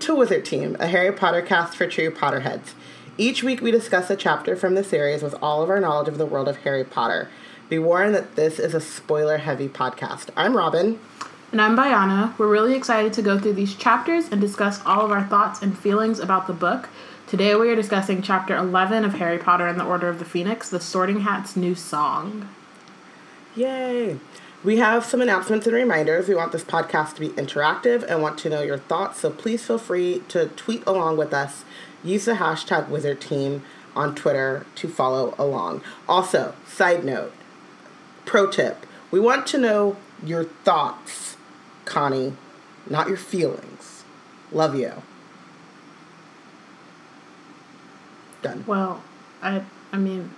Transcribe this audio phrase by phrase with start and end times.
[0.00, 2.72] To Wizard Team, a Harry Potter cast for true Potterheads.
[3.18, 6.16] Each week we discuss a chapter from the series with all of our knowledge of
[6.16, 7.28] the world of Harry Potter.
[7.68, 10.30] Be warned that this is a spoiler heavy podcast.
[10.38, 10.98] I'm Robin.
[11.52, 12.36] And I'm Bayana.
[12.38, 15.78] We're really excited to go through these chapters and discuss all of our thoughts and
[15.78, 16.88] feelings about the book.
[17.26, 20.70] Today we are discussing chapter 11 of Harry Potter and the Order of the Phoenix,
[20.70, 22.48] The Sorting Hat's New Song.
[23.54, 24.18] Yay!
[24.62, 26.28] We have some announcements and reminders.
[26.28, 29.64] We want this podcast to be interactive and want to know your thoughts, so please
[29.64, 31.64] feel free to tweet along with us.
[32.04, 33.62] Use the hashtag WizardTeam
[33.96, 35.82] on Twitter to follow along.
[36.06, 37.32] Also, side note,
[38.26, 41.38] pro tip, we want to know your thoughts,
[41.86, 42.34] Connie,
[42.88, 44.04] not your feelings.
[44.52, 45.02] Love you.
[48.42, 48.64] Done.
[48.66, 49.02] Well,
[49.42, 50.30] I I mean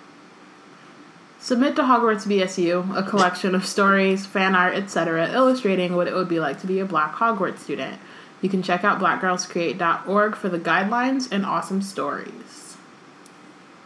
[1.42, 6.28] Submit to Hogwarts BSU a collection of stories, fan art, etc., illustrating what it would
[6.28, 7.98] be like to be a black Hogwarts student.
[8.40, 12.76] You can check out blackgirlscreate.org for the guidelines and awesome stories.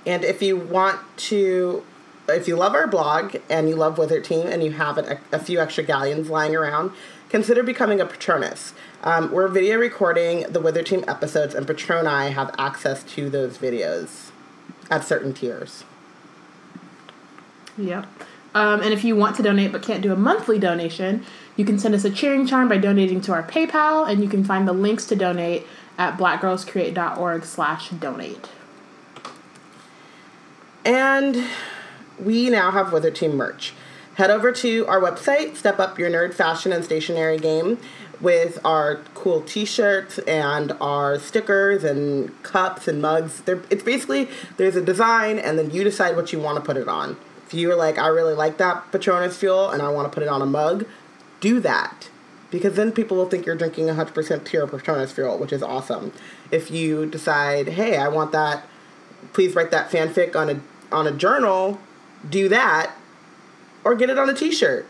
[0.04, 1.82] And if you want to,
[2.28, 5.38] if you love our blog and you love Wizard Team and you have a, a
[5.38, 6.90] few extra galleons lying around,
[7.30, 8.74] consider becoming a Patronus.
[9.02, 14.28] Um, we're video recording the Wizard Team episodes, and Patroni have access to those videos
[14.90, 15.84] at certain tiers.
[17.78, 18.06] Yep.
[18.54, 21.24] Um, and if you want to donate but can't do a monthly donation,
[21.56, 24.44] you can send us a cheering charm by donating to our PayPal, and you can
[24.44, 25.66] find the links to donate
[25.98, 28.48] at blackgirlscreate.org slash donate.
[30.84, 31.44] And
[32.18, 33.74] we now have Wizard Team merch.
[34.14, 37.78] Head over to our website, step up your nerd fashion and stationery game
[38.20, 43.42] with our cool t-shirts and our stickers and cups and mugs.
[43.42, 46.78] They're, it's basically there's a design and then you decide what you want to put
[46.78, 47.18] it on.
[47.46, 50.28] If you're like, I really like that Patronus fuel and I want to put it
[50.28, 50.84] on a mug,
[51.40, 52.10] do that.
[52.50, 56.12] Because then people will think you're drinking 100% pure Patronus fuel, which is awesome.
[56.50, 58.64] If you decide, hey, I want that,
[59.32, 60.60] please write that fanfic on a
[60.92, 61.80] on a journal,
[62.28, 62.92] do that,
[63.84, 64.86] or get it on a t-shirt.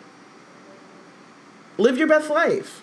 [1.79, 2.83] Live your best life.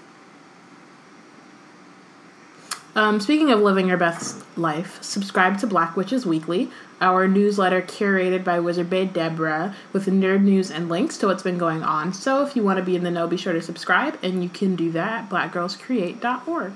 [2.96, 6.70] Um, speaking of living your best life, subscribe to Black Witches Weekly,
[7.04, 11.58] our newsletter curated by Wizard Bay Deborah with nerd news and links to what's been
[11.58, 12.14] going on.
[12.14, 14.48] So if you want to be in the know, be sure to subscribe, and you
[14.48, 16.74] can do that at blackgirlscreate.org.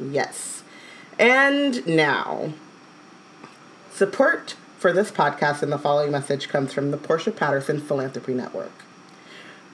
[0.00, 0.64] Yes.
[1.20, 2.52] And now,
[3.92, 8.72] support for this podcast and the following message comes from the Portia Patterson Philanthropy Network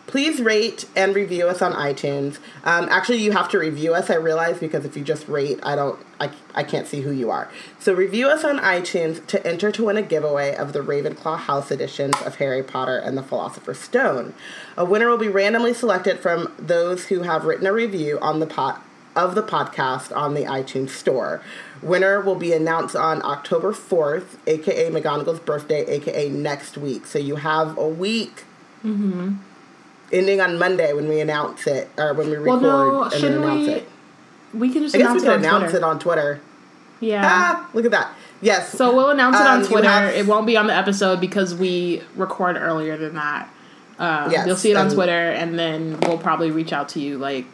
[0.08, 2.38] please rate and review us on iTunes.
[2.64, 4.10] Um, actually, you have to review us.
[4.10, 7.30] I realize because if you just rate, I don't, I, I can't see who you
[7.30, 7.50] are.
[7.78, 11.70] So review us on iTunes to enter to win a giveaway of the Ravenclaw House
[11.70, 14.34] editions of Harry Potter and the Philosopher's Stone.
[14.78, 18.46] A winner will be randomly selected from those who have written a review on the
[18.46, 18.82] pot
[19.14, 21.42] of the podcast on the iTunes store.
[21.82, 27.04] Winner will be announced on October 4th, aka McGonagall's birthday, aka next week.
[27.04, 28.44] So you have a week.
[28.82, 29.34] Mm-hmm
[30.12, 33.42] ending on Monday when we announce it or when we record well, no, and shouldn't
[33.42, 33.88] then announce we, it.
[34.54, 35.76] We can just I guess announce we can it announce Twitter.
[35.78, 36.40] it on Twitter.
[37.00, 37.22] Yeah.
[37.24, 38.12] Ah, look at that.
[38.40, 38.72] Yes.
[38.72, 39.88] So we'll announce it on Um, Twitter.
[39.88, 43.48] have- It won't be on the episode because we record earlier than that.
[43.98, 47.18] Um, Yes, you'll see it on Twitter, and then we'll probably reach out to you
[47.18, 47.44] like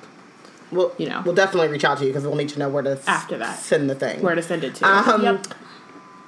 [0.71, 1.23] we'll, you know.
[1.25, 3.59] we'll definitely reach out to you because we'll need to know where to After that.
[3.59, 4.21] send the thing.
[4.21, 4.87] where to send it to.
[4.87, 5.47] Um, yep.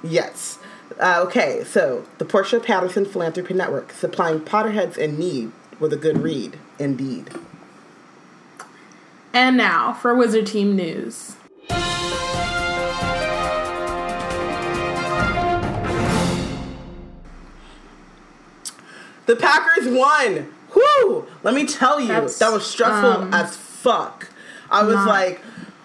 [0.03, 0.57] Yes.
[0.99, 6.17] Uh, okay, so the Portia Patterson Philanthropy Network, supplying Potterheads in need with a good
[6.17, 7.29] read, indeed.
[9.33, 11.35] And now for Wizard Team news.
[19.27, 20.53] The Packers won.
[20.73, 21.27] Whoo!
[21.43, 24.29] Let me tell you, That's, that was stressful um, as fuck.
[24.69, 25.41] I was like,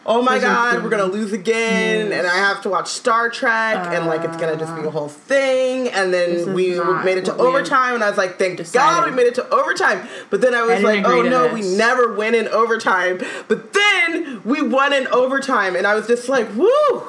[0.07, 2.19] oh my god, we're gonna lose again, news.
[2.19, 4.91] and I have to watch Star Trek, and like it's gonna just be a ah.
[4.91, 5.89] whole thing.
[5.89, 8.73] And then we made it to what we had overtime, and I was like, thank
[8.73, 10.07] God we made it to overtime.
[10.31, 11.67] But then I was didn't like, oh no, this.
[11.67, 13.21] we never win in overtime.
[13.49, 17.03] But then we won in overtime, and I was just like, woo!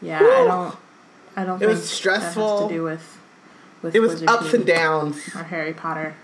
[0.00, 0.76] Yeah, I don't.
[1.36, 1.62] I don't.
[1.62, 2.60] It was stressful.
[2.60, 3.18] That to do with.
[3.82, 5.16] with It was Wizard ups Team and downs.
[5.34, 6.14] Or Harry Potter,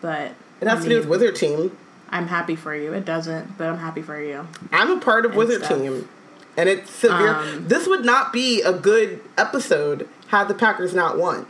[0.00, 1.76] but It has I to do with mean, Wizard Team.
[2.10, 2.92] I'm happy for you.
[2.92, 4.46] It doesn't, but I'm happy for you.
[4.72, 5.78] I'm a part of Wizard stuff.
[5.78, 6.08] Team.
[6.56, 7.34] And it's severe.
[7.34, 11.46] Um, this would not be a good episode had the Packers not won.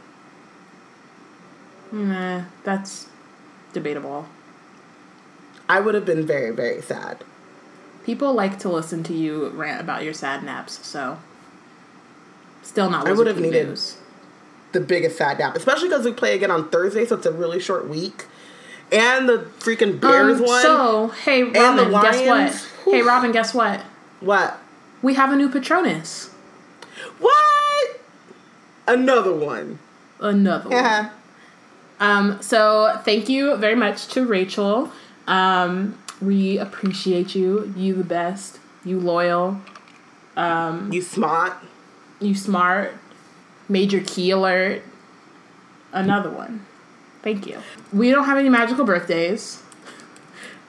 [1.91, 3.07] Nah, that's
[3.73, 4.27] debatable.
[5.69, 7.25] I would have been very, very sad.
[8.05, 11.19] People like to listen to you rant about your sad naps, so
[12.63, 13.07] still not.
[13.07, 13.97] I would have needed- news.
[14.73, 17.59] The biggest sad nap, especially because we play again on Thursday, so it's a really
[17.59, 18.27] short week.
[18.93, 20.63] And the freaking Bears Um, one.
[20.63, 22.27] So, hey, the Robin, guess what?
[22.29, 22.67] Lions.
[22.85, 23.81] Hey, Robin, guess what?
[24.21, 24.59] what?
[25.03, 26.31] We have a new Patronus.
[27.19, 28.01] What?
[28.87, 29.79] Another one.
[30.21, 30.79] Another one.
[30.79, 31.11] Yeah.
[32.01, 34.91] Um, so thank you very much to Rachel.
[35.27, 37.73] Um, we appreciate you.
[37.77, 38.59] You the best.
[38.85, 39.61] You loyal.
[40.37, 41.55] Um, You smart.
[42.21, 42.95] You smart.
[43.69, 44.83] Major key alert.
[45.93, 46.65] Another one.
[47.23, 47.59] Thank you.
[47.93, 49.63] We don't have any magical birthdays.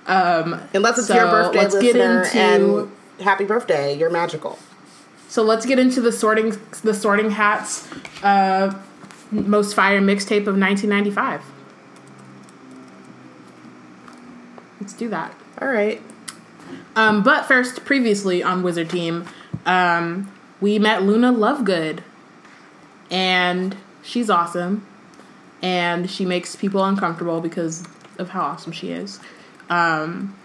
[0.08, 2.92] Um, Unless it's So, your birthday, let's get into- and
[3.22, 3.96] happy birthday.
[3.98, 4.58] You're magical.
[5.28, 7.88] so let's get into the sorting the sorting hats
[8.24, 8.74] uh,
[9.32, 11.42] most fire mixtape of 1995.
[14.82, 15.34] Let's do that.
[15.62, 16.02] All right.
[16.96, 19.26] Um, but first, previously on Wizard Team,
[19.66, 20.32] um,
[20.62, 22.00] we met Luna Lovegood,
[23.12, 24.86] and she's awesome,
[25.62, 27.86] and she makes people uncomfortable because
[28.18, 29.20] of how awesome she is.
[29.70, 30.36] Um,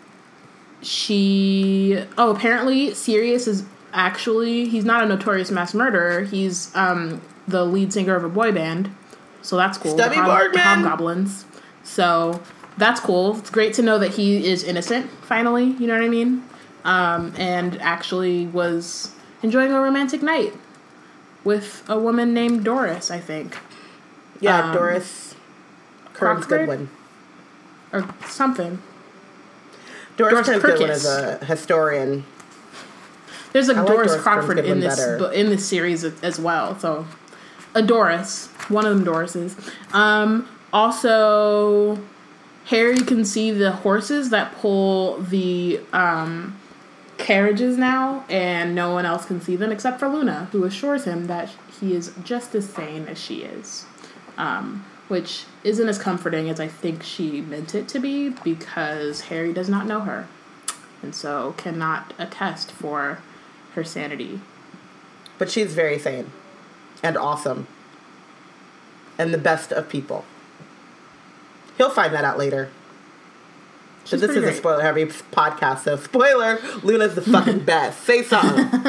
[0.82, 6.22] she oh apparently Sirius is actually he's not a notorious mass murderer.
[6.22, 8.94] He's um, the lead singer of a boy band,
[9.42, 9.92] so that's cool.
[9.92, 11.46] Stubby the, the Hobgoblins.
[11.82, 12.42] So
[12.76, 13.38] that's cool.
[13.38, 15.10] It's great to know that he is innocent.
[15.22, 16.44] Finally, you know what I mean.
[16.84, 20.52] Um, and actually was enjoying a romantic night
[21.44, 23.56] with a woman named Doris, I think,
[24.40, 25.34] Yeah, Um, Doris
[26.12, 26.88] Kearns Goodwin.
[27.92, 28.80] or something.
[30.16, 32.24] Doris, Doris Kearns Goodwin is a historian.
[33.52, 35.32] There's a I like Doris, Doris Crockford in this better.
[35.32, 36.78] in this series as well.
[36.78, 37.06] So
[37.74, 39.56] a Doris, one of them Dorises.
[39.94, 41.98] Um, also,
[42.66, 46.56] Harry can see the horses that pull the um,
[47.18, 51.26] carriages now, and no one else can see them except for Luna, who assures him
[51.28, 53.84] that he is just as sane as she is.
[54.36, 59.52] Um, which isn't as comforting as I think she meant it to be because Harry
[59.52, 60.26] does not know her
[61.02, 63.20] and so cannot attest for
[63.74, 64.40] her sanity.
[65.38, 66.32] But she's very sane
[67.02, 67.66] and awesome
[69.18, 70.24] and the best of people.
[71.76, 72.70] He'll find that out later.
[74.04, 78.02] So She's this is pretty a spoiler heavy podcast, so spoiler, Luna's the fucking best.
[78.04, 78.80] Say something.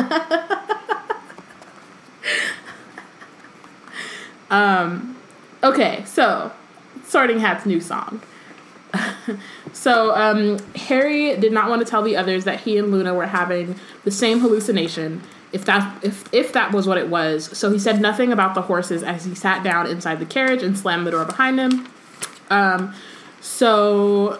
[5.65, 6.51] Okay, so
[7.05, 8.21] Sorting Hat's new song.
[9.73, 13.25] so um, Harry did not want to tell the others that he and Luna were
[13.25, 15.23] having the same hallucination.
[15.51, 18.61] If that if if that was what it was, so he said nothing about the
[18.61, 21.87] horses as he sat down inside the carriage and slammed the door behind him.
[22.51, 22.93] Um,
[23.41, 24.39] so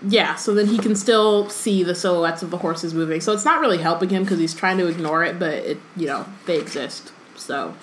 [0.00, 3.20] yeah, so then he can still see the silhouettes of the horses moving.
[3.20, 6.06] So it's not really helping him because he's trying to ignore it, but it you
[6.06, 7.12] know they exist.
[7.36, 7.74] So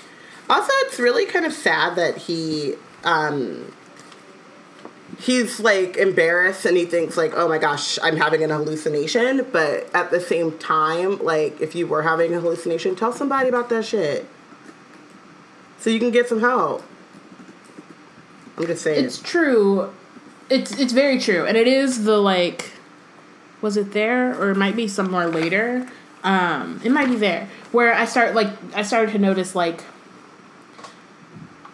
[0.51, 2.75] Also, it's really kind of sad that he
[3.05, 3.71] um
[5.17, 9.89] he's like embarrassed and he thinks like, "Oh my gosh, I'm having an hallucination." But
[9.95, 13.85] at the same time, like if you were having a hallucination, tell somebody about that
[13.85, 14.27] shit.
[15.79, 16.83] So you can get some help.
[18.57, 19.05] I'm just saying.
[19.05, 19.91] It's true.
[20.49, 22.73] It's it's very true, and it is the like.
[23.61, 25.87] Was it there, or it might be somewhere later?
[26.23, 29.83] Um, it might be there where I start like I started to notice like.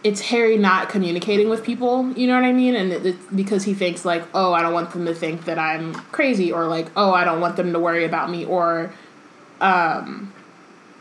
[0.08, 3.66] It's Harry not communicating with people, you know what I mean, and it, it's because
[3.66, 6.88] he thinks like, oh, I don't want them to think that I'm crazy, or like,
[6.96, 8.94] oh, I don't want them to worry about me, or,
[9.60, 10.32] um,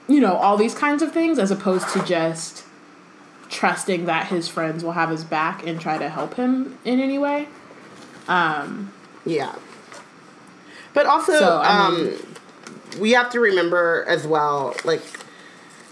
[0.08, 2.64] you know, all these kinds of things, as opposed to just
[3.48, 7.18] trusting that his friends will have his back and try to help him in any
[7.18, 7.46] way.
[8.26, 8.92] Um,
[9.24, 9.54] Yeah.
[10.94, 15.02] But also, So, I mean- um, we have to remember as well, like,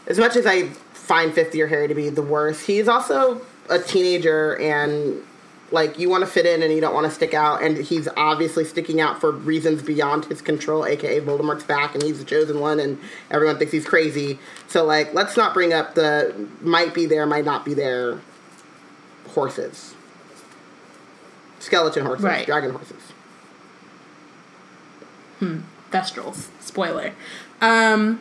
[0.09, 0.71] as much as I
[1.04, 5.23] find fifth year Harry to be the worst, he's also a teenager and,
[5.70, 7.62] like, you want to fit in and you don't want to stick out.
[7.62, 12.18] And he's obviously sticking out for reasons beyond his control, aka Voldemort's back and he's
[12.18, 12.99] the chosen one and
[13.30, 14.38] everyone thinks he's crazy.
[14.66, 18.20] So, like, let's not bring up the might be there, might not be there
[19.28, 19.94] horses.
[21.58, 22.46] Skeleton horses, Right.
[22.46, 23.00] dragon horses.
[25.38, 25.58] Hmm,
[25.90, 26.49] thestrals.
[26.61, 27.12] Spoiler.
[27.61, 28.20] Um,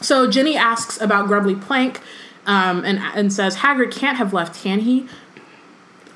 [0.00, 2.00] so Ginny asks about Grubbly Plank
[2.46, 5.06] um, and, and says, Hagrid can't have left, can he?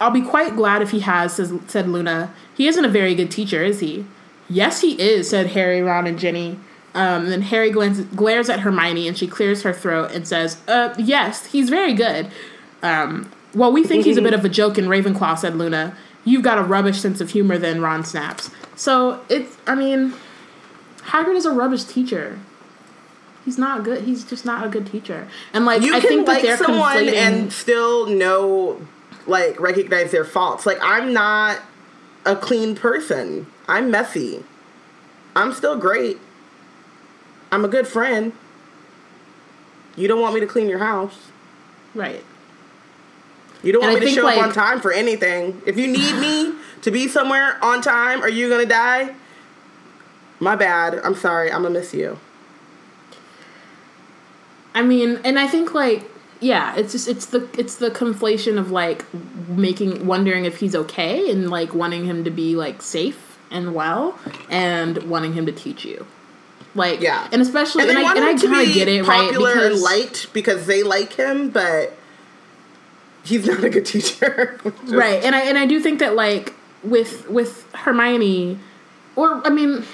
[0.01, 2.35] I'll be quite glad if he has, says, said Luna.
[2.55, 4.07] He isn't a very good teacher, is he?
[4.49, 6.59] Yes, he is, said Harry, Ron, and Ginny.
[6.95, 10.95] Um, then Harry glances, glares at Hermione and she clears her throat and says, uh,
[10.97, 12.31] Yes, he's very good.
[12.83, 15.97] Um, well, we think he's a bit of a joke in Ravenclaw, said Luna.
[16.25, 18.51] You've got a rubbish sense of humor, then Ron snaps.
[18.77, 20.15] So it's, I mean,
[21.03, 22.39] Hagrid is a rubbish teacher.
[23.45, 24.05] He's not good.
[24.05, 25.29] He's just not a good teacher.
[25.53, 27.15] And like, you I can think that like someone conflating.
[27.15, 28.81] and still know
[29.27, 31.59] like recognize their faults like i'm not
[32.27, 33.47] a clean person.
[33.69, 34.45] I'm messy.
[35.37, 36.19] I'm still great.
[37.53, 38.33] I'm a good friend.
[39.97, 41.31] You don't want me to clean your house.
[41.95, 42.25] Right.
[43.63, 45.63] You don't And want I me to show up on time for anything.
[45.67, 49.15] If you need me to be somewhere on time, are you gonna die?
[50.41, 51.01] My bad.
[51.05, 51.51] I'm sorry.
[51.53, 52.19] I'm gonna miss you.
[54.75, 58.71] I mean, and I think like yeah, it's just it's the it's the conflation of
[58.71, 59.05] like
[59.49, 64.19] making wondering if he's okay and like wanting him to be like safe and well
[64.51, 66.07] and wanting him to teach you.
[66.75, 67.29] Like Yeah.
[67.33, 70.67] and especially And and, I, and I kind of get it right because liked because
[70.67, 71.97] they like him, but
[73.25, 74.61] he's not a good teacher.
[74.85, 76.53] right and i and i do think that like
[76.83, 78.59] with with hermione
[79.17, 79.85] or i mean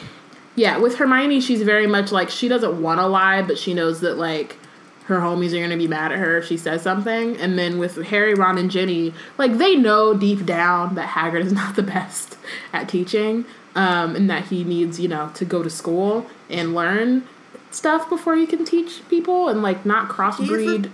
[0.56, 4.00] yeah with hermione she's very much like she doesn't want to lie but she knows
[4.00, 4.56] that like
[5.10, 8.02] her homies are to be mad at her if she says something and then with
[8.06, 12.36] harry ron and ginny like they know deep down that hagrid is not the best
[12.72, 17.24] at teaching um, and that he needs you know to go to school and learn
[17.70, 20.90] stuff before he can teach people and like not crossbreed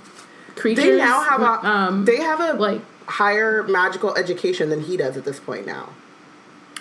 [0.56, 4.96] creatures They now have a um, they have a like higher magical education than he
[4.96, 5.90] does at this point now.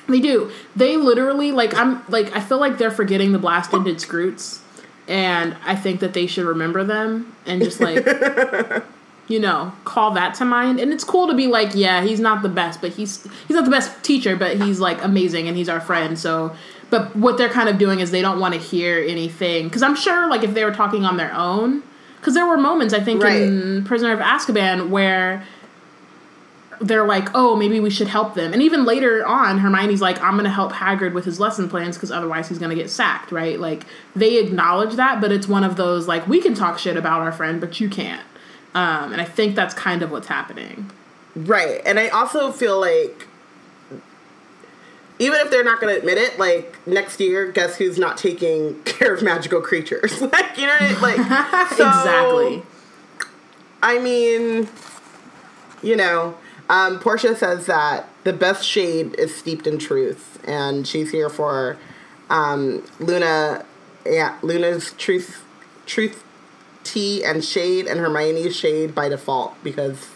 [0.08, 0.52] They do.
[0.76, 4.60] They literally like I'm like I feel like they're forgetting the blast ended Skrewts,
[5.08, 8.06] and I think that they should remember them and just like
[9.28, 10.80] you know call that to mind.
[10.80, 13.66] And it's cool to be like, yeah, he's not the best, but he's he's not
[13.66, 16.18] the best teacher, but he's like amazing and he's our friend.
[16.18, 16.56] So,
[16.90, 19.96] but what they're kind of doing is they don't want to hear anything because I'm
[19.96, 21.84] sure like if they were talking on their own,
[22.18, 25.46] because there were moments I think in Prisoner of Azkaban where
[26.82, 28.54] they're like, oh, maybe we should help them.
[28.54, 31.96] And even later on, Hermione's like, I'm going to help Hagrid with his lesson plans
[31.96, 33.60] because otherwise he's going to get sacked, right?
[33.60, 37.22] Like, they acknowledge that, but it's one of those, like, we can talk shit about
[37.22, 38.26] our friend, but you can't.
[38.74, 40.92] Um, and I think that's kind of what's happening.
[41.36, 41.82] Right.
[41.86, 43.28] And I also feel like
[45.20, 48.82] even if they're not going to admit it, like next year, guess who's not taking
[48.86, 50.22] care of magical creatures?
[50.22, 51.02] like, you know, what I mean?
[51.02, 52.64] like so, exactly.
[53.82, 54.68] I mean,
[55.82, 56.38] you know,
[56.70, 61.78] um, Portia says that the best shade is steeped in truth, and she's here for
[62.30, 63.66] um, Luna.
[64.06, 65.44] Yeah, Luna's truth,
[65.86, 66.24] truth,
[66.84, 70.10] tea and shade, and Hermione's shade by default because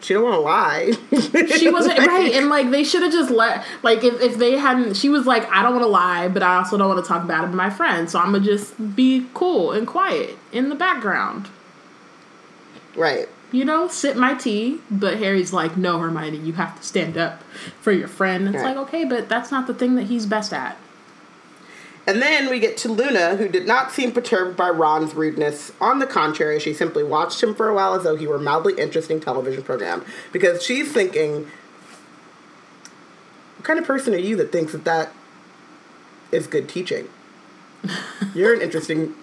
[0.00, 0.92] she don't want to lie.
[1.58, 4.94] She wasn't right, and like they should have just let like if, if they hadn't.
[4.96, 7.26] She was like, I don't want to lie, but I also don't want to talk
[7.26, 11.48] bad about my friend, so I'm gonna just be cool and quiet in the background.
[12.96, 13.28] right.
[13.52, 14.78] You know, sip my tea.
[14.90, 17.42] But Harry's like, no, Hermione, you have to stand up
[17.80, 18.48] for your friend.
[18.48, 18.76] It's Right.
[18.76, 20.76] like, okay, but that's not the thing that he's best at.
[22.06, 25.70] And then we get to Luna, who did not seem perturbed by Ron's rudeness.
[25.80, 28.40] On the contrary, she simply watched him for a while as though he were a
[28.40, 30.04] mildly interesting television program.
[30.32, 31.46] Because she's thinking,
[33.56, 35.12] what kind of person are you that thinks that that
[36.32, 37.08] is good teaching?
[38.34, 39.14] You're an interesting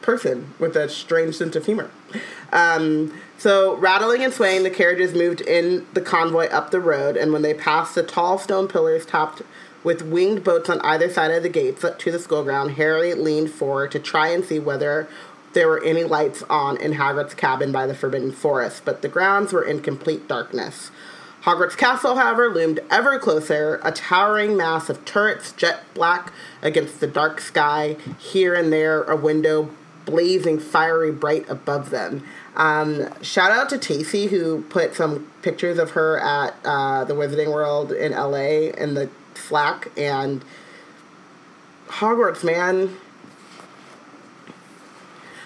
[0.00, 1.90] person with a strange sense of humor.
[2.52, 7.32] Um, so, rattling and swaying, the carriages moved in the convoy up the road, and
[7.32, 9.42] when they passed the tall stone pillars topped
[9.82, 13.50] with winged boats on either side of the gates to the school ground, Harry leaned
[13.50, 15.08] forward to try and see whether
[15.54, 19.52] there were any lights on in Hagrid's cabin by the Forbidden Forest, but the grounds
[19.52, 20.92] were in complete darkness.
[21.42, 26.32] Hogwarts Castle, however, loomed ever closer, a towering mass of turrets, jet black
[26.62, 29.68] against the dark sky, here and there a window
[30.04, 32.24] blazing fiery bright above them.
[32.54, 37.50] Um, shout out to Tacy, who put some pictures of her at uh, the Wizarding
[37.52, 40.44] World in LA in the Slack, and
[41.88, 42.96] Hogwarts, man.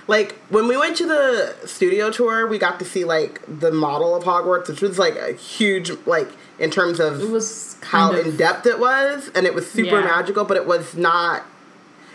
[0.09, 4.15] Like when we went to the studio tour, we got to see like the model
[4.15, 8.25] of Hogwarts, which was like a huge like in terms of It was how of,
[8.25, 10.05] in depth it was, and it was super Yeah.
[10.05, 11.45] magical, but it was not.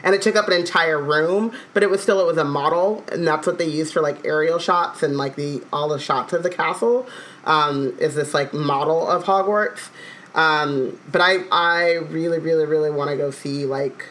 [0.04, 3.04] And it took up an entire room, but it was still it was a model,
[3.12, 6.34] and that's what they used for like aerial shots and like the all the shots
[6.34, 7.08] of the castle.
[7.46, 9.90] Um, is this like model of Hogwarts?
[10.34, 14.08] Um, but I I really really really want to go see like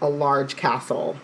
[0.00, 1.16] a large castle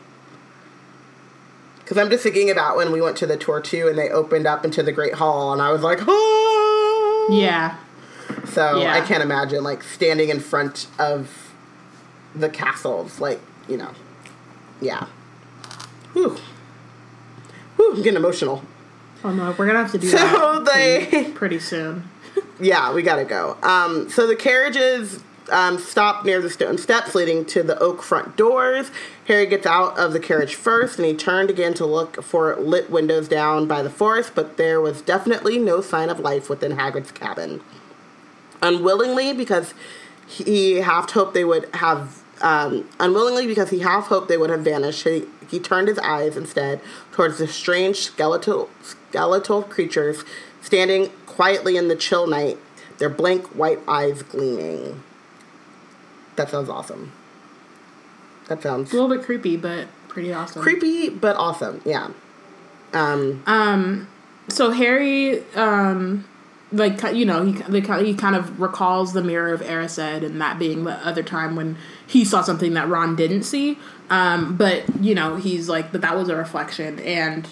[1.86, 4.44] because I'm just thinking about when we went to the tour too, and they opened
[4.44, 7.76] up into the Great Hall, and I was like, oh yeah.
[8.44, 8.92] so Yeah.
[8.92, 11.52] I can't imagine like standing in front of
[12.34, 13.92] the castles, like you know,
[14.80, 15.06] yeah.
[16.12, 16.36] Whew.
[17.76, 18.62] Whew, I'm getting emotional.
[19.24, 22.08] Oh no, we're gonna have to do So that they, pretty, pretty soon.
[22.60, 23.56] yeah, we gotta go.
[23.62, 28.36] Um, so the carriages um, stop near the stone steps leading to the oak front
[28.36, 28.90] doors.
[29.26, 32.90] Harry gets out of the carriage first, and he turned again to look for lit
[32.90, 37.12] windows down by the forest, but there was definitely no sign of life within Hagrid's
[37.12, 37.60] cabin.
[38.62, 39.74] unwillingly because
[40.26, 44.60] he half hoped they would have um, unwillingly because he half hoped they would have
[44.60, 45.04] vanished.
[45.04, 46.80] He, he turned his eyes instead
[47.12, 50.24] towards the strange skeletal skeletal creatures
[50.60, 52.58] standing quietly in the chill night,
[52.98, 55.02] their blank white eyes gleaming.
[56.36, 57.12] That sounds awesome.
[58.48, 60.62] That sounds a little bit creepy, but pretty awesome.
[60.62, 61.80] creepy but awesome.
[61.84, 62.10] Yeah.
[62.92, 64.08] Um, Um,
[64.48, 66.24] so Harry, um,
[66.76, 67.52] like you know, he
[68.04, 71.76] he kind of recalls the mirror of Erised, and that being the other time when
[72.06, 73.78] he saw something that Ron didn't see.
[74.10, 77.48] Um, but you know, he's like, but that was a reflection, and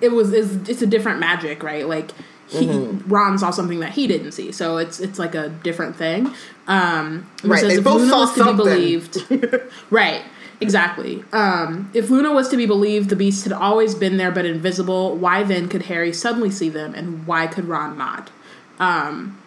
[0.00, 1.86] it was it's, it's a different magic, right?
[1.88, 2.10] Like
[2.48, 2.68] he
[3.06, 6.32] Ron saw something that he didn't see, so it's it's like a different thing.
[6.66, 8.56] Um, Right, they both Luna saw something.
[8.56, 9.18] believed,
[9.90, 10.22] right?
[10.64, 11.22] Exactly.
[11.30, 15.14] Um, if Luna was to be believed, the beasts had always been there but invisible.
[15.14, 18.30] Why then could Harry suddenly see them, and why could Ron not?
[18.78, 19.38] Um,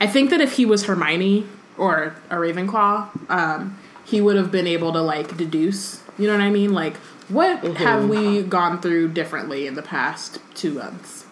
[0.00, 4.68] I think that if he was Hermione or a Ravenclaw, um, he would have been
[4.68, 6.00] able to like deduce.
[6.16, 6.72] You know what I mean?
[6.72, 6.96] Like,
[7.28, 11.26] what have we gone through differently in the past two months?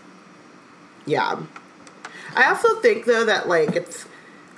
[1.07, 1.41] Yeah.
[2.35, 4.07] I also think though that like it's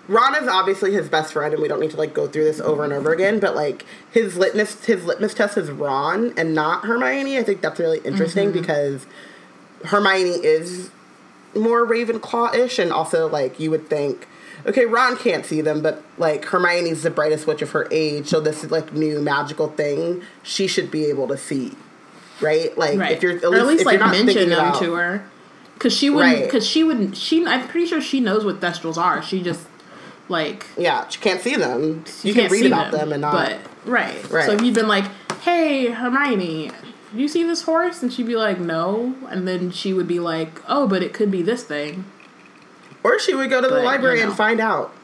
[0.09, 2.61] Ron is obviously his best friend and we don't need to like go through this
[2.61, 6.85] over and over again, but like his litmus his litmus test is Ron and not
[6.85, 7.39] Hermione.
[7.39, 8.61] I think that's really interesting mm-hmm.
[8.61, 9.07] because
[9.85, 10.91] Hermione is
[11.55, 14.27] more Ravenclaw-ish and also like you would think
[14.67, 18.41] okay, Ron can't see them, but like Hermione's the brightest witch of her age, so
[18.41, 21.73] this is like new magical thing she should be able to see.
[22.41, 22.77] Right?
[22.77, 23.13] Like Right.
[23.13, 25.25] if you're at least, at least if like mention them about, to her.
[25.79, 26.41] Cause she wouldn't.
[26.43, 26.51] Right.
[26.51, 27.17] Cause she wouldn't.
[27.17, 27.45] She.
[27.45, 29.21] I'm pretty sure she knows what thestrals are.
[29.21, 29.67] She just
[30.29, 32.05] like Yeah, she can't see them.
[32.23, 33.33] You you can can't read about them, and not.
[33.33, 34.31] But right.
[34.31, 34.45] Right.
[34.47, 35.05] So if you'd been like,
[35.43, 36.71] "Hey, Hermione,
[37.15, 40.61] you see this horse?" and she'd be like, "No," and then she would be like,
[40.69, 42.05] "Oh, but it could be this thing."
[43.05, 44.29] or she would go to the But, you library know.
[44.29, 44.95] and find out.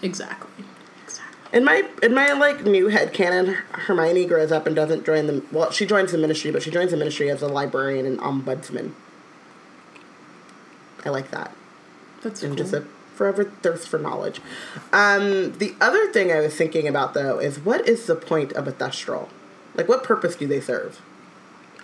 [0.00, 0.64] Exactly.
[1.04, 1.58] Exactly.
[1.58, 5.42] In my in my like new head canon, Hermione grows up and doesn't join the
[5.50, 8.92] well, she joins the ministry, but she joins the ministry as a librarian and ombudsman.
[11.04, 11.52] I like that.
[12.22, 12.64] That's And cool.
[12.64, 12.84] just a
[13.22, 14.40] forever thirst for knowledge.
[14.92, 18.66] Um, the other thing I was thinking about though is what is the point of
[18.66, 19.28] a thestral?
[19.76, 21.00] Like what purpose do they serve?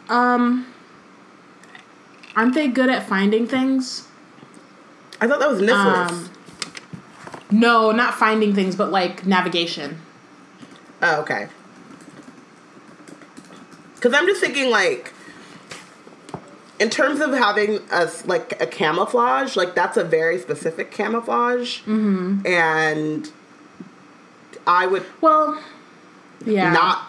[0.08, 0.66] um,
[2.34, 4.08] aren't they good at finding things?
[5.20, 6.10] I thought that was Nifflers.
[6.10, 6.30] Um,
[7.52, 10.00] No, not finding things, but like navigation.
[11.00, 11.46] Oh, okay.
[13.94, 15.12] Because I'm just thinking, like,
[16.78, 22.46] in terms of having a like a camouflage, like that's a very specific camouflage, mm-hmm.
[22.46, 23.30] and
[24.66, 25.60] I would Well,
[26.44, 26.72] yeah.
[26.72, 27.04] not.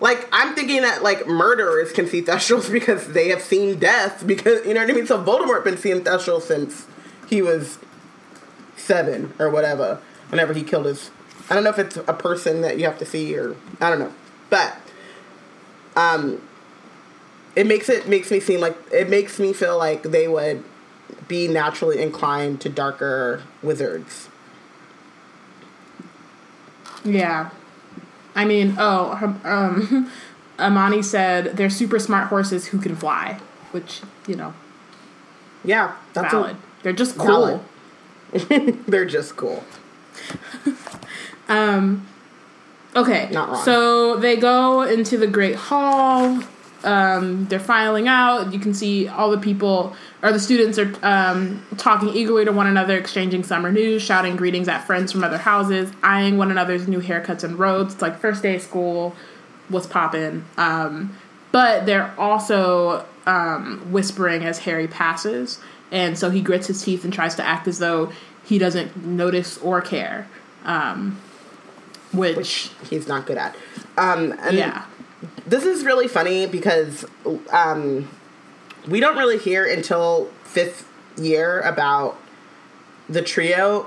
[0.00, 4.66] Like I'm thinking that like murderers can see thestrals because they have seen death because
[4.66, 5.06] you know what I mean.
[5.06, 6.86] So Voldemort been seeing thestrals since
[7.28, 7.78] he was
[8.76, 10.00] seven or whatever.
[10.28, 11.10] Whenever he killed his,
[11.48, 13.98] I don't know if it's a person that you have to see or I don't
[13.98, 14.12] know,
[14.48, 14.76] but
[15.96, 16.40] um,
[17.60, 20.64] it makes it makes me seem like it makes me feel like they would
[21.28, 24.30] be naturally inclined to darker wizards.
[27.04, 27.50] Yeah.
[28.34, 30.10] I mean, oh, um,
[30.58, 33.38] Amani said they're super smart horses who can fly,
[33.72, 34.54] which, you know,
[35.62, 36.56] Yeah, that's valid.
[36.82, 37.62] They're just cool.
[38.32, 39.64] They're just cool.
[41.48, 42.06] um,
[42.96, 43.28] Okay.
[43.30, 43.64] Not wrong.
[43.64, 46.42] So they go into the Great Hall.
[46.82, 48.52] Um, they're filing out.
[48.52, 52.66] You can see all the people, or the students are um, talking eagerly to one
[52.66, 57.00] another, exchanging summer news, shouting greetings at friends from other houses, eyeing one another's new
[57.00, 57.94] haircuts and robes.
[57.94, 59.14] It's like first day of school.
[59.68, 60.44] What's popping.
[60.56, 61.16] Um,
[61.52, 65.60] but they're also um, whispering as Harry passes,
[65.92, 68.12] and so he grits his teeth and tries to act as though
[68.44, 70.28] he doesn't notice or care.
[70.64, 71.20] Um,
[72.12, 73.54] which, He's not good at.
[73.96, 74.84] Um, and yeah.
[75.46, 77.04] This is really funny because
[77.52, 78.08] um,
[78.88, 82.18] we don't really hear until fifth year about
[83.08, 83.86] the trio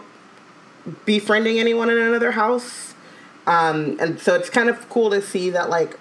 [1.06, 2.94] befriending anyone in another house.
[3.48, 5.98] Um, and so it's kind of cool to see that like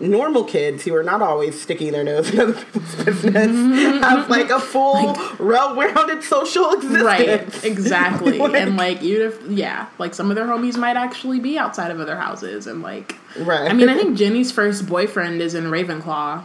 [0.00, 4.48] normal kids who are not always sticking their nose in other people's business have like
[4.50, 7.02] a full well-rounded social existence.
[7.02, 8.38] Right, exactly.
[8.38, 11.98] Like- and like if yeah, like some of their homies might actually be outside of
[12.00, 13.70] other houses and like Right.
[13.70, 16.44] I mean, I think Ginny's first boyfriend is in Ravenclaw.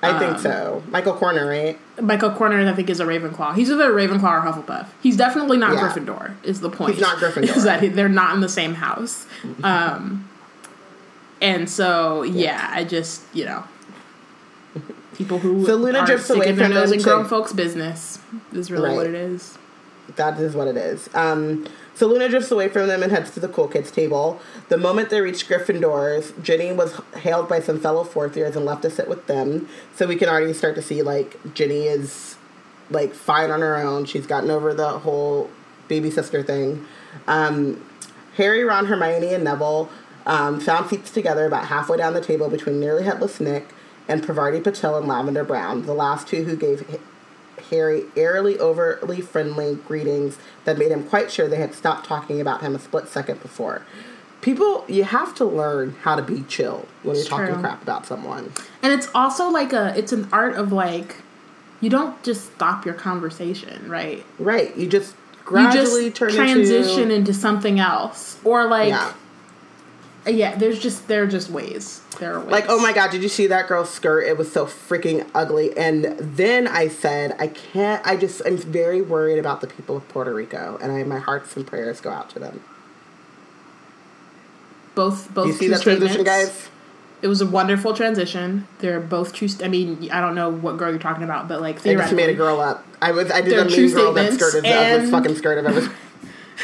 [0.00, 0.82] I think um, so.
[0.90, 1.76] Michael Corner, right?
[2.00, 3.56] Michael Corner, I think, is a Ravenclaw.
[3.56, 4.86] He's either a Ravenclaw or Hufflepuff.
[5.02, 5.88] He's definitely not Yeah.
[5.88, 6.34] Gryffindor.
[6.44, 6.92] Is the point?
[6.94, 7.42] He's not Gryffindor.
[7.56, 9.26] Is that he- they're not in the same house.
[9.64, 10.27] Um,
[11.40, 13.64] and so yeah, I just you know,
[15.14, 18.20] people who So Luna drifts away from nose in grown folks' business
[18.52, 19.58] is really what it is.
[20.16, 21.08] that is what it is.
[21.14, 24.40] Um, so Luna drifts away from them and heads to the cool kids table.
[24.68, 28.82] The moment they reach Gryffindors, Ginny was hailed by some fellow fourth years and left
[28.82, 29.68] to sit with them.
[29.96, 32.36] So we can already start to see like Ginny is
[32.90, 34.04] like fine on her own.
[34.04, 35.50] She's gotten over the whole
[35.88, 36.86] baby sister thing.
[37.26, 37.84] Um,
[38.36, 39.90] Harry, Ron, Hermione, and Neville
[40.28, 43.66] um, found seats together about halfway down the table between nearly headless Nick
[44.06, 46.98] and Parvati Patil and Lavender Brown, the last two who gave
[47.70, 52.60] Harry airily, overly friendly greetings that made him quite sure they had stopped talking about
[52.60, 53.82] him a split second before.
[54.40, 57.60] People, you have to learn how to be chill when you're It's talking true.
[57.60, 58.52] crap about someone.
[58.82, 61.16] And it's also like a it's an art of like
[61.80, 64.24] you don't just stop your conversation, right?
[64.38, 64.76] Right.
[64.76, 65.14] You just
[65.44, 67.14] gradually you just transition into.
[67.16, 68.38] into something else.
[68.44, 69.12] Or like Yeah.
[70.28, 72.02] Uh, yeah, there's just there are just ways.
[72.20, 72.50] There are ways.
[72.50, 74.26] Like, oh my god, did you see that girl's skirt?
[74.26, 75.74] It was so freaking ugly.
[75.76, 80.06] And then I said, I can't, I just, I'm very worried about the people of
[80.08, 80.78] Puerto Rico.
[80.82, 82.62] And I, my hearts and prayers go out to them.
[84.94, 86.68] both both you see that transition, guys?
[87.22, 88.68] It was a wonderful transition.
[88.80, 89.48] They're both true.
[89.48, 92.12] St- I mean, I don't know what girl you're talking about, but like I just
[92.12, 92.84] made a girl up.
[93.00, 95.36] I was, I did a mean girl that statements, skirt is the ugliest and- fucking
[95.36, 95.94] skirt I've ever.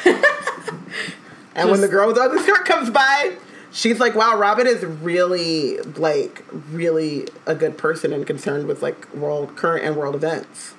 [1.54, 3.36] and when the girl with the ugly skirt comes by,
[3.74, 9.12] she's like, "Wow, Robin is really like really a good person and concerned with like
[9.14, 10.72] world current and world events."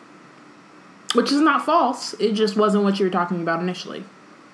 [1.14, 2.14] which is not false.
[2.20, 4.04] It just wasn't what you were talking about initially.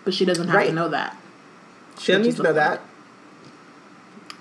[0.04, 0.67] But she doesn't have Right.
[0.67, 1.17] to know that.
[1.97, 2.82] She doesn't need to know that.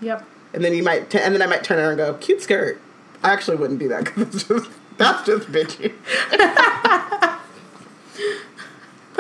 [0.03, 0.27] Yep.
[0.53, 2.79] And then you might, t- and then I might turn around and go, "Cute skirt."
[3.23, 5.95] I actually wouldn't do that because just that's just bitchy.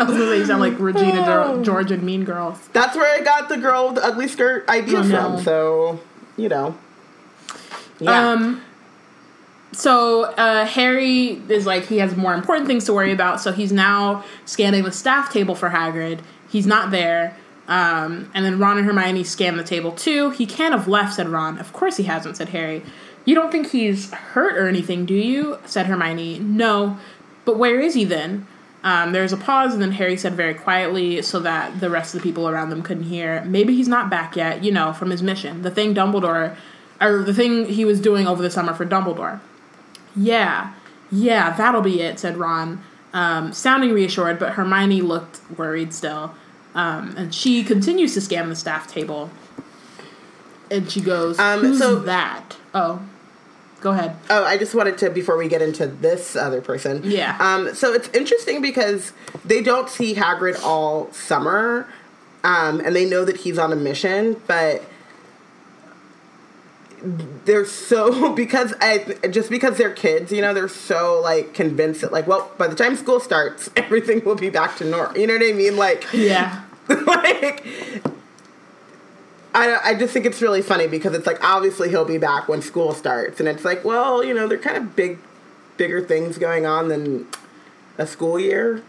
[0.00, 1.62] I was gonna say you sound like Regina Oh.
[1.62, 2.58] George and Mean Girls.
[2.72, 5.08] That's where I got the girl with the ugly skirt idea Oh, no.
[5.36, 5.42] from.
[5.42, 6.00] So
[6.36, 6.76] you know,
[7.98, 8.30] yeah.
[8.30, 8.62] Um.
[9.72, 13.70] So uh, Harry is like he has more important things to worry about, so he's
[13.72, 16.20] now scanning the staff table for Hagrid.
[16.48, 17.36] He's not there.
[17.68, 20.30] Um, and then Ron and Hermione scan the table too.
[20.30, 21.56] He can't have left, said Ron.
[21.58, 22.82] Of course he hasn't, said Harry.
[23.24, 25.58] You don't think he's hurt or anything, do you?
[25.66, 26.40] said Hermione.
[26.40, 26.98] No.
[27.44, 28.48] But where is he then?
[28.82, 32.20] Um, there's a pause, and then Harry said very quietly, so that the rest of
[32.20, 33.42] the people around them couldn't hear.
[33.44, 35.60] Maybe he's not back yet, you know, from his mission.
[35.62, 36.56] The thing Dumbledore,
[37.00, 39.40] or the thing he was doing over the summer for Dumbledore.
[40.16, 40.72] Yeah,
[41.12, 46.34] yeah, that'll be it, said Ron, um, sounding reassured, but Hermione looked worried still.
[46.74, 49.30] Um, and she continues to scan the staff table.
[50.70, 52.56] And she goes, Um, Who's so- that?
[52.72, 53.02] Oh,
[53.80, 54.16] go ahead.
[54.28, 57.00] Oh, I just wanted to before we get into this other person.
[57.04, 57.36] Yeah.
[57.40, 59.12] Um, so it's interesting because
[59.44, 61.86] they don't see Hagrid all summer,
[62.44, 64.82] um, and they know that he's on a mission, but
[67.46, 68.98] they're so because I
[69.30, 72.76] just because they're kids, you know, they're so like convinced that like, well, by the
[72.76, 75.18] time school starts, everything will be back to normal.
[75.18, 75.76] You know what I mean?
[75.76, 76.62] Like, Yeah.
[76.88, 77.64] like
[79.54, 82.62] I, I just think it's really funny because it's like obviously he'll be back when
[82.62, 85.18] school starts and it's like well you know they're kind of big
[85.76, 87.26] bigger things going on than
[87.98, 88.82] a school year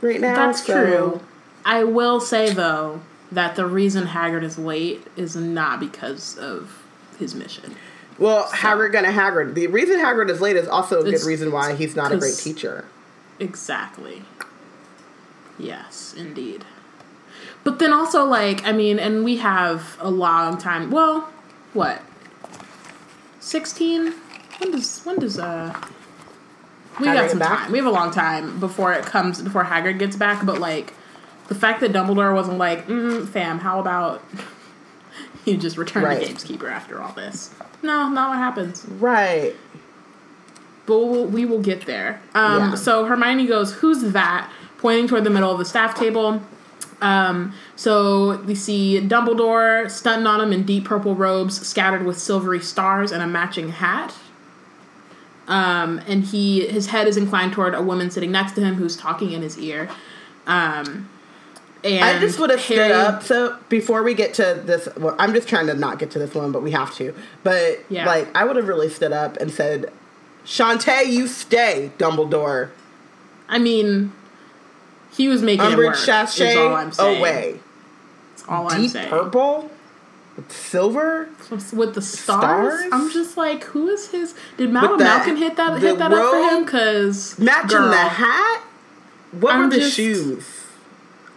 [0.00, 1.20] right now That's so- true.
[1.68, 3.00] I will say, though,
[3.32, 6.82] that the reason Haggard is late is not because of
[7.18, 7.74] his mission.
[8.18, 9.54] well Hagrid gonna Haggard.
[9.56, 12.36] the reason Haggard is late is also a good reason why he's not a great
[12.36, 12.84] teacher
[13.40, 14.22] Exactly.
[15.58, 16.64] Yes, indeed.
[17.66, 20.88] But then also, like, I mean, and we have a long time.
[20.92, 21.28] Well,
[21.72, 22.00] what?
[23.40, 24.14] Sixteen?
[24.58, 25.74] When does when does uh?
[27.00, 27.58] We Hagrid got some back?
[27.64, 27.72] time.
[27.72, 30.46] We have a long time before it comes before Haggard gets back.
[30.46, 30.94] But like,
[31.48, 34.22] the fact that Dumbledore wasn't like, mm, "Fam, how about
[35.44, 36.24] you just return Right.
[36.24, 37.52] to Gameskeeper after all this?"
[37.82, 38.84] No, not what happens.
[38.86, 39.54] right
[40.86, 42.20] But we'll, we will get there.
[42.32, 42.74] Um, Yeah.
[42.76, 44.48] So Hermione goes, "Who's that?"
[44.78, 46.40] Pointing toward the middle of the staff table.
[47.02, 52.60] Um, so we see Dumbledore stunting on him in deep purple robes, scattered with silvery
[52.60, 54.14] stars and a matching hat.
[55.48, 58.96] Um, and he his head is inclined toward a woman sitting next to him who's
[58.96, 59.88] talking in his ear.
[60.46, 61.08] Um,
[61.84, 63.22] and I just would have stood Harry- up.
[63.22, 66.34] So before we get to this, well, I'm just trying to not get to this
[66.34, 67.14] one, but we have to.
[67.44, 68.06] But Yeah.
[68.06, 69.92] like, I would have really stood up and said,
[70.44, 72.70] "Shantae, you stay, Dumbledore."
[73.48, 74.12] I mean,
[75.16, 75.94] he was making it work.
[75.96, 76.14] Umbridge Is all
[76.74, 77.18] I'm Sachet saying.
[77.18, 77.60] away.
[78.30, 79.08] That's all I'm Deep saying.
[79.10, 79.70] purple
[80.36, 81.28] with silver.
[81.72, 82.78] with the stars.
[82.80, 82.92] Stars?
[82.92, 84.34] I'm just like, who is his?
[84.58, 86.64] Did Malkin the- Malkin hit that hit that up for him?
[86.64, 88.62] Because Matching the hat.
[89.32, 90.46] What I'm were the just- shoes?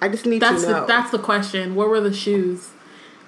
[0.01, 0.85] I just need That's to the know.
[0.87, 1.75] that's the question.
[1.75, 2.69] What were the shoes?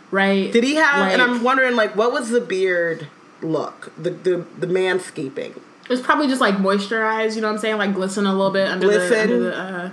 [0.09, 0.51] Right?
[0.51, 1.11] Did he have?
[1.11, 3.07] and I'm wondering, like, what was the beard
[3.41, 3.91] look?
[3.97, 5.59] The the the manscaping.
[5.89, 7.35] It's probably just like moisturized.
[7.35, 7.77] You know what I'm saying?
[7.77, 9.09] Like glisten a little bit under Glisten.
[9.09, 9.57] the under the.
[9.57, 9.89] Uh,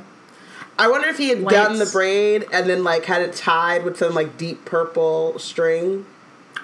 [0.79, 1.55] I wonder if he had Lights.
[1.55, 6.07] done the braid and then like had it tied with some like deep purple string,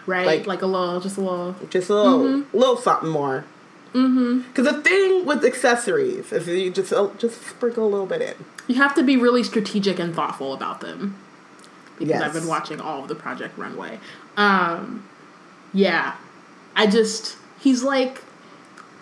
[0.06, 0.24] right?
[0.26, 1.56] Like- Like, a little, just a little.
[1.70, 2.56] just a little, Mm-hmm.
[2.56, 3.44] little something more.
[3.92, 8.34] Because the thing with accessories is you just uh, just sprinkle a little bit in.
[8.66, 11.16] You have to be really strategic and thoughtful about them.
[11.98, 12.22] Because Yes.
[12.22, 14.00] I've been watching all of the Project Runway.
[14.36, 15.06] Um,
[15.72, 16.14] yeah,
[16.74, 18.23] I just he's like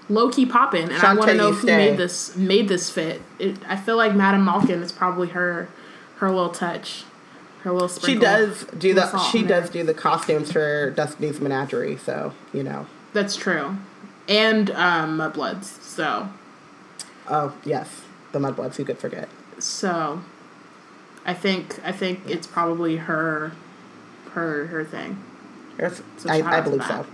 [0.08, 1.76] low key popping, and I want to know who stay.
[1.76, 3.22] made this made this fit.
[3.38, 5.68] It, I feel like Madame Malkin is probably her
[6.16, 7.04] her little touch,
[7.62, 8.20] her little sprinkle.
[8.20, 12.86] She does do the she does do the costumes for Destiny's Menagerie, so you know.
[13.12, 13.76] That's true,
[14.28, 15.64] and um, Mudbloods.
[15.64, 16.30] So
[17.28, 18.76] Oh yes, the Mudbloods.
[18.76, 19.28] Who could forget?
[19.58, 20.22] so,
[21.24, 23.52] I think I think it's probably her
[24.32, 25.22] her her thing.
[26.16, 27.06] So I, I believe so.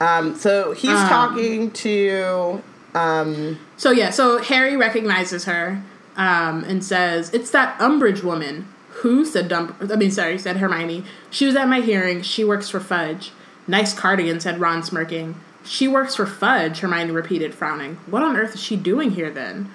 [0.00, 2.62] Um, so he's Um, talking to
[2.94, 5.82] um, So yeah, so Harry recognizes her
[6.16, 8.66] um, and says, "It's that Umbridge woman."
[9.02, 9.74] Who said Dumb?
[9.80, 11.04] I mean, sorry, said Hermione.
[11.30, 12.22] She was at my hearing.
[12.22, 13.32] She works for Fudge.
[13.66, 15.36] Nice cardigan," said Ron, smirking.
[15.64, 16.80] She works for Fudge.
[16.80, 17.98] Hermione repeated, frowning.
[18.06, 19.70] What on earth is she doing here then?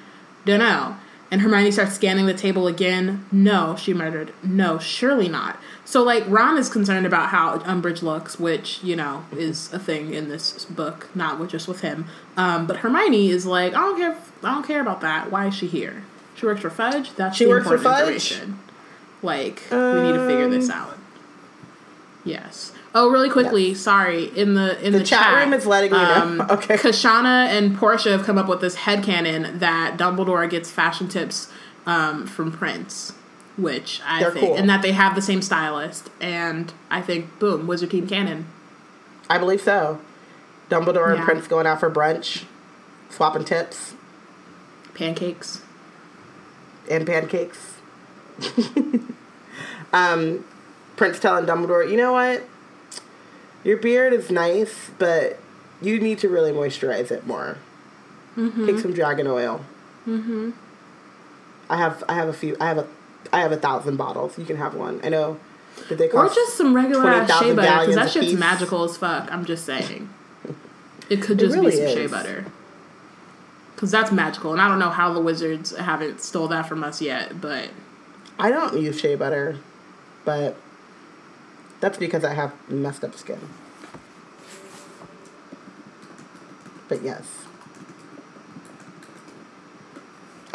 [0.46, 0.98] Dunno.
[1.32, 3.26] And Hermione starts scanning the table again.
[3.32, 4.32] No, she muttered.
[4.44, 5.60] No, surely not.
[5.86, 10.16] So, like, Ron is concerned about how Umbridge looks, which, you know, is a thing
[10.16, 12.06] in this book, not with, just with him.
[12.36, 14.18] Um, but Hermione is like, I don't care.
[14.44, 15.32] I don't care about that.
[15.32, 16.04] Why is she here?
[16.36, 17.14] She works for Fudge.
[17.16, 18.42] That's She works for Fudge?
[19.22, 20.98] Like, we need to figure this out.
[22.24, 22.74] Yes.
[22.96, 23.74] Oh, really quickly.
[23.74, 24.26] Sorry.
[24.38, 26.46] In the in the, the chat, room is letting me um, know.
[26.52, 26.76] okay.
[26.76, 31.52] Kashana and Portia have come up with this head headcanon that Dumbledore gets fashion tips
[31.86, 33.14] um, from Prince,
[33.58, 34.56] which I They're think, cool.
[34.56, 38.48] and that they have the same stylist, and I think, boom, Wizard Team canon.
[39.30, 40.00] I believe so.
[40.70, 42.46] Dumbledore and Prince going out for brunch,
[43.10, 43.94] swapping tips
[44.94, 45.62] Pancakes.
[46.90, 47.76] and pancakes.
[49.94, 50.44] um,
[50.96, 52.44] Prince telling Dumbledore, you know what?
[53.64, 55.40] Your beard is nice, but
[55.82, 57.58] you need to really moisturize it more.
[58.36, 58.66] Mm-hmm.
[58.66, 59.66] Take some dragon oil.
[60.08, 60.52] Mm-hmm.
[61.70, 62.88] I have I have a few I have a
[63.34, 64.38] I have a thousand bottles.
[64.38, 65.02] You can have one.
[65.04, 65.40] I know
[65.90, 68.40] that they Or just some regular ass 20,000 shea butter, because that shit's piece.
[68.40, 69.32] magical as fuck.
[69.32, 70.10] I'm just saying.
[71.08, 72.46] It could It just really be some shea butter.
[73.76, 77.00] Because that's magical, and I don't know how the wizards haven't stole that from us
[77.02, 77.70] yet, but
[78.40, 79.58] I don't use shea butter,
[80.24, 80.56] but
[81.82, 83.40] that's because I have messed up skin.
[86.88, 87.45] But yes.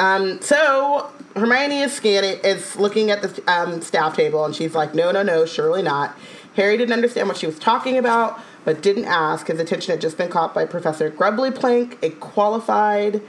[0.00, 4.94] Um, so Hermione is scanning, is looking at the um, staff table, and she's like,
[4.94, 6.16] "No, no, no, surely not."
[6.56, 9.46] Harry didn't understand what she was talking about, but didn't ask.
[9.46, 13.20] His attention had just been caught by Professor Grubbly Plank, a qualified,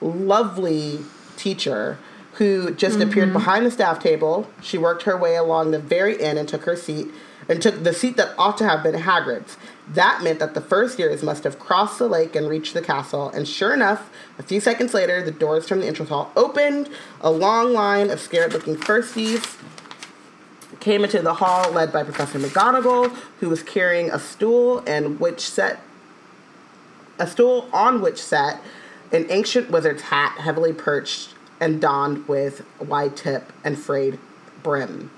[0.00, 0.98] lovely
[1.36, 1.98] teacher
[2.34, 4.48] who just appeared behind the staff table.
[4.60, 7.08] She worked her way along the very end and took her seat,
[7.48, 9.56] and took the seat that ought to have been Hagrid's.
[9.90, 13.30] That meant that the first years must have crossed the lake and reached the castle,
[13.30, 16.90] and sure enough, a few seconds later, the doors from the entrance hall opened.
[17.22, 19.56] A long line of scared looking firsties
[20.80, 25.40] came into the hall led by Professor McGonagall, who was carrying a stool and which
[25.40, 25.80] sat
[27.18, 28.62] a stool on which sat
[29.10, 34.18] an ancient wizard's hat heavily perched and donned with wide tip and frayed
[34.62, 35.10] brim.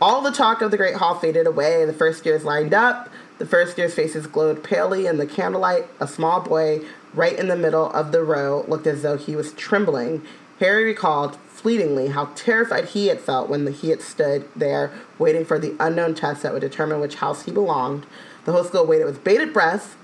[0.00, 1.84] All the talk of the great hall faded away.
[1.84, 3.08] The first years lined up.
[3.38, 5.86] The first years' faces glowed palely in the candlelight.
[6.00, 9.52] A small boy, right in the middle of the row, looked as though he was
[9.52, 10.22] trembling.
[10.60, 15.58] Harry recalled fleetingly how terrified he had felt when he had stood there waiting for
[15.58, 18.06] the unknown test that would determine which house he belonged.
[18.44, 19.96] The whole school waited with bated breath.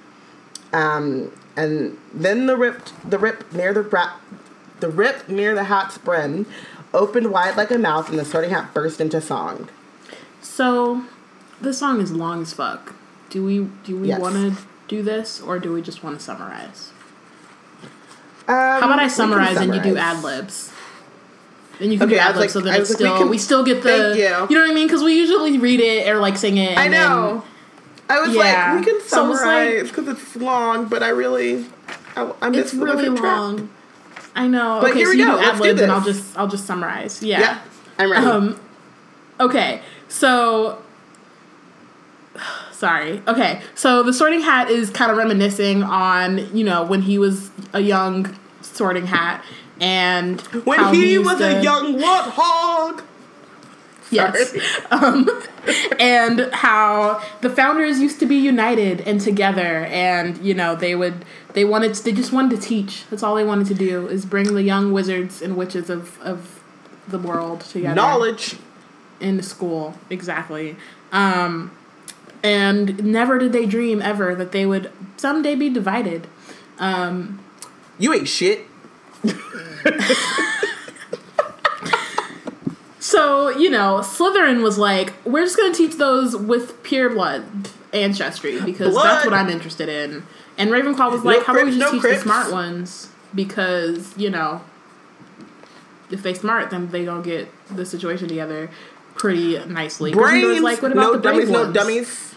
[0.72, 4.14] Um, and then the ripped, the rip near the bra-
[4.80, 6.46] the rip near the hat's brim
[6.94, 9.68] opened wide like a mouth, and the sorting hat burst into song.
[10.40, 11.04] So,
[11.60, 12.94] this song is long as fuck.
[13.30, 14.20] Do we do we Yes.
[14.20, 16.90] want to do this or do we just want to summarize?
[18.48, 20.70] Um, How about I summarize and you do ad libs?
[21.78, 23.18] And you can Okay, do ad libs like- so that it's was like, we still
[23.18, 24.18] can- we still get the Thank
[24.50, 24.56] you.
[24.56, 26.76] know what I mean because we usually read it or like sing it.
[26.76, 27.44] I know.
[28.08, 28.72] I was Yeah.
[28.74, 31.66] like, we can So it's like- summarize because it's long, but I really,
[32.16, 33.22] I, I Then missed it's really track.
[33.22, 33.70] long.
[34.34, 34.78] I know.
[34.80, 35.38] But okay, here so we you go.
[35.38, 37.22] do ad libs and I'll just I'll just summarize.
[37.22, 37.38] Yeah.
[37.40, 37.58] Yeah,
[38.00, 38.26] I'm ready.
[38.26, 38.56] Um,
[39.38, 40.78] okay, so
[42.80, 43.22] sorry.
[43.28, 47.50] Okay, so the Sorting Hat is kind of reminiscing on you know when he was
[47.72, 49.44] a young Sorting Hat
[49.80, 53.04] and when how he used was to- a young warthog.
[54.10, 54.56] Yes.
[54.90, 55.28] Um,
[56.00, 61.24] and how the founders used to be united and together, and you know they would
[61.52, 63.04] they wanted to, they just wanted to teach.
[63.08, 66.60] That's all they wanted to do is bring the young wizards and witches of of
[67.06, 67.94] the world together.
[67.94, 68.56] Knowledge.
[69.20, 70.76] in school exactly.
[71.12, 71.70] Um,
[72.42, 76.26] and never did they dream ever that they would someday be divided.
[76.78, 77.40] Um,
[77.98, 78.66] You ain't shit.
[82.98, 87.44] So, you know, Slytherin was like, we're just going to teach those with pure blood
[87.92, 89.04] ancestry because Blood.
[89.04, 90.22] that's what I'm interested in.
[90.58, 92.18] And Ravenclaw was like, No how about we just no teach Crips.
[92.18, 93.08] the smart ones?
[93.34, 94.60] Because, you know,
[96.10, 98.70] if they smart, then they don't get the situation together
[99.16, 100.12] pretty nicely.
[100.12, 100.60] Brains.
[100.60, 101.66] like, what about no the dummies, ones?
[101.68, 102.29] no dummies.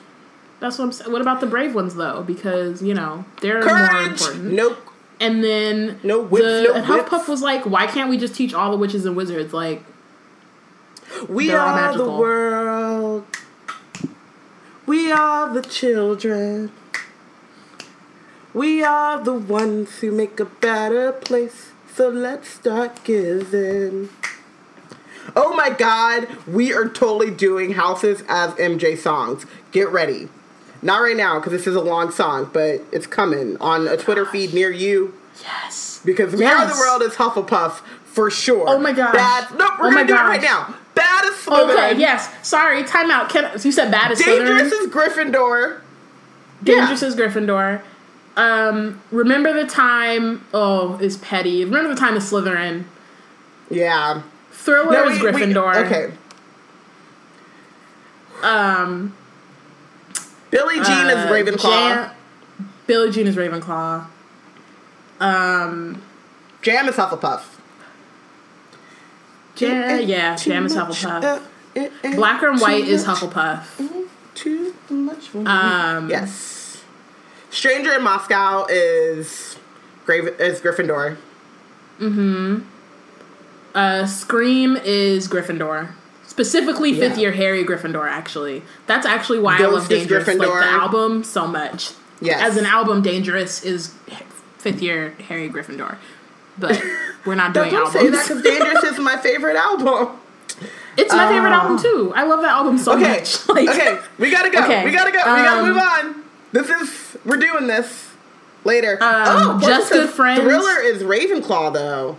[0.63, 1.11] That's what I'm saying.
[1.11, 2.23] What about the brave ones, though?
[2.23, 4.53] Because, you know, they're more important.
[4.53, 4.77] No.
[5.19, 7.09] And then No whips, the, no and whips.
[7.09, 9.51] Hufflepuff was like, why can't we just teach all the witches and wizards?
[9.51, 9.83] Like,
[11.27, 13.25] We all the world.
[14.85, 16.71] We are the children.
[18.53, 21.71] We are the ones who make a better place.
[21.93, 24.07] So let's start giving.
[25.35, 29.45] Oh my god, we are totally doing houses as MJ songs.
[29.73, 30.29] Get ready.
[30.83, 34.25] Not right now because this is a long song, but it's coming on a Twitter
[34.25, 36.01] feed near you yes.
[36.03, 38.65] because We Are the World is Hufflepuff for sure.
[38.67, 39.13] Oh my god.
[39.13, 39.57] Bad.
[39.57, 40.75] No, we're Oh gonna do it right now.
[40.93, 41.91] Bad is Slytherin.
[41.91, 42.29] Okay, yes.
[42.47, 43.29] Sorry, time out.
[43.29, 44.85] Can, you said bad as Dangerous Slytherin.
[44.85, 45.81] is Gryffindor.
[46.63, 47.07] Dangerous yeah.
[47.07, 47.81] is Gryffindor.
[48.35, 50.45] Um, remember the time?
[50.53, 51.65] Oh, is petty.
[51.65, 52.83] Remember the time is Slytherin.
[53.69, 54.21] Yeah.
[54.51, 55.85] Thriller No, is we- we- Gryffindor.
[55.85, 56.13] okay.
[58.43, 59.15] Um,
[60.53, 61.61] Billie Jean uh, is Ravenclaw.
[61.61, 62.11] Jan-
[62.85, 64.05] Billie Jean is Ravenclaw.
[65.19, 66.01] Um,
[66.61, 67.41] Jam is Hufflepuff.
[69.55, 71.23] Jam, yeah, Jam is Hufflepuff.
[71.23, 71.39] uh,
[71.75, 74.07] eh, eh, Black and White is much, Hufflepuff.
[74.35, 75.33] Too much.
[75.33, 76.83] Um, yes.
[77.49, 79.57] Stranger in Moscow is
[80.05, 81.17] Grave is Gryffindor.
[83.73, 85.89] Uh, Scream is Gryffindor.
[86.33, 87.21] Specifically, fifth Yeah.
[87.29, 88.09] year Harry Gryffindor.
[88.09, 91.91] Actually, that's actually why I love Dangerous, like the album, so much.
[92.21, 92.41] Yes.
[92.41, 93.93] As an album, Dangerous is
[94.57, 95.97] fifth year Harry Gryffindor.
[96.57, 96.81] But
[97.25, 98.17] we're not doing Don't say albums.
[98.17, 100.17] that because Dangerous is my favorite album.
[100.97, 101.53] it's my favorite Oh.
[101.53, 102.13] album too.
[102.15, 103.09] I love that album so Okay.
[103.19, 103.47] much.
[103.49, 103.99] Like, okay.
[104.17, 104.63] We gotta go.
[104.63, 105.19] Okay, We gotta go.
[105.19, 106.23] we gotta um, move on.
[106.51, 108.09] This is we're doing this
[108.63, 108.93] later.
[108.93, 110.41] Um, oh, Just Good Friends.
[110.41, 112.17] Thriller is Ravenclaw though.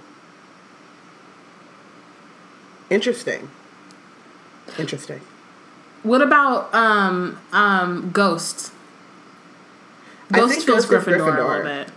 [2.90, 3.50] Interesting.
[4.79, 5.20] Interesting.
[6.03, 8.72] What about um um Ghost?
[10.33, 11.88] I Ghost feels is Gryffindor, a little bit.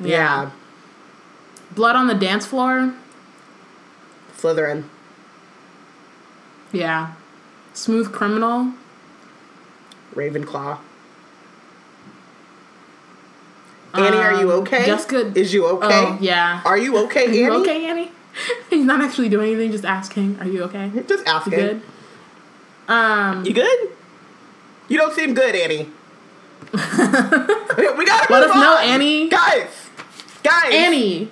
[0.00, 0.50] Yeah.
[1.74, 2.94] Blood on the dance floor.
[4.36, 4.84] Slytherin.
[6.72, 7.12] Yeah.
[7.74, 8.72] Smooth criminal.
[10.14, 10.78] Ravenclaw.
[13.94, 14.96] Annie, are you Um, okay?
[15.06, 15.36] Good.
[15.36, 15.86] Is you okay?
[15.90, 16.62] Oh yeah.
[16.64, 17.38] Are you okay, Are Annie?
[17.38, 18.10] you okay, Annie?
[18.70, 19.70] He's not actually doing anything.
[19.72, 20.38] Just asking.
[20.40, 20.90] Are you okay?
[21.06, 21.52] Just asking.
[21.52, 21.82] good?
[22.88, 23.44] Um.
[23.44, 23.88] You good?
[24.88, 25.90] You don't seem good, Annie.
[26.72, 28.84] we gotta Let us know, on.
[28.84, 29.28] Annie.
[29.28, 29.88] Guys,
[30.42, 31.30] guys, Annie.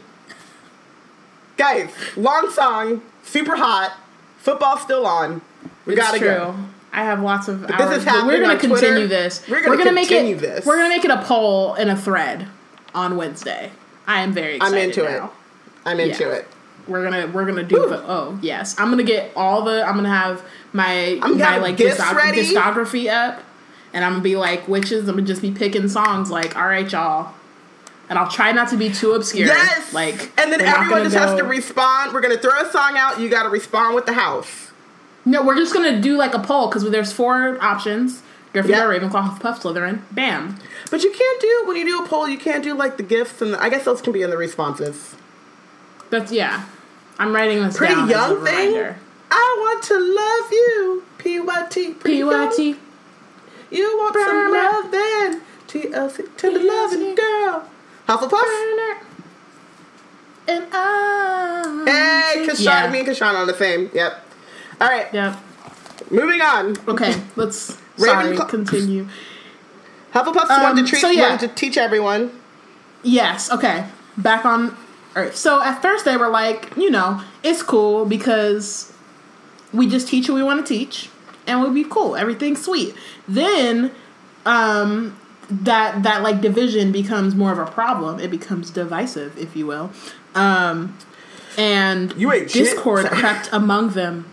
[1.57, 1.91] guys.
[2.17, 3.93] Long song, super hot.
[4.39, 5.41] Football still on.
[5.87, 6.29] We It's gotta true.
[6.29, 6.57] go.
[6.93, 7.99] I have lots of this hours.
[7.99, 8.75] is but we're gonna on Twitter.
[8.77, 9.47] continue this.
[9.49, 10.39] We're gonna make it.
[10.39, 10.67] this.
[10.67, 12.49] We're gonna make it a poll in a thread
[12.95, 13.71] on Wednesday.
[14.07, 15.23] I am very I'm into it.
[15.87, 16.33] I'm into Yeah.
[16.33, 16.49] it.
[16.89, 20.09] We're gonna we're gonna do the oh yes I'm gonna get all the I'm gonna
[20.09, 23.43] have my I'm my like discog- discography up
[23.93, 26.91] and I'm gonna be like witches I'm gonna just be picking songs like all right
[26.91, 27.35] y'all
[28.09, 29.93] and I'll try not to be too obscure Yes.
[29.93, 32.13] like and then everyone just has to respond.
[32.13, 33.19] We're gonna throw a song out.
[33.21, 34.71] You got to respond with the house.
[35.25, 38.23] no we're just gonna do like a poll because there's four options
[38.55, 38.83] Gryffindor Yeah.
[38.83, 40.57] Ravenclaw Hufflepuff Slytherin bam
[40.91, 42.29] But you can't do when you do a poll.
[42.29, 44.37] You can't do like the gifts and the, I guess those can be in the
[44.37, 45.15] responses.
[46.11, 46.65] that's yeah
[47.19, 48.95] I'm writing this Pretty young thing.
[49.31, 51.05] I want to love you.
[51.19, 51.95] P-Y-T.
[51.95, 52.77] PYT
[53.71, 55.43] You want some love then.
[55.69, 56.37] TLC.
[56.37, 57.69] Tender loving girl.
[58.09, 58.97] Hufflepuff.
[60.49, 62.65] and I Hey, Kashana.
[62.65, 62.91] Yeah.
[62.91, 63.91] Me and Kashana on the same.
[63.95, 64.27] Yep.
[64.81, 65.13] All right.
[65.13, 65.37] Yep.
[66.11, 66.77] Moving on.
[66.89, 69.07] Okay, let's sorry, Ravenclaw- continue.
[70.13, 71.29] Hufflepuffs Um, wanted to treat, so yeah.
[71.31, 72.33] wanted to teach everyone.
[73.05, 73.85] Yes, okay.
[74.17, 74.77] Back on
[75.15, 75.37] Earth.
[75.37, 78.93] So at first they were like, you know, it's cool because
[79.73, 81.09] we just teach what we want to teach
[81.47, 82.17] and we'll be cool.
[82.17, 82.95] Everything's sweet.
[83.29, 83.93] Then
[84.47, 85.17] um
[85.51, 88.21] that that like division becomes more of a problem.
[88.21, 89.91] It becomes divisive, if you will.
[90.35, 90.97] Um
[91.59, 93.17] and You ain't discord Sorry.
[93.21, 94.27] crept among them.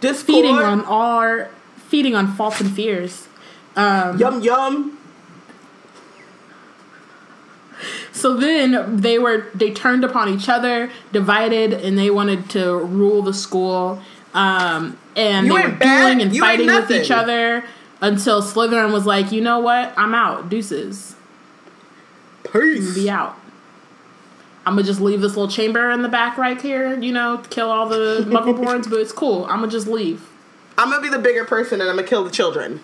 [0.00, 0.26] Discord.
[0.26, 3.28] feeding on our feeding on faults and fears.
[3.76, 4.98] Um, Yum yum.
[8.12, 13.22] So then they were they turned upon each other, divided, and they wanted to rule
[13.22, 14.02] the school.
[14.34, 17.64] Um, and You they were bad, dueling and you fighting with each other
[18.00, 21.16] until Slytherin was like, you know what, I'm out, deuces,
[22.50, 22.94] Peace.
[22.94, 23.36] be out.
[24.66, 27.70] I'm gonna just leave this little chamber in the back right here, you know, kill
[27.70, 29.44] all the Muggleborns, but it's cool.
[29.46, 30.28] I'm gonna just leave.
[30.78, 32.80] I'm gonna be the bigger person and I'm gonna kill the children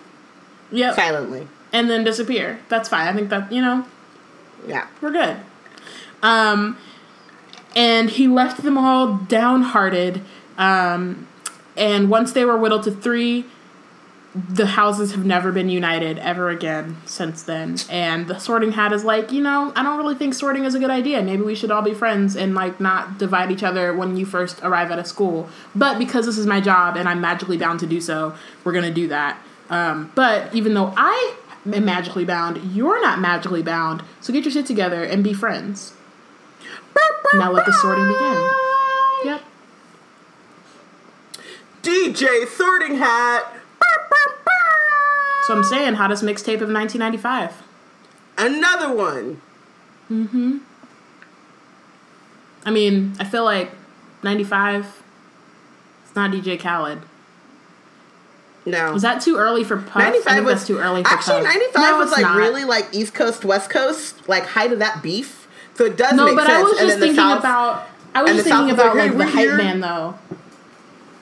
[0.73, 1.47] Yep, silently.
[1.73, 2.59] and then disappear.
[2.69, 3.07] That's fine.
[3.07, 3.85] I think that you know
[4.67, 4.87] Yeah.
[5.01, 5.37] we're good.
[6.23, 6.77] Um,
[7.77, 10.23] and he left them all downhearted.
[10.59, 11.27] Um,
[11.77, 13.45] and once they were whittled to three,
[14.35, 17.79] the houses have never been united ever again since then.
[17.89, 20.79] And the sorting hat is like, you know, I don't really think sorting is a
[20.79, 21.23] good idea.
[21.23, 24.61] Maybe we should all be friends and like not divide each other when you first
[24.63, 25.49] arrive at a school.
[25.75, 28.93] But because this is my job and I'm magically bound to do so, we're gonna
[28.93, 29.41] do that.
[29.71, 31.37] Um, but even though I
[31.73, 34.03] am magically bound, you're not magically bound.
[34.21, 35.95] So get your shit together and be friends.
[37.35, 38.51] Now let the sorting begin.
[39.25, 39.43] Yep.
[41.87, 43.53] DJ Sorting Hat.
[45.47, 47.63] So I'm saying hottest mixtape of 1995.
[48.37, 49.41] Another one.
[50.11, 50.59] Mm-hmm.
[52.65, 53.71] I mean, I feel like
[54.25, 55.03] 95.
[56.05, 57.03] It's not DJ Khaled.
[58.65, 58.93] No.
[58.93, 59.97] Was that too early for Puff?
[59.97, 61.55] I 95 think was too early for actually Puff.
[61.55, 62.37] 95 No, was like not.
[62.37, 65.47] really like East Coast West Coast like height of that beef.
[65.75, 66.51] So it does No, make but.
[66.51, 67.87] I was and just thinking South, about.
[68.13, 70.19] I was and just the South thinking like, about hey, like the hype man though.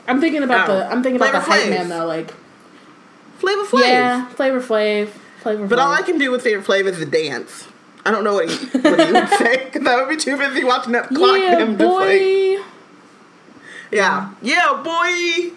[0.06, 0.76] I'm thinking about Oh.
[0.78, 0.86] the.
[0.86, 2.06] I'm thinking about the Flavor hype man though.
[2.06, 2.32] Like
[3.38, 3.80] Flavor Flav.
[3.80, 5.08] yeah, Flavor Flav,
[5.40, 5.66] Flavor.
[5.66, 5.82] But Flav.
[5.82, 7.68] all I can do with Flavor Flav is the dance.
[8.06, 10.62] I don't know what he, what he would say because I would be too busy
[10.64, 12.58] watching that clock yeah, him just like boy.
[13.90, 15.52] yeah yeah boy.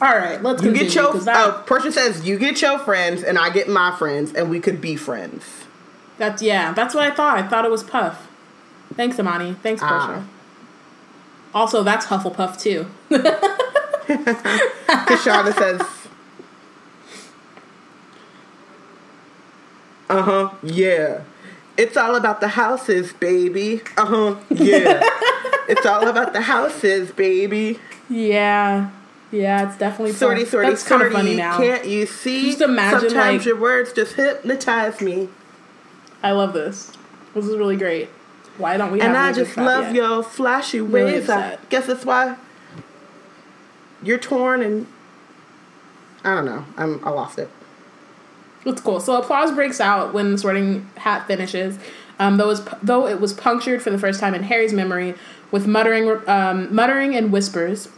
[0.00, 3.22] all right, let's You get your 'cause that, uh, Portia says you get your friends
[3.24, 5.44] and I get my friends and we could be friends.
[6.18, 6.72] That's yeah.
[6.72, 7.38] That's what I thought.
[7.38, 8.26] I thought it was Puff.
[8.94, 9.56] Thanks, Amani.
[9.62, 9.88] Thanks, Ah.
[10.06, 10.24] Portia.
[11.56, 12.86] Also, that's Hufflepuff too.
[15.08, 15.80] Kashana says,
[20.10, 21.22] uh huh, yeah.
[21.78, 23.80] It's all about the houses, baby.
[23.96, 25.00] Uh huh, yeah.
[25.68, 27.80] it's all about the houses, baby.
[28.10, 28.90] Yeah,
[29.32, 29.66] yeah.
[29.66, 31.24] It's definitely Sorty, sorty, That's kind of sorty.
[31.26, 31.56] funny now.
[31.56, 32.50] Can't you see?
[32.50, 35.30] Just imagine, Sometimes like- your words just hypnotize me.
[36.22, 36.92] I love this.
[37.34, 38.10] This is really great.
[38.58, 39.00] Why don't we?
[39.00, 39.94] Have And I just love yet?
[39.94, 41.28] your flashy Really ways.
[41.28, 42.36] I guess that's why
[44.02, 44.86] you're torn and
[46.24, 46.64] I don't know.
[46.76, 47.50] I'm I lost it.
[48.64, 48.98] It's cool.
[49.00, 51.78] So applause breaks out when the sorting hat finishes.
[52.18, 55.14] Um, though, it was, though it was punctured for the first time in Harry's memory
[55.52, 57.88] with muttering, um, muttering and whispers.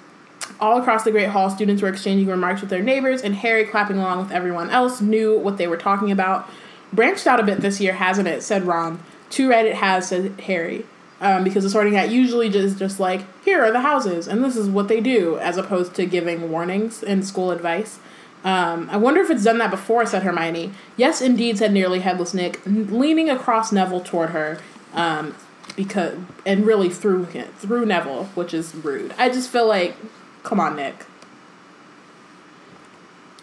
[0.61, 3.99] All across the Great Hall, students were exchanging remarks with their neighbors, and Harry, clapping
[3.99, 6.49] along with everyone else, knew what they were talking about.
[6.93, 8.43] Branched out a bit this year, hasn't it?
[8.43, 9.01] said Ron.
[9.31, 10.85] Too right it has, said Harry.
[11.21, 14.55] Um, because the sorting hat usually just just like, here are the houses, and this
[14.57, 17.99] is what they do, as opposed to giving warnings and school advice.
[18.45, 20.71] Um, I wonder if it's done that before, said Hermione.
[20.97, 24.61] Yes, indeed, said nearly headless Nick, leaning across Neville toward her,
[24.95, 25.35] um,
[25.75, 26.17] because
[26.47, 29.13] and really through through Neville, which is rude.
[29.19, 29.97] I just feel like,
[30.45, 31.05] come on, Nick.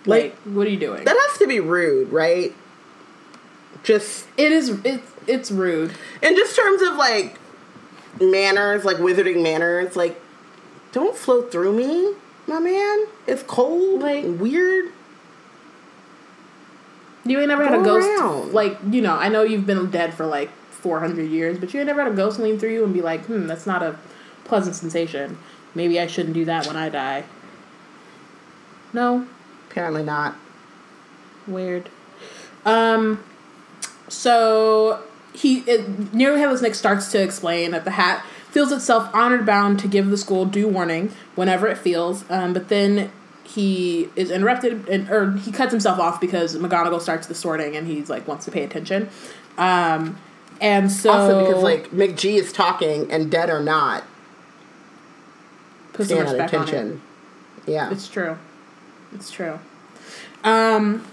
[0.05, 1.03] Like, what are you doing?
[1.03, 2.55] That has to be rude, right?
[3.85, 4.69] Just It is.
[4.83, 5.91] It's it's rude.
[6.21, 7.37] in just terms of like
[8.19, 10.19] manners, like wizarding manners, like
[10.91, 12.13] don't float through me,
[12.47, 13.05] my man.
[13.27, 14.91] It's cold, Like- and weird.
[17.25, 18.07] You ain't never had a ghost.
[18.07, 18.53] around.
[18.53, 21.79] Like you know, I know you've been dead for like four hundred years, but you
[21.79, 23.97] ain't never had a ghost lean through you and be like, "Hmm, that's not a
[24.43, 25.37] pleasant sensation.
[25.73, 27.23] Maybe I shouldn't do that when I die."
[28.93, 29.25] No,
[29.69, 30.35] Apparently not.
[31.47, 31.89] weird.
[32.65, 33.23] Um,
[34.07, 35.03] so
[35.33, 39.79] he it, nearly headless Nick starts to explain that the hat feels itself honored bound
[39.79, 42.23] to give the school due warning whenever it feels.
[42.29, 43.11] Um, but then
[43.43, 47.87] he is interrupted and or he cuts himself off because McGonagall starts the sorting and
[47.87, 49.09] he's like wants to pay attention.
[49.57, 50.17] Um,
[50.61, 54.03] and so Also because like McGee is talking and dead or not,
[55.93, 56.39] put stand it.
[56.39, 57.01] attention.
[57.67, 57.91] Yeah.
[57.91, 58.37] It's true.
[59.13, 59.59] It's true.
[60.43, 61.05] Um,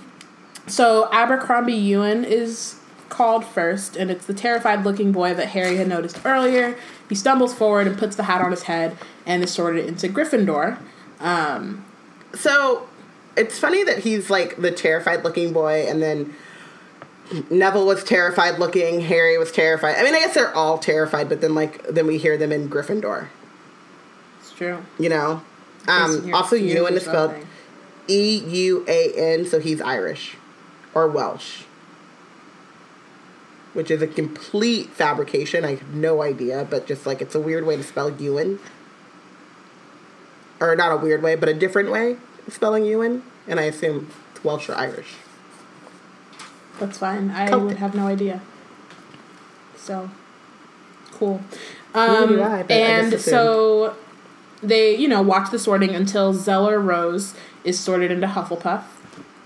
[0.67, 2.77] so Abercrombie Euan is
[3.23, 6.77] called first, and it's the terrified looking boy that Harry had noticed earlier.
[7.09, 10.79] He stumbles forward and puts the hat on his head and is sorted into Gryffindor.
[11.21, 11.85] Um,
[12.35, 12.89] So
[13.37, 16.35] it's funny that he's like the terrified looking boy, and then
[17.49, 19.95] Neville was terrified looking, Harry was terrified.
[19.99, 22.69] I mean, I guess they're all terrified, but then like then we hear them in
[22.69, 23.29] Gryffindor.
[24.41, 24.79] it's True.
[24.99, 25.43] You know.
[25.87, 27.35] Um, also, Euan is spelled.
[28.09, 30.37] E U A N, so he's Irish
[30.93, 31.63] or Welsh,
[33.75, 35.65] which is a complete fabrication.
[35.65, 38.59] I have no idea, but just like it's a weird way to spell Euan,
[40.61, 42.17] or not a weird way, but a different way
[42.47, 45.15] of spelling Euan, and I assume it's Welsh or Irish.
[46.79, 47.31] That's fine.
[47.31, 47.61] I Cool.
[47.67, 48.41] would have no idea.
[49.77, 50.11] So
[51.13, 51.41] cool.
[51.95, 53.95] Um, do I, but I and so
[54.63, 58.85] they, you know, watch the sorting until Zeller Rose is sorted into Hufflepuff.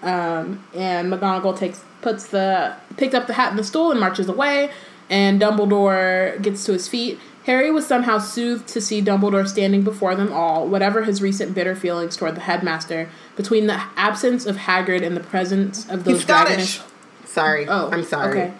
[0.03, 4.29] Um, and McGonagall takes puts the picked up the hat and the stool and marches
[4.29, 4.71] away.
[5.09, 7.19] And Dumbledore gets to his feet.
[7.45, 11.77] Harry was somehow soothed to see Dumbledore standing before them all, whatever his recent bitter
[11.77, 16.23] feelings toward the headmaster, between the absence of Hagrid and the presence of those He's
[16.23, 16.81] Scottish.
[16.81, 16.91] dragonish
[17.37, 17.67] Sorry.
[17.69, 18.53] Oh, I'm sorry.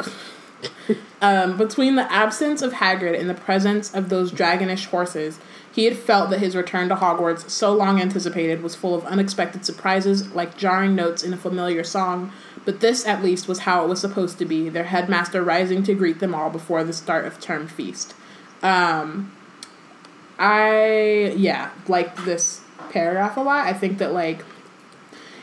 [0.00, 0.98] Okay.
[1.22, 5.38] um, between the absence of Hagrid and the presence of those dragonish horses,
[5.72, 9.64] he had felt that his return to Hogwarts, so long anticipated, was full of unexpected
[9.64, 12.30] surprises, like jarring notes in a familiar song.
[12.64, 14.68] But this, at least, was how it was supposed to be.
[14.68, 18.14] Their headmaster rising to greet them all before the start of term feast.
[18.62, 19.32] Um,
[20.38, 22.60] I yeah like this
[22.90, 23.66] paragraph a lot.
[23.66, 24.44] I think that like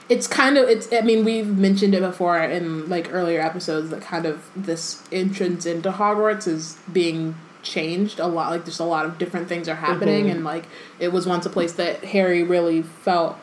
[0.10, 4.02] it's kind of it's i mean we've mentioned it before in like earlier episodes that
[4.02, 9.06] kind of this entrance into hogwarts is being changed a lot like there's a lot
[9.06, 10.38] of different things are happening mm-hmm.
[10.38, 10.66] and like
[10.98, 13.38] it was once a place that harry really felt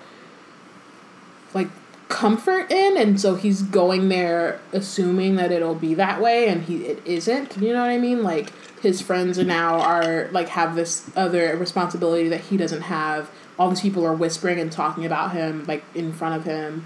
[1.52, 1.68] like
[2.08, 6.84] comfort in and so he's going there assuming that it'll be that way and he
[6.86, 8.22] it isn't you know what i mean?
[8.22, 13.30] Like his friends now are like have this other responsibility that he doesn't have.
[13.58, 16.84] All these people are whispering and talking about him like in front of him.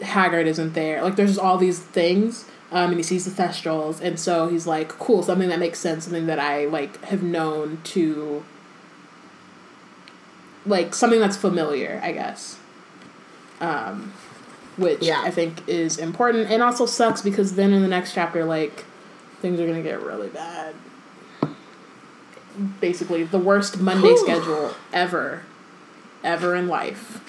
[0.00, 1.02] Hagrid isn't there.
[1.02, 4.66] Like there's just all these things um, and he sees the thestrals and so he's
[4.66, 8.44] like cool something that makes sense something that i like have known to
[10.66, 12.58] like something that's familiar i guess
[13.60, 14.12] um,
[14.78, 15.20] which Yeah.
[15.22, 18.86] I think is important and also sucks because then in the next chapter, like
[19.42, 20.74] things are gonna get really bad.
[22.80, 24.16] Basically, the worst Monday Whew.
[24.18, 25.42] schedule ever,
[26.24, 27.20] ever in life.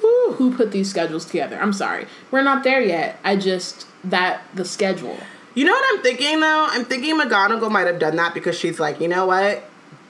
[0.00, 0.34] Whew.
[0.38, 1.56] Who put these schedules together?
[1.60, 3.20] I'm sorry, we're not there yet.
[3.22, 5.16] I just that the schedule.
[5.54, 6.66] You know what I'm thinking though?
[6.70, 9.64] I'm thinking McGonagall might have done that because she's like, you know what?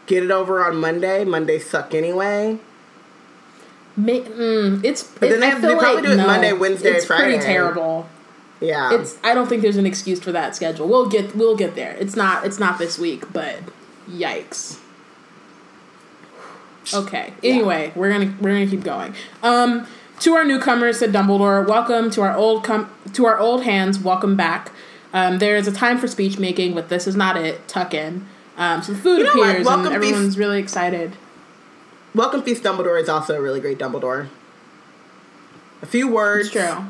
[0.07, 1.25] Get it over on Monday.
[1.25, 2.59] Mondays suck anyway.
[3.97, 6.53] Ma- mm, it's But then it- they have- they probably like do it no, Monday,
[6.53, 7.35] Wednesday, Friday.
[7.37, 8.09] it's pretty terrible.
[8.61, 8.93] Yeah.
[8.93, 10.87] It's I don't think there's an excuse for that schedule.
[10.87, 11.97] We'll get we'll get there.
[11.99, 13.57] It's not it's not this week, but
[14.11, 14.77] yikes.
[16.93, 17.33] Okay.
[17.43, 19.15] Anyway, we're gonna we're gonna keep going.
[19.43, 19.87] Um,
[20.21, 23.99] to our newcomers, said Dumbledore, welcome to our old com- to our old hands.
[23.99, 24.71] Welcome back.
[25.13, 27.67] Um, there is a time for speech making, but this is not it.
[27.67, 28.27] Tuck in.
[28.57, 31.17] Um, so the food You know appears, Welcome and feast- everyone's really excited.
[32.15, 34.29] Welcome Feast Dumbledore is also a really great Dumbledore.
[35.83, 36.47] A few words.
[36.49, 36.85] It's true.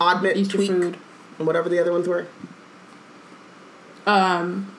[0.00, 0.96] Oddment, Easter tweak, food.
[1.38, 2.26] and whatever the other ones were.
[4.06, 4.72] Um,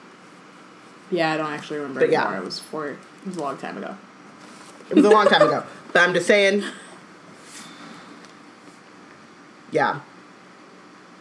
[1.10, 2.22] yeah, I don't actually remember But yeah.
[2.22, 2.38] anymore.
[2.40, 3.96] It was for it was a long time ago.
[4.88, 5.62] It was a long time ago.
[5.92, 6.64] But I'm just saying.
[9.70, 10.00] Yeah.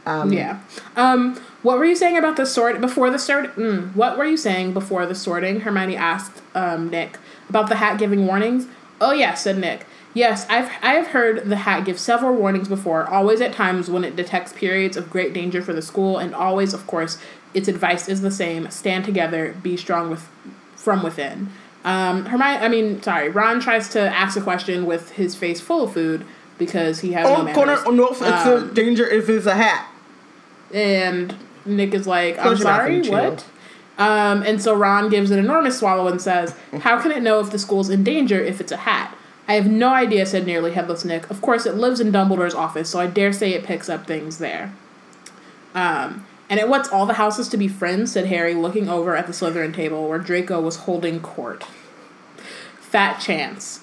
[0.06, 0.60] Um, Yeah.
[0.96, 3.56] Um, what were you saying about the sort before the sort?
[3.56, 5.62] Mm, what were you saying before the sorting?
[5.62, 7.18] Hermione asked um, Nick
[7.50, 8.68] about the hat giving warnings.
[9.02, 9.86] Oh yeah, said Nick.
[10.14, 13.08] Yes, I've I have heard the hat give several warnings before.
[13.08, 16.74] Always at times when it detects periods of great danger for the school, and always,
[16.74, 17.18] of course,
[17.54, 20.28] its advice is the same: stand together, be strong with
[20.76, 21.50] from within.
[21.86, 25.86] Um, Hermione, I mean, sorry, Ron tries to ask a question with his face full
[25.86, 26.26] of food
[26.58, 27.56] because he has no Oh, manners.
[27.56, 29.88] corner, oh, no, it's a Um, danger if it's a hat.
[30.74, 31.34] and
[31.66, 33.46] Nick is like, I'm Close sorry, what?
[33.98, 37.50] Um, and so Ron gives an enormous swallow and says, How can it know if
[37.52, 39.16] the school's in danger if it's a hat?
[39.48, 41.30] I have no idea, said nearly headless Nick.
[41.30, 44.38] Of course, it lives in Dumbledore's office, so I dare say it picks up things
[44.38, 44.72] there.
[45.74, 49.28] Um, and it wants all the houses to be friends, said Harry, looking over at
[49.28, 51.64] the Slytherin table where Draco was holding court.
[52.80, 53.82] Fat chance.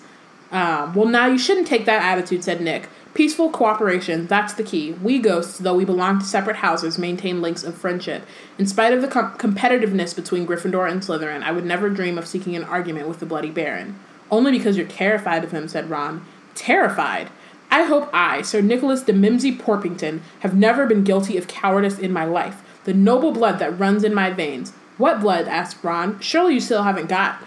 [0.51, 2.89] Um, well, now you shouldn't take that attitude, said Nick.
[3.15, 4.93] Peaceful cooperation, that's the key.
[4.93, 8.27] We ghosts, though we belong to separate houses, maintain links of friendship.
[8.59, 12.27] In spite of the com- competitiveness between Gryffindor and Slytherin, I would never dream of
[12.27, 13.99] seeking an argument with the Bloody Baron.
[14.31, 16.27] Only because you're terrified of him, said Ron.
[16.55, 17.31] Terrified?
[17.77, 22.11] I hope I, Sir Nicholas de Mimsy Porpington, have never been guilty of cowardice in
[22.11, 22.63] my life.
[22.85, 24.73] The noble blood that runs in my veins.
[24.97, 25.47] What blood?
[25.47, 26.19] asked Ron.
[26.21, 27.43] Surely you still haven't got.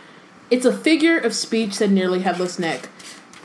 [0.51, 2.89] It's a figure of speech, said nearly headless Nick.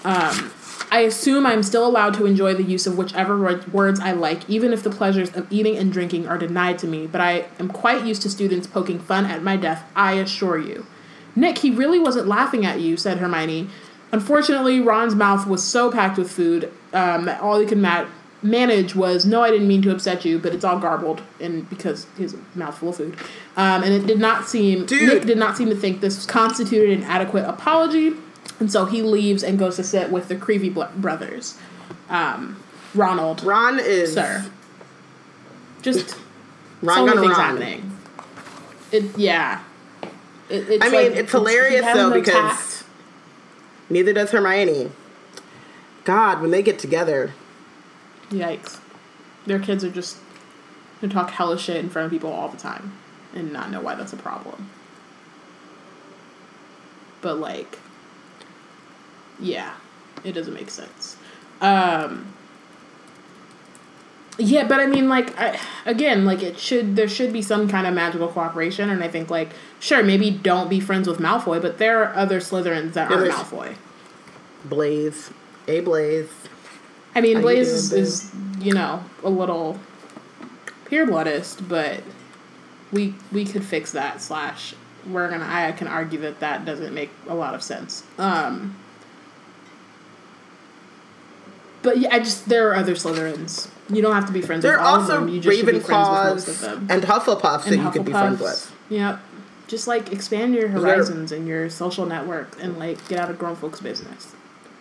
[0.04, 0.52] Um,
[0.90, 3.38] I assume I'm still allowed to enjoy the use of whichever
[3.72, 7.06] words I like, even if the pleasures of eating and drinking are denied to me,
[7.06, 10.84] but I am quite used to students poking fun at my death, I assure you.
[11.34, 13.70] Nick, he really wasn't laughing at you, said Hermione.
[14.14, 18.06] Unfortunately, Ron's mouth was so packed with food um, that all he could ma-
[18.42, 22.06] manage was, "No, I didn't mean to upset you, but it's all garbled," and because
[22.16, 23.16] his mouth full of food,
[23.56, 25.08] um, and it did not seem Dude.
[25.08, 28.12] Nick did not seem to think this constituted an adequate apology,
[28.60, 31.58] and so he leaves and goes to sit with the Creevey bl- brothers.
[32.08, 32.62] Um,
[32.94, 34.44] Ronald, Ron is sir,
[35.82, 36.16] just
[36.82, 37.98] Ron so many things happening.
[38.92, 39.60] It yeah.
[40.48, 42.73] It, it's I mean, like- it's hilarious though because.
[43.88, 44.90] Neither does Hermione.
[46.04, 47.32] God, when they get together,
[48.30, 48.78] Yikes.
[49.46, 50.18] Their kids are just
[51.00, 52.92] gonna talk hella shit in front of people all the time
[53.34, 54.70] and not know why that's a problem.
[57.20, 57.78] But like
[59.40, 59.74] yeah,
[60.22, 61.16] it doesn't make sense.
[61.60, 62.33] Um
[64.38, 67.86] yeah, but I mean, like, I, again, like it should there should be some kind
[67.86, 71.78] of magical cooperation, and I think like sure maybe don't be friends with Malfoy, but
[71.78, 73.76] there are other Slytherins that Yeah, aren't Malfoy.
[74.64, 75.30] Blaise,
[75.68, 76.30] a Blaise.
[77.14, 79.78] I mean, How Blaise is, is you know a little
[80.86, 82.02] pure bloodist, but
[82.92, 84.20] we we could fix that.
[84.20, 84.74] Slash,
[85.08, 85.46] we're gonna.
[85.48, 88.02] I can argue that that doesn't make a lot of sense.
[88.18, 88.76] Um,
[91.82, 93.68] but yeah, I just there are other Slytherins.
[93.90, 95.28] You don't have to be friends There with all of them.
[95.28, 96.86] You just should be friends with most of Ravenclaws them.
[96.90, 98.72] and Hufflepuffs that And you could be friends with.
[98.88, 99.20] Yep.
[99.66, 103.56] Just like expand your horizons and your social network and like get out of grown
[103.56, 104.34] folks' business,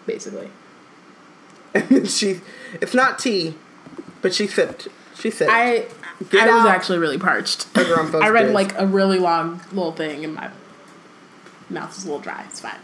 [0.06, 0.50] basically.
[1.74, 2.42] And she,
[2.82, 3.56] it's not tea,
[4.22, 4.88] but she sipped.
[5.16, 5.52] She sipped.
[5.52, 5.86] I
[6.30, 7.66] Get I was actually really parched.
[7.78, 8.54] of grown folks' I read biz.
[8.54, 10.50] like a really long little thing and my
[11.70, 12.44] mouth is a little dry.
[12.48, 12.76] It's fine.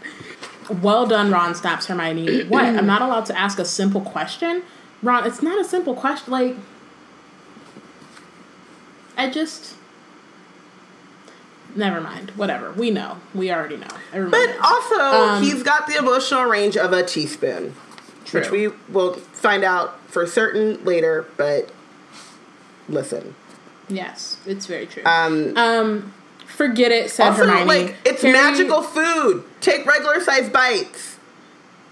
[0.82, 2.44] Well done, Ron snaps Hermione.
[2.44, 2.64] What?
[2.64, 4.62] I'm not allowed to ask a simple question?
[5.02, 6.32] Ron, it's not a simple question.
[6.32, 6.56] Like,
[9.16, 9.74] I just.
[11.76, 12.30] Never mind.
[12.32, 12.72] Whatever.
[12.72, 13.18] We know.
[13.34, 13.86] We already know.
[14.12, 14.64] Everybody But knows.
[14.64, 17.74] also, Um, he's got the emotional range of a teaspoon,
[18.32, 21.26] which we will find out for certain later.
[21.36, 21.70] But
[22.88, 23.36] listen,
[23.88, 25.04] Yes, it's very true.
[25.06, 26.12] um, um,
[26.46, 27.66] forget it, said also Hermione.
[27.66, 29.44] like it's Harry- magical food.
[29.60, 31.18] Take regular size bites.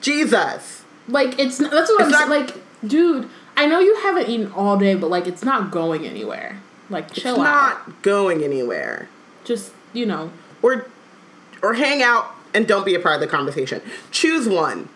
[0.01, 2.47] Jesus, Like it's that's what It's I'm not- saying.
[2.47, 2.57] Like,
[2.87, 6.61] dude, I know you haven't eaten all day, but like it's not going anywhere.
[6.91, 7.87] Like, chill it's out.
[7.89, 9.09] not going anywhere.
[9.45, 10.31] Just you know,
[10.63, 10.87] Or,
[11.63, 13.83] or hang out and don't be a part of the conversation.
[14.11, 14.89] Choose one.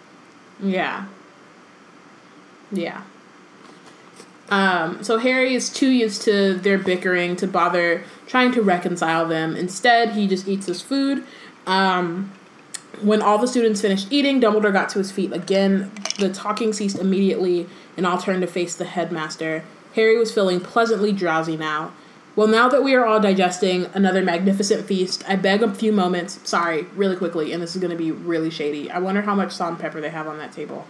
[0.63, 1.07] yeah,
[2.71, 3.03] yeah.
[4.51, 9.57] Um, so Harry is too used to their bickering to bother trying to reconcile them.
[9.57, 11.25] Instead, he just eats his food.
[11.67, 12.33] Um,
[13.03, 15.91] when all the students finished eating, Dumbledore got to his feet again.
[16.19, 19.65] The talking ceased immediately, and all turned to face the headmaster.
[19.95, 21.93] Harry was feeling pleasantly drowsy now.
[22.35, 26.41] Well, now that we are all digesting another magnificent feast, I beg a few moments.
[26.49, 28.91] Sorry, really quickly, and this is going to be really shady.
[28.91, 30.87] I wonder how much salt and pepper they have on that table.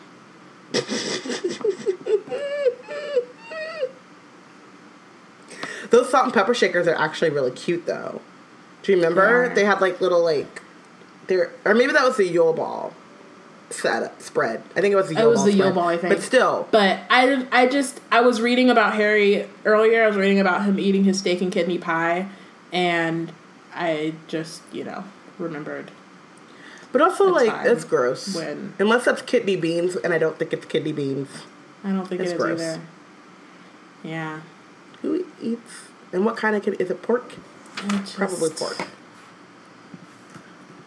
[5.91, 8.21] Those salt and pepper shakers are actually really cute, though.
[8.83, 9.55] Do you remember Yeah.
[9.55, 10.63] they had like little like,
[11.27, 12.93] there or maybe that was the Yule Ball
[13.71, 14.63] set spread.
[14.77, 15.45] I think it was the It was Ball.
[15.47, 15.73] the Yule.
[15.73, 16.15] Ball, I think.
[16.15, 20.05] But still, But I, I just I was reading about Harry earlier.
[20.05, 22.29] I was reading about him eating his steak and kidney pie,
[22.73, 23.33] and
[23.75, 25.05] I just you know
[25.39, 25.91] remembered
[26.93, 28.35] but also like it's gross.
[28.37, 31.29] when- Unless that's kidney beans, and I don't think it's kidney beans.
[31.83, 32.61] I don't think It's it is gross.
[32.61, 32.81] either.
[34.05, 34.41] Yeah,
[35.01, 35.89] Who eats?
[36.13, 36.77] And what kind of kidney?
[36.85, 37.33] Is it pork?
[37.89, 38.77] Just- Probably pork.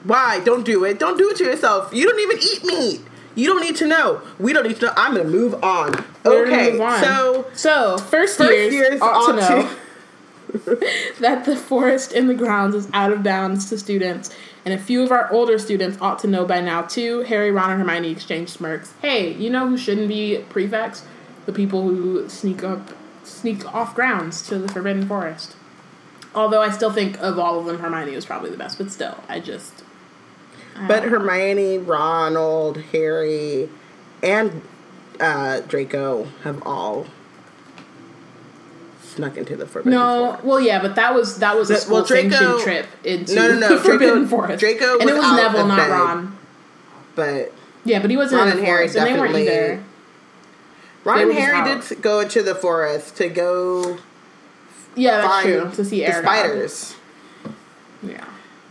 [0.06, 0.40] Why?
[0.44, 1.00] Don't do it.
[1.00, 1.94] Don't do it to yourself.
[1.94, 3.02] You don't even eat meat.
[3.36, 4.22] You don't need to know.
[4.40, 4.94] We don't need to know.
[4.96, 6.06] I'm gonna move on.
[6.26, 7.04] Okay, move on.
[7.04, 9.76] so so first, first years, years ought to know to-
[11.20, 14.30] that the forest in the grounds is out of bounds to students,
[14.64, 17.22] and a few of our older students ought to know by now too.
[17.22, 18.94] Harry, Ron, and Hermione exchange smirks.
[19.02, 21.04] Hey, you know who shouldn't be prefects?
[21.46, 22.92] The people who sneak up,
[23.24, 25.56] sneak off grounds to the Forbidden Forest.
[26.34, 28.78] Although I still think of all of them, Hermione was probably the best.
[28.78, 29.84] But still, I just.
[30.88, 33.70] But Hermione, Ronald, Harry,
[34.22, 34.62] and
[35.20, 37.08] uh, Draco have all
[39.02, 40.44] snuck into the Forbidden No, Forest.
[40.44, 43.60] well, yeah, but that was that was a school well, Draco- trip into No, no,
[43.60, 44.60] no, the Forbidden Draco- Forest.
[44.60, 45.90] Draco and it was Neville, not bed.
[45.92, 46.38] Ron.
[47.16, 47.54] But
[47.86, 49.84] Yeah, but he wasn't Ron in the and Harry forest, and they weren't definitely- either.
[51.06, 51.88] Ron and Harry out.
[51.88, 53.98] did go into the forest to go
[54.96, 55.72] Yeah, that's find true.
[55.76, 56.96] To see the spiders.
[58.04, 58.26] Yeah.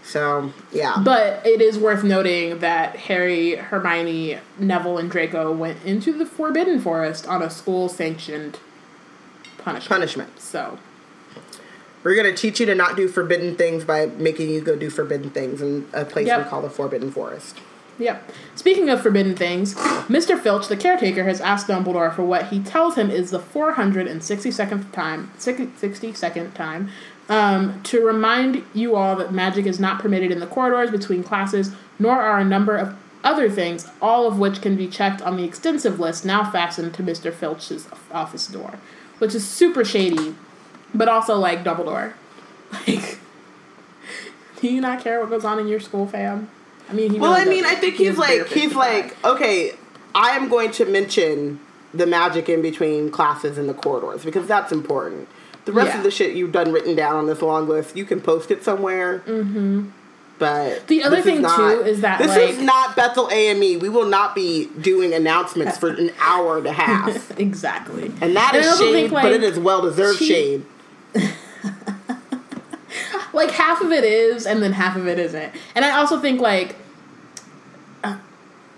[0.05, 6.13] So yeah, But it is worth noting that Harry, Hermione, Neville, and Draco went into
[6.13, 8.59] the Forbidden Forest on a school sanctioned
[9.59, 9.89] punishment.
[9.89, 10.41] punishment.
[10.41, 10.79] So,
[12.03, 15.31] we're gonna teach you to not do forbidden things by making you go do forbidden
[15.31, 16.45] things in a place Yep.
[16.45, 17.59] we call the Forbidden Forest.
[17.99, 18.31] Yep.
[18.57, 20.39] Speaking of forbidden things, Mr.
[20.39, 25.31] Filch, the caretaker, has asked Dumbledore for what he tells him is the 462nd time,
[25.39, 26.91] 62nd time,
[27.29, 31.73] um, to remind you all that magic is not permitted in the corridors between classes,
[31.99, 35.45] nor are a number of other things, all of which can be checked on the
[35.45, 37.33] extensive list now fastened to Mr.
[37.33, 38.79] Filch's office door,
[39.19, 40.35] which is super shady,
[40.95, 42.13] but also like Dumbledore.
[42.89, 43.19] Like,
[44.61, 46.51] do you not care what goes on in your school, fam?
[46.89, 47.79] I mean, he Well, really I mean, doesn't.
[47.79, 49.75] I think He he's like he's like okay,
[50.15, 51.61] I am going to mention
[51.93, 55.29] the magic in between classes in the corridors because that's important.
[55.65, 55.99] The rest Yeah.
[55.99, 58.63] of the shit you've done written down on this long list, you can post it
[58.65, 59.21] somewhere.
[59.27, 59.89] Mm-hmm.
[60.39, 63.79] But The other thing, is too, is that, this is not Bethel AME.
[63.79, 68.13] We will not be doing announcements for an hour and a half, exactly.
[68.21, 70.67] and that And is shade, think, but it is well deserved she- shade.
[73.33, 76.41] like half of it is and then half of it isn't and i also think
[76.41, 76.77] like
[78.05, 78.17] uh,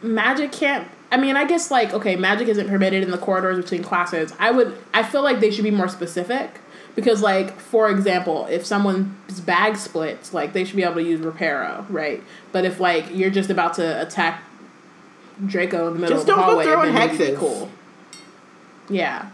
[0.02, 3.82] magic can't i mean i guess like okay magic isn't permitted in the corridors between
[3.82, 6.60] classes i would i feel like they should be more specific
[6.96, 11.20] because like for example if someone's bag splits like they should be able to use
[11.20, 12.20] reparo right?
[12.50, 14.42] But if like you're just about to attack
[15.44, 17.38] draco in the middle Just of the don't go hallway throwing then it'd be hexes.
[17.38, 17.70] cool.
[18.88, 19.30] Yeah.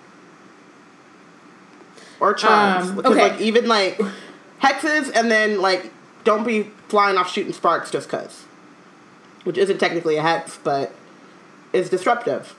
[2.21, 2.91] Or charms.
[2.91, 3.31] Um, because okay.
[3.31, 3.99] like even like
[4.61, 5.91] hexes and then like
[6.25, 8.45] don't be flying off shooting sparks just cuz
[9.45, 10.93] which isn't technically a hex but
[11.73, 12.55] is disruptive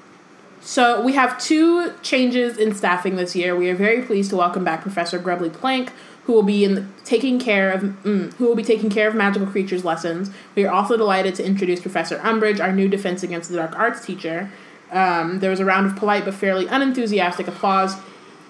[0.66, 3.53] So we have two changes in staffing this year.
[3.53, 5.91] We are very pleased to welcome back Professor Grubbly Plank,
[6.24, 9.14] who will be in the, taking care of mm, who will be taking care of
[9.14, 10.32] magical creatures lessons.
[10.55, 14.05] We are also delighted to introduce Professor Umbridge, our new Defense Against the Dark Arts
[14.05, 14.51] teacher.
[14.89, 17.97] Um, there was a round of polite but fairly unenthusiastic applause.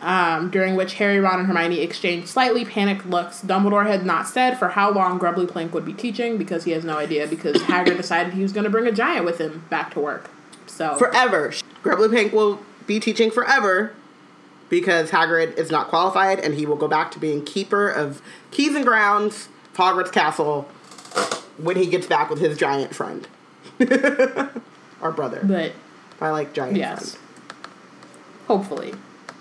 [0.02, 3.42] Um, during which Harry, Ron, and Hermione exchanged slightly panicked looks.
[3.42, 6.84] Dumbledore had not said for how long Grubbly Plank would be teaching because he has
[6.84, 9.94] no idea because Hagrid decided he was going to bring a giant with him back
[9.94, 10.30] to work.
[10.74, 11.54] So forever.
[11.84, 13.94] Grubbly Pink will be teaching forever
[14.70, 18.22] because Hagrid is not qualified and he will go back to being keeper of
[18.52, 20.64] keys and grounds Hogwarts Castle
[21.58, 23.28] when he gets back with his giant friend.
[25.02, 25.42] Our brother.
[25.44, 25.74] But
[26.20, 27.16] I like giant Yes.
[27.16, 27.26] friend.
[28.48, 28.94] Hopefully.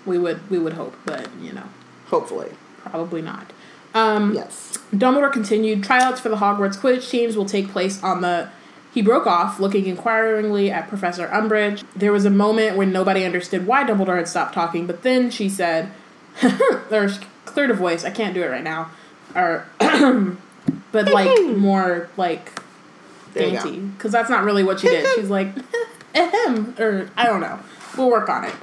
[0.05, 1.67] We would we would hope, but you know,
[2.07, 2.51] hopefully.
[2.83, 3.51] Probably not.
[3.93, 4.77] Um yes.
[4.93, 8.49] Dumbledore continued, tryouts for the Hogwarts Quidditch teams will take place on the
[8.93, 11.83] he broke off, looking inquiringly at Professor Umbridge.
[11.95, 15.49] There was a moment when nobody understood why Dumbledore had stopped talking, but then she
[15.49, 15.91] said,
[16.91, 17.09] or
[17.45, 18.91] cleared her voice, I can't do it right now.
[19.35, 19.65] Or
[20.91, 22.51] but like more like
[23.33, 23.63] There you go.
[23.63, 23.79] dainty.
[23.79, 25.07] Because that's not really what she did.
[25.15, 25.49] She's like,
[26.15, 27.59] ahem, or I don't know.
[27.97, 28.53] We'll work on it.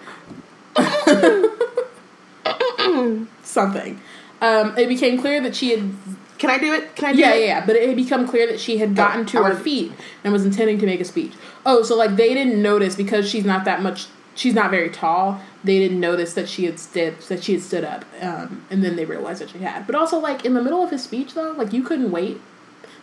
[3.43, 4.01] Something.
[4.41, 5.93] Um, it became clear that she had
[6.41, 8.27] can I do it can I do yeah, it yeah, yeah, but it had become
[8.27, 9.93] clear that she had gotten to I her feet
[10.25, 11.35] and was intending to make a speech.
[11.65, 14.07] Oh, so like they didn't notice because she's not that much.
[14.35, 15.41] She's not very tall.
[15.63, 18.97] They didn't notice that she had stood that she had stood up, um, and then
[18.97, 19.87] they realized that she had.
[19.87, 22.41] But also, like in the middle of his speech, though, like you couldn't wait.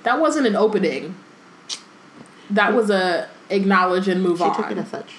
[0.03, 1.15] That wasn't an opening.
[2.49, 4.55] That was a acknowledge and move she on.
[4.55, 5.13] took it as such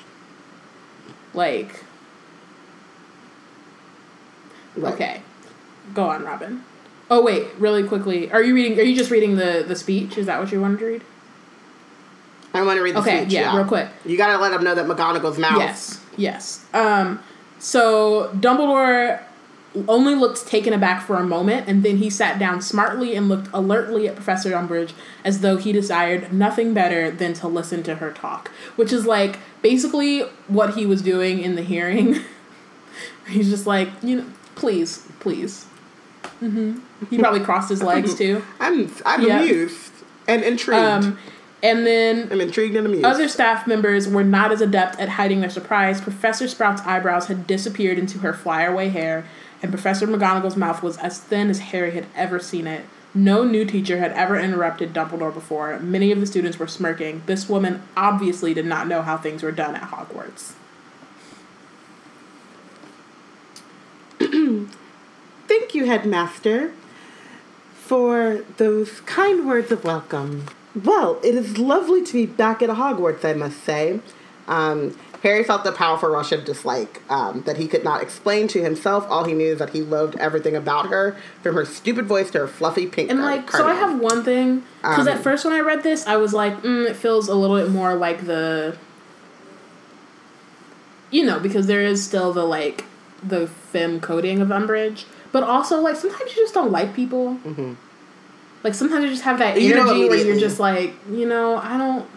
[1.34, 1.84] Like
[4.76, 4.94] Right.
[4.94, 5.22] okay,
[5.94, 6.62] go on, Robin.
[7.10, 8.78] Oh wait, really quickly, are you reading?
[8.78, 10.18] Are you just reading the the speech?
[10.18, 11.02] Is that what you wanted to read?
[12.54, 13.88] I want to read the Okay, speech yeah, real quick.
[14.04, 16.64] you gotta let them know that McGonagall's mouth Yes, yes.
[16.74, 17.20] Um,
[17.58, 19.22] so Dumbledore
[19.86, 23.48] only looked taken aback for a moment, and then he sat down smartly and looked
[23.52, 24.92] alertly at Professor Umbridge
[25.24, 28.48] as though he desired nothing better than to listen to her talk.
[28.76, 32.20] Which is like basically what he was doing in the hearing.
[33.28, 35.66] He's just like, you know, please, please.
[36.40, 36.78] Hmm
[37.10, 38.42] He probably crossed his legs too.
[38.60, 39.92] I'm I'm amused
[40.26, 41.18] and intrigued Um,
[41.62, 45.40] and then I'm intrigued and amused Other staff members were not as adept at hiding
[45.40, 46.00] their surprise.
[46.00, 49.24] Professor Sprout's eyebrows had disappeared into her flyaway hair,
[49.62, 52.84] and Professor McGonagall's mouth was as thin as Harry had ever seen it.
[53.14, 55.78] No new teacher had ever interrupted Dumbledore before.
[55.80, 57.22] Many of the students were smirking.
[57.26, 60.52] This woman obviously did not know how things were done at Hogwarts.
[65.48, 66.72] Thank you, Headmaster,
[67.74, 70.46] for those kind words of welcome.
[70.74, 74.00] Well, it is lovely to be back at Hogwarts, I must say.
[74.46, 78.62] Um, Harry felt the powerful rush of dislike um, that he could not explain to
[78.62, 79.04] himself.
[79.08, 82.38] All he knew is that he loved everything about her, from her stupid voice to
[82.40, 83.10] her fluffy pink.
[83.10, 86.06] And like, so I have one thing because Um, at first when I read this,
[86.06, 88.76] I was like, mm, it feels a little bit more like the,
[91.10, 92.84] you know, because there is still the like
[93.22, 97.36] the femme coding of Umbridge, But also, like sometimes you just don't like people.
[97.44, 97.74] Mm-hmm.
[98.64, 101.78] Like sometimes you just have that You energy where you're just like, you know, I
[101.78, 102.08] don't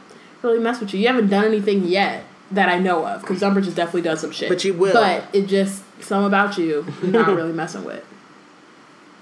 [0.41, 0.99] really mess with you.
[0.99, 4.31] You haven't done anything yet that I know of because Umbridge has definitely done some
[4.31, 4.49] shit.
[4.49, 4.93] But you will.
[4.93, 8.03] But it just some about you you're not really messing with.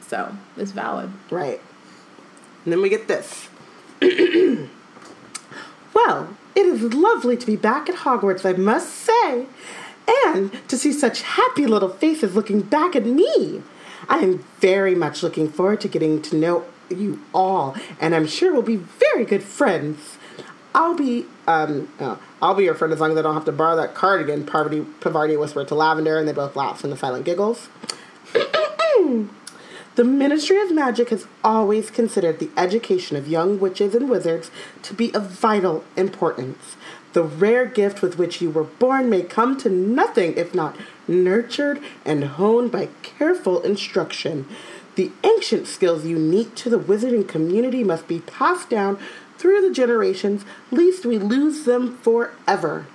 [0.01, 1.11] So it's valid.
[1.29, 1.61] Right.
[2.63, 3.49] And then we get this.
[5.93, 9.45] well, it is lovely to be back at Hogwarts, I must say,
[10.25, 13.61] and to see such happy little faces looking back at me.
[14.09, 18.51] I am very much looking forward to getting to know you all, and I'm sure
[18.51, 20.17] we'll be very good friends.
[20.73, 23.51] I'll be um oh, I'll be your friend as long as I don't have to
[23.51, 24.45] borrow that cardigan.
[24.45, 27.69] Parvati Pavarti whispered to Lavender, and they both laughed in the silent giggles.
[29.95, 34.49] The Ministry of Magic has always considered the education of young witches and wizards
[34.83, 36.77] to be of vital importance.
[37.11, 40.77] The rare gift with which you were born may come to nothing if not
[41.09, 44.47] nurtured and honed by careful instruction.
[44.95, 48.97] The ancient skills unique to the wizarding community must be passed down
[49.37, 52.85] through the generations, lest we lose them forever.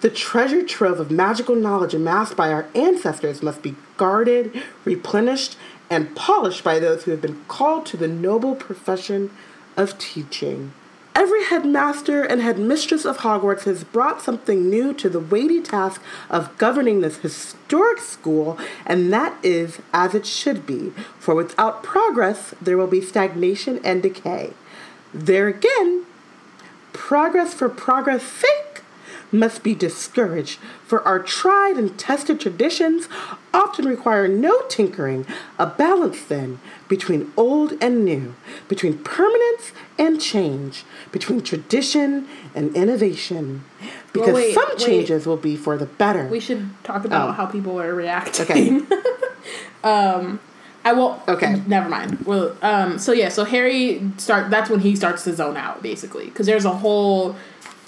[0.00, 5.56] The treasure trove of magical knowledge amassed by our ancestors must be guarded, replenished,
[5.88, 9.30] and polished by those who have been called to the noble profession
[9.76, 10.72] of teaching.
[11.14, 16.56] Every headmaster and headmistress of Hogwarts has brought something new to the weighty task of
[16.58, 22.76] governing this historic school, and that is as it should be, for without progress there
[22.76, 24.54] will be stagnation and decay.
[25.12, 26.04] There again,
[26.92, 28.63] progress for progress' sake
[29.34, 33.08] must be discouraged, for our tried and tested traditions
[33.52, 35.26] often require no tinkering,
[35.58, 38.34] a balance then between old and new,
[38.68, 43.64] between permanence and change, between tradition and innovation.
[44.12, 44.78] Because wait, some wait.
[44.78, 46.26] changes will be for the better.
[46.28, 47.32] We should talk about Oh.
[47.32, 48.44] how people are reacting.
[48.44, 48.80] Okay.
[50.86, 51.22] I will.
[51.26, 51.62] Okay.
[51.66, 52.26] Never mind.
[52.26, 52.98] Well, um.
[52.98, 53.30] So yeah.
[53.30, 54.50] So Harry start.
[54.50, 57.36] That's when he starts to zone out, basically, because there's a whole,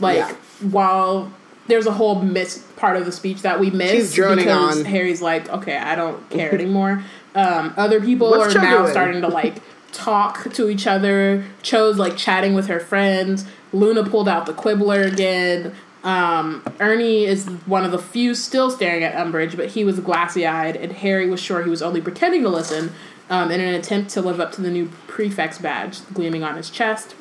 [0.00, 0.34] like, Yeah.
[0.60, 1.32] While
[1.68, 4.84] there's a whole miss part of the speech that we missed because on.
[4.84, 7.02] Harry's like, okay, I don't care anymore.
[7.34, 7.74] Um.
[7.76, 8.90] Other people What's are now doing?
[8.90, 9.56] starting to like
[9.92, 11.44] talk to each other.
[11.62, 13.46] Cho's like chatting with her friends.
[13.72, 15.74] Luna pulled out the Quibbler again.
[16.04, 20.46] Um, Ernie is one of the few still staring at Umbridge, but he was glassy
[20.46, 22.92] eyed, and Harry was sure he was only pretending to listen
[23.28, 26.70] um, in an attempt to live up to the new prefect's badge gleaming on his
[26.70, 27.12] chest,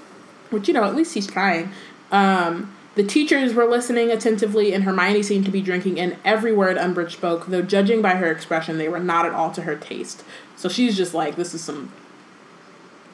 [0.51, 1.71] which, you know, at least he's trying.
[2.11, 6.77] Um, the teachers were listening attentively, and Hermione seemed to be drinking in every word
[6.77, 10.23] Umbridge spoke, though judging by her expression, they were not at all to her taste.
[10.55, 11.91] So she's just like, this is some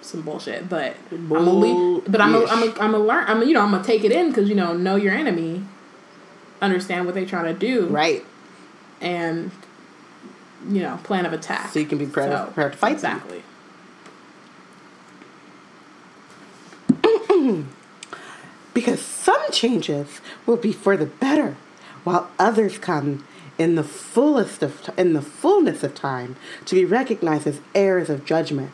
[0.01, 3.45] some bullshit, but I'm gonna but I'm a, I'm a, I'm a learn I'm a,
[3.45, 5.63] you know I'm gonna take it in because you know know your enemy,
[6.61, 8.25] understand what they're trying to do, right.
[8.99, 9.51] and
[10.69, 11.71] you know plan of attack.
[11.71, 13.43] So you can be prepared, So, prepared to fight exactly.
[18.73, 21.55] because some changes will be for the better,
[22.03, 23.25] while others come
[23.57, 28.25] in the fullest of in the fullness of time to be recognized as heirs of
[28.25, 28.71] judgment.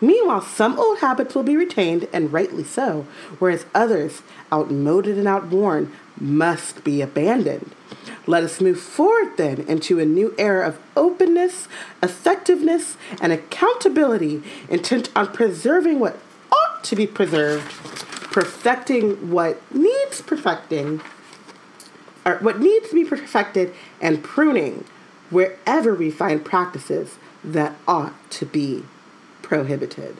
[0.00, 3.04] Meanwhile, some old habits will be retained, and rightly so,
[3.40, 4.22] whereas others,
[4.52, 5.90] outmoded and outworn,
[6.20, 7.74] must be abandoned.
[8.26, 11.66] Let us move forward then into a new era of openness,
[12.00, 16.18] effectiveness, and accountability, intent on preserving what
[16.52, 17.72] ought to be preserved,
[18.30, 21.00] perfecting what needs perfecting,
[22.24, 24.84] or what needs to be perfected, and pruning
[25.30, 28.84] wherever we find practices that ought to be
[29.42, 30.16] prohibited.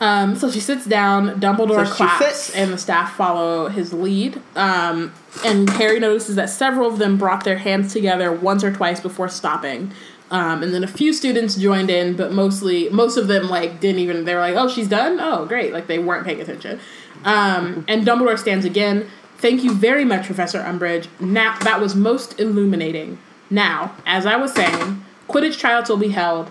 [0.00, 1.40] Um, so she sits down.
[1.40, 2.56] Dumbledore So claps, sits.
[2.56, 4.40] and the staff follow his lead.
[4.56, 5.12] Um,
[5.44, 9.28] and Harry notices that several of them brought their hands together once or twice before
[9.28, 9.92] stopping.
[10.32, 14.00] Um, and then a few students joined in, but mostly most of them like didn't
[14.00, 14.24] even.
[14.24, 15.20] They were like, "Oh, she's done.
[15.20, 16.80] Oh, great!" Like they weren't paying attention.
[17.24, 19.08] Um, and Dumbledore stands again.
[19.36, 21.06] Thank you very much, Professor Umbridge.
[21.20, 23.18] Now that was most illuminating.
[23.50, 26.50] Now, as I was saying, Quidditch trials will be held.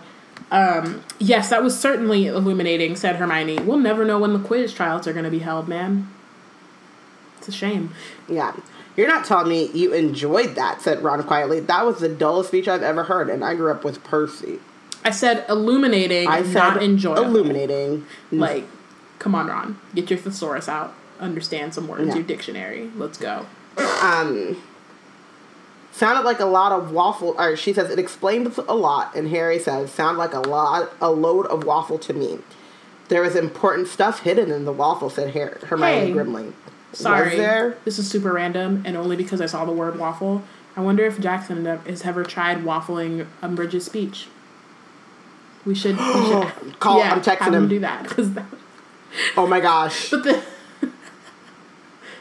[0.51, 3.59] Um, yes, that was certainly illuminating, said Hermione.
[3.59, 6.07] We'll never know when the Quidditch trials are going to be held, man.
[7.39, 7.95] It's a shame.
[8.29, 8.53] Yeah.
[8.97, 11.59] You're not telling me you enjoyed that, said Ron quietly.
[11.61, 14.59] That was the dullest speech I've ever heard, and I grew up with Percy.
[15.03, 17.23] I said illuminating, I said not enjoyable.
[17.23, 18.05] illuminating.
[18.31, 18.65] Like,
[19.19, 19.79] come on, Ron.
[19.95, 20.93] Get your thesaurus out.
[21.19, 22.07] Understand some words.
[22.07, 22.15] Yeah.
[22.15, 22.89] Your dictionary.
[22.95, 23.45] Let's go.
[24.01, 24.61] um
[25.93, 29.59] sounded like a lot of waffle or she says it explained a lot and harry
[29.59, 32.39] says sound like a lot a load of waffle to me
[33.09, 36.11] there was important stuff hidden in the waffle said Her- hermione Hey.
[36.13, 36.53] grimly
[36.93, 37.37] Sorry.
[37.37, 40.43] there This is super random, and only because I saw the word waffle.
[40.75, 44.27] I wonder if Jackson has ever tried waffling Umbridge's speech.
[45.65, 45.97] We should.
[45.97, 47.67] We should Call- I'm texting have him.
[47.67, 48.33] Do that because.
[48.33, 48.45] That,
[49.35, 50.09] Oh my gosh.
[50.11, 50.41] but the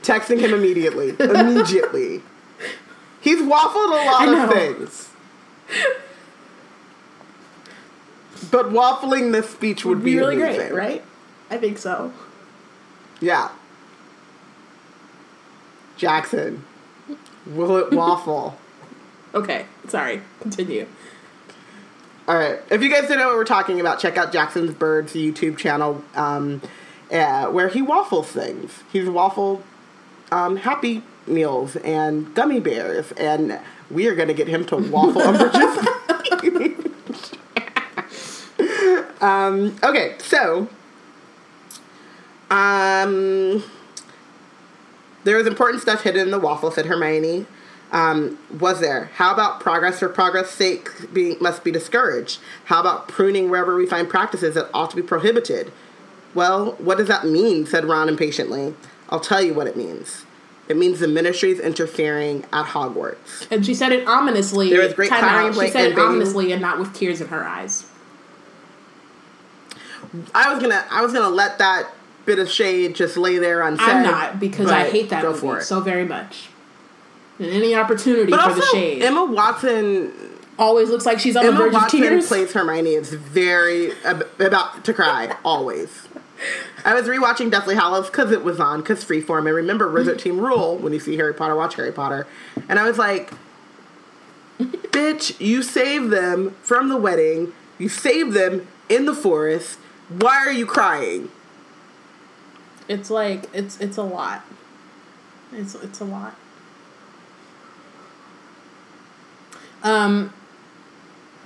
[0.02, 1.14] Texting him immediately.
[1.18, 2.22] Immediately.
[3.20, 5.10] He's waffled a lot of things.
[8.50, 10.70] But waffling this speech would, would be really amazing.
[10.70, 11.04] great, right?
[11.50, 12.12] I think so.
[13.20, 13.50] Yeah.
[16.00, 16.64] Jackson.
[17.46, 18.56] Will it waffle?
[19.34, 20.22] Okay, sorry.
[20.40, 20.86] Continue.
[22.26, 22.58] All right.
[22.70, 26.02] If you guys don't know what we're talking about, check out Jackson's Birds YouTube channel,
[26.14, 26.62] um,
[27.12, 28.82] uh, where he waffles things.
[28.90, 29.62] He's waffled
[30.32, 35.20] um, Happy Meals and gummy bears, and we are going to get him to waffle
[35.20, 35.86] Umbridge's.
[39.20, 40.66] um, okay, so
[42.50, 43.62] um,
[45.24, 47.46] there is important stuff hidden in the waffle, said Hermione.
[47.92, 49.06] Um, was there?
[49.14, 52.40] How about progress for progress' sake being, must be discouraged?
[52.66, 55.72] How about pruning wherever we find practices that ought to be prohibited?
[56.34, 57.66] Well, what does that mean?
[57.66, 58.74] said Ron impatiently.
[59.08, 60.24] I'll tell you what it means.
[60.68, 63.50] It means the ministry is interfering at Hogwarts.
[63.50, 64.70] And she said it ominously.
[64.70, 65.52] There was great out.
[65.52, 66.10] She said it banging.
[66.10, 67.86] ominously and not with tears in her eyes.
[70.32, 71.90] I was gonna, I was gonna let that
[72.26, 73.88] bit of shade just lay there unsaid.
[73.88, 76.48] I'm not because I hate that movie so very much.
[77.38, 80.12] And any opportunity but for also, the shade Emma Watson
[80.58, 82.28] always looks like she's on the Emma verge of Watson tears.
[82.28, 86.06] plays Hermione is very ab- about to cry always.
[86.84, 89.46] I was rewatching Deathly Hallows because it was on, because Freeform.
[89.46, 92.26] I remember Wizard Team Rule when you see Harry Potter, watch Harry Potter.
[92.68, 93.32] And I was like,
[94.58, 97.52] bitch, you saved them from the wedding.
[97.78, 99.78] You saved them in the forest.
[100.08, 101.30] Why are you crying?
[102.90, 104.44] It's like it's it's a lot.
[105.52, 106.34] It's it's a lot.
[109.84, 110.32] Um,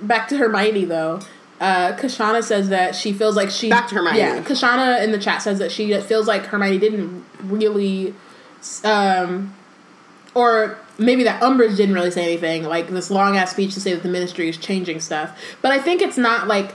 [0.01, 1.21] back to Hermione though.
[1.61, 4.19] Uh, Kashana says that she feels like she Back to Hermione.
[4.19, 8.15] Yeah, Kashana in the chat says that she feels like Hermione didn't really,
[8.83, 9.55] um,
[10.35, 13.93] or maybe that Umbridge didn't really say anything like this long ass speech to say
[13.93, 15.39] that the Ministry is changing stuff.
[15.61, 16.75] But I think it's not like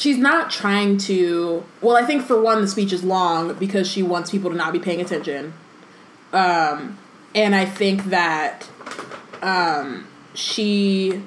[0.00, 4.02] she's not trying to well i think for one the speech is long because she
[4.02, 5.52] wants people to not be paying attention.
[6.32, 6.98] Um
[7.34, 8.66] and i think that
[9.42, 11.22] um she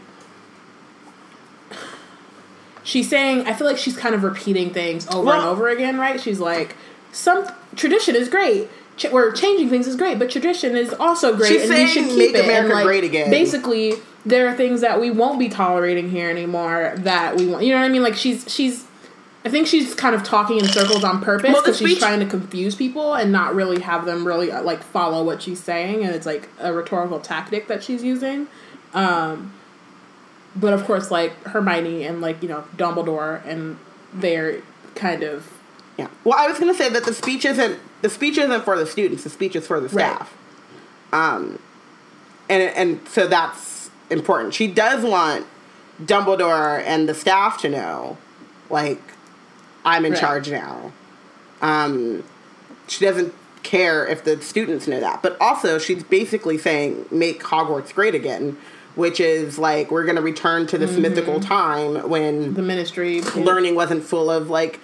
[2.83, 6.19] she's saying i feel like she's kind of repeating things over and over again right?
[6.19, 6.75] She's like
[7.11, 8.69] some tradition is great.
[8.97, 12.05] Ch- we're changing things is great but tradition is also great She's and we should
[12.05, 13.93] keep "Make it America and like great again." basically
[14.25, 17.79] there are things that we won't be tolerating here anymore that we want you know
[17.79, 18.85] what i mean like she's she's
[19.45, 22.21] I think she's kind of talking in circles on purpose Well, because she's speech- trying
[22.21, 26.05] to confuse people and not really have them really uh, like follow what she's saying,
[26.05, 28.47] and it's like a rhetorical tactic that she's using.
[28.93, 29.51] Um,
[30.55, 33.77] but of course, like Hermione and like you know Dumbledore, and
[34.13, 34.61] they're
[34.95, 35.51] kind of
[35.97, 36.07] Yeah.
[36.23, 38.85] Well, I was going to say that the speech isn't the speech isn't for the
[38.85, 39.25] students.
[39.25, 40.05] The speech is for the Right.
[40.15, 40.33] staff.
[41.11, 41.59] Um,
[42.47, 43.72] and and so that's
[44.13, 44.53] important.
[44.53, 45.45] She does want
[46.01, 48.17] Dumbledore and the staff to know,
[48.69, 49.01] like,
[49.85, 50.21] I'm in Right.
[50.21, 50.91] charge now.
[51.61, 52.23] Um,
[52.87, 53.33] she doesn't
[53.63, 58.57] care if the students know that, but also she's basically saying make Hogwarts great again,
[58.95, 61.01] which is like we're going to return to this Mm-hmm.
[61.01, 63.21] mythical time when the Ministry.
[63.21, 64.79] learning wasn't full of like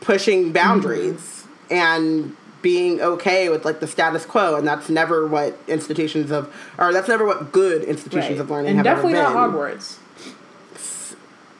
[0.00, 6.30] pushing boundaries and being okay with like the status quo and that's never what institutions
[6.30, 8.40] of or that's never what good institutions Right.
[8.40, 9.60] of learning and have definitely ever not been.
[9.60, 9.96] Hogwarts.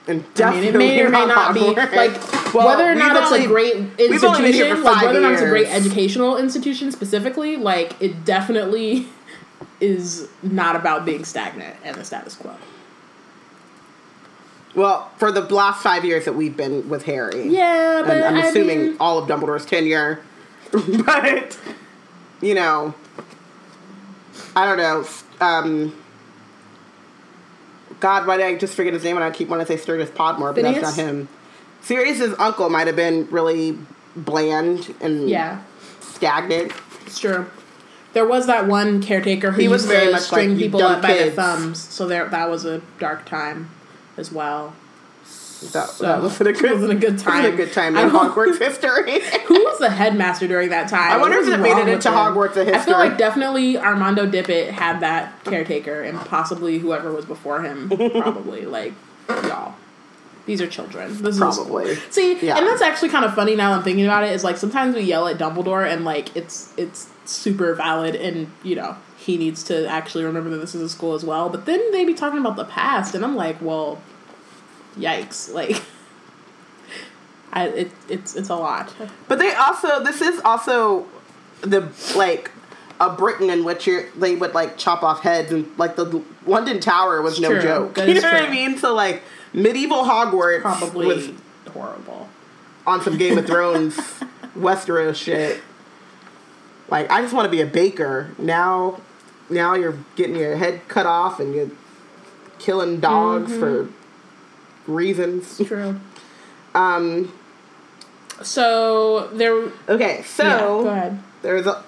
[0.06, 1.94] And I mean, it may or may not be Hogwarts.
[1.94, 4.82] like Well, whether or not it's only- a great we've only been here for institution,
[4.84, 9.06] like whether or not it's a great educational institution specifically, like it definitely
[9.80, 12.54] is not about being stagnant and the status quo.
[14.74, 17.48] Well, for the last five years that we've been with Harry.
[17.48, 20.20] Yeah, but I'm I assuming mean- all of Dumbledore's tenure.
[21.06, 21.58] but
[22.42, 22.94] you know
[24.56, 25.06] I don't know.
[25.40, 25.94] Um
[28.00, 30.10] God, why did I just forget his name and I keep wanting to say Sturgis
[30.10, 30.82] Podmore, but Phineas?
[30.82, 31.28] that's not him.
[31.80, 33.78] Sirius's uncle might have been really
[34.16, 35.62] bland and Yeah,
[36.00, 36.72] stagnant.
[37.06, 37.46] it's true.
[38.12, 40.82] There was that one caretaker who He was used very to much string like, people
[40.82, 43.70] up by their thumbs, so there that was a dark time
[44.16, 44.74] as well.
[45.72, 47.56] That, So, that wasn't a good wasn't a good wasn't a time.
[47.56, 49.20] good time in Hogwarts history.
[49.46, 51.12] Who was the headmaster during that time?
[51.12, 52.14] I wonder if it made it into them?
[52.14, 57.24] Hogwarts of I feel like definitely Armando Dippet had that caretaker, and possibly whoever was
[57.24, 57.88] before him.
[58.20, 58.92] probably like
[59.28, 59.74] y'all.
[60.46, 61.10] These are children.
[61.22, 61.38] This is.
[61.38, 61.94] Probably.
[62.10, 62.58] See, Yeah.
[62.58, 63.72] and that's actually kind of funny now.
[63.72, 64.32] I'm thinking about it.
[64.32, 68.76] Is like sometimes we yell at Dumbledore, and like it's it's super valid, and you
[68.76, 71.48] know he needs to actually remember that this is a school as well.
[71.48, 73.98] But then they be talking about the past, and I'm like, well,
[74.98, 75.52] yikes!
[75.52, 75.82] Like,
[77.52, 78.92] I it, it's it's a lot.
[79.28, 81.06] But they also this is also
[81.60, 82.50] the like
[83.00, 86.80] a Britain in which you're they would like chop off heads and like the London
[86.80, 87.62] Tower was no True.
[87.62, 87.94] joke.
[87.94, 88.76] That You know is what I mean?
[88.78, 89.22] So like
[89.52, 91.30] medieval Hogwarts Probably was
[91.72, 92.28] horrible.
[92.86, 93.96] on some Game of Thrones
[94.56, 95.60] Westeros shit.
[96.88, 98.30] Like I just want to be a baker.
[98.38, 99.00] Now
[99.50, 101.70] now you're getting your head cut off and you're
[102.58, 103.60] killing dogs Mm-hmm.
[103.60, 103.88] for
[104.86, 105.58] reasons.
[105.66, 106.00] True.
[106.74, 107.32] Um
[108.42, 109.70] So there.
[109.88, 111.18] okay, so yeah, go ahead.
[111.42, 111.82] there's a,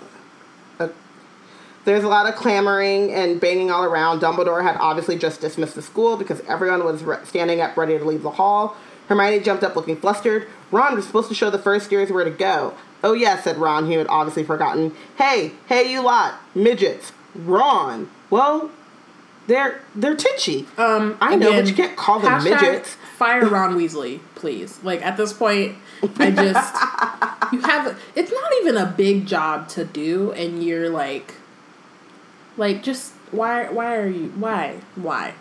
[0.78, 0.90] a
[1.84, 4.20] there's a lot of clamoring and banging all around.
[4.20, 8.04] Dumbledore had obviously just dismissed the school because everyone was re- standing up ready to
[8.04, 8.76] leave the hall.
[9.08, 10.48] Hermione jumped up looking flustered.
[10.72, 12.74] Ron was supposed to show the first years where to go.
[13.04, 14.94] Oh yeah, said Ron, who had obviously forgotten.
[15.16, 17.12] Hey, hey you lot, midgets.
[17.34, 18.08] Ron.
[18.30, 18.70] Well,
[19.46, 20.66] they're they're titchy.
[20.78, 22.96] Um, I know, but you can't call them hashtag midgets.
[23.16, 24.82] Fire Ron Weasley, please.
[24.82, 25.76] Like at this point,
[26.18, 26.74] I just
[27.52, 27.98] you have.
[28.14, 31.34] It's not even a big job to do, and you're like,
[32.56, 33.68] like just why?
[33.70, 34.28] Why are you?
[34.36, 34.80] Why?
[34.96, 35.34] Why?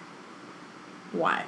[1.11, 1.43] Why?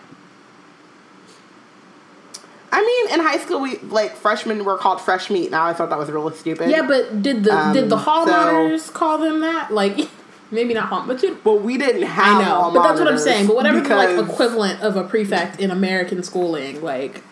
[2.70, 5.52] I mean, in high school, we like freshmen were called fresh meat.
[5.52, 6.70] Now I thought that was really stupid.
[6.70, 9.72] Yeah, but did the did the Um, hall so- monitors call them that?
[9.72, 9.98] Like,
[10.52, 11.38] maybe not hall, but you.
[11.44, 12.42] Well, we didn't have.
[12.42, 13.48] I know, but that's what I'm saying.
[13.48, 17.24] But whatever the like equivalent of a prefect in American schooling, like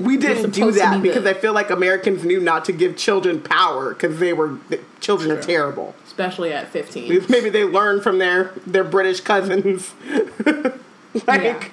[0.00, 3.40] we didn't do that be because I feel like Americans knew not to give children
[3.40, 5.94] power because they were the children are terrible.
[6.06, 7.26] especially at 15.
[7.28, 9.92] Maybe they learned from their their British cousins.
[11.26, 11.64] like, Yeah.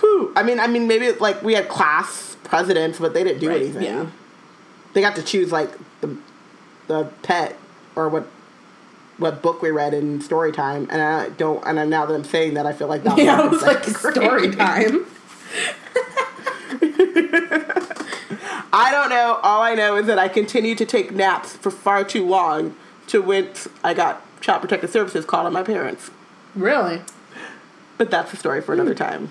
[0.00, 0.32] whew.
[0.36, 3.62] I mean, I mean, maybe like we had class presidents, but they didn't do Right,
[3.62, 3.82] anything.
[3.82, 4.06] yeah.
[4.94, 5.70] They got to choose like
[6.00, 6.16] the
[6.88, 7.58] the pet
[7.96, 8.26] or what
[9.18, 11.62] what book we read in story time, and I don't.
[11.66, 15.06] And now that I'm saying that, I feel like that Yeah, was like story time.
[18.74, 19.38] I don't know.
[19.42, 22.74] All I know is that I continued to take naps for far too long
[23.08, 26.10] to whence I got Child Protective Services called on my parents.
[26.54, 27.02] Really?
[27.98, 29.30] But that's a story for another time.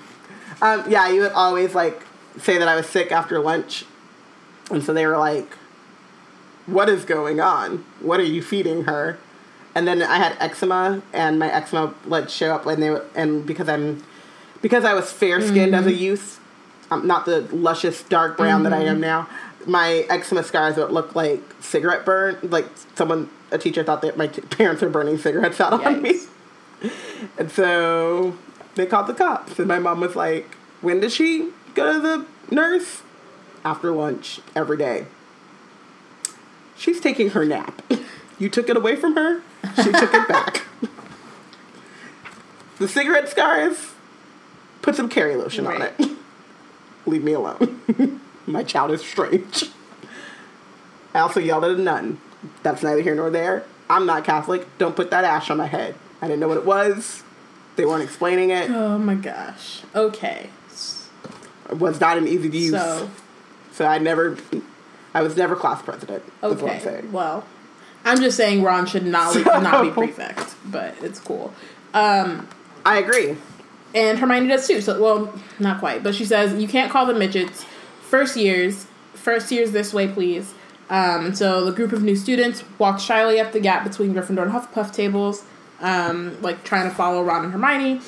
[0.61, 2.03] Um, yeah, you would always like
[2.37, 3.85] say that I was sick after lunch,
[4.69, 5.57] and so they were like,
[6.65, 7.85] "What is going on?
[7.99, 9.17] What are you feeding her?"
[9.73, 13.69] And then I had eczema, and my eczema would show up when they and because
[13.69, 14.03] I'm
[14.61, 15.99] because I was fair skinned as a mm-hmm.
[15.99, 16.39] youth,
[16.91, 19.01] I'm not the luscious dark brown that I am mm-hmm.
[19.01, 19.29] now.
[19.65, 24.27] My eczema scars would look like cigarette burn, like someone a teacher thought that my
[24.27, 26.19] t- parents were burning cigarettes out on me.
[27.37, 28.35] And so
[28.73, 32.25] they called the cops, and my mom was like, "When did she go to the
[32.49, 33.03] nurse?"
[33.63, 35.05] After lunch every day.
[36.81, 37.79] She's taking her nap.
[38.39, 39.43] You took it away from her.
[39.75, 40.63] She took it back.
[42.79, 43.91] The cigarette scars.
[44.81, 45.93] Put some carry lotion on it.
[47.05, 48.19] Leave me alone.
[48.47, 49.65] my child is strange.
[51.13, 52.19] I also yelled at a nun.
[52.63, 53.63] That's neither here nor there.
[53.87, 54.67] I'm not Catholic.
[54.79, 55.93] Don't put that ash on my head.
[56.19, 57.21] I didn't know what it was.
[57.75, 58.71] They weren't explaining it.
[58.71, 59.83] Oh my gosh.
[59.93, 60.49] Okay.
[61.69, 62.71] It was not an easy to use.
[62.71, 63.11] So,
[63.71, 64.35] So I never,
[65.13, 66.23] I was never class president.
[66.41, 66.79] I'm okay.
[66.79, 67.11] saying.
[67.11, 67.45] Well,
[68.05, 71.53] I'm just saying Ron should not le- not be prefect, but it's cool.
[71.93, 72.47] Um,
[72.85, 73.37] I agree.
[73.93, 74.81] and Hermione does too.
[74.81, 77.65] So, well, not quite, but she says you can't call them midgets.
[78.01, 80.53] First years, first years this way, please.
[80.89, 84.51] Um, so the group of new students walked shyly up the gap between Gryffindor and
[84.51, 85.45] Hufflepuff tables,
[85.79, 88.01] um, like trying to follow Ron and Hermione.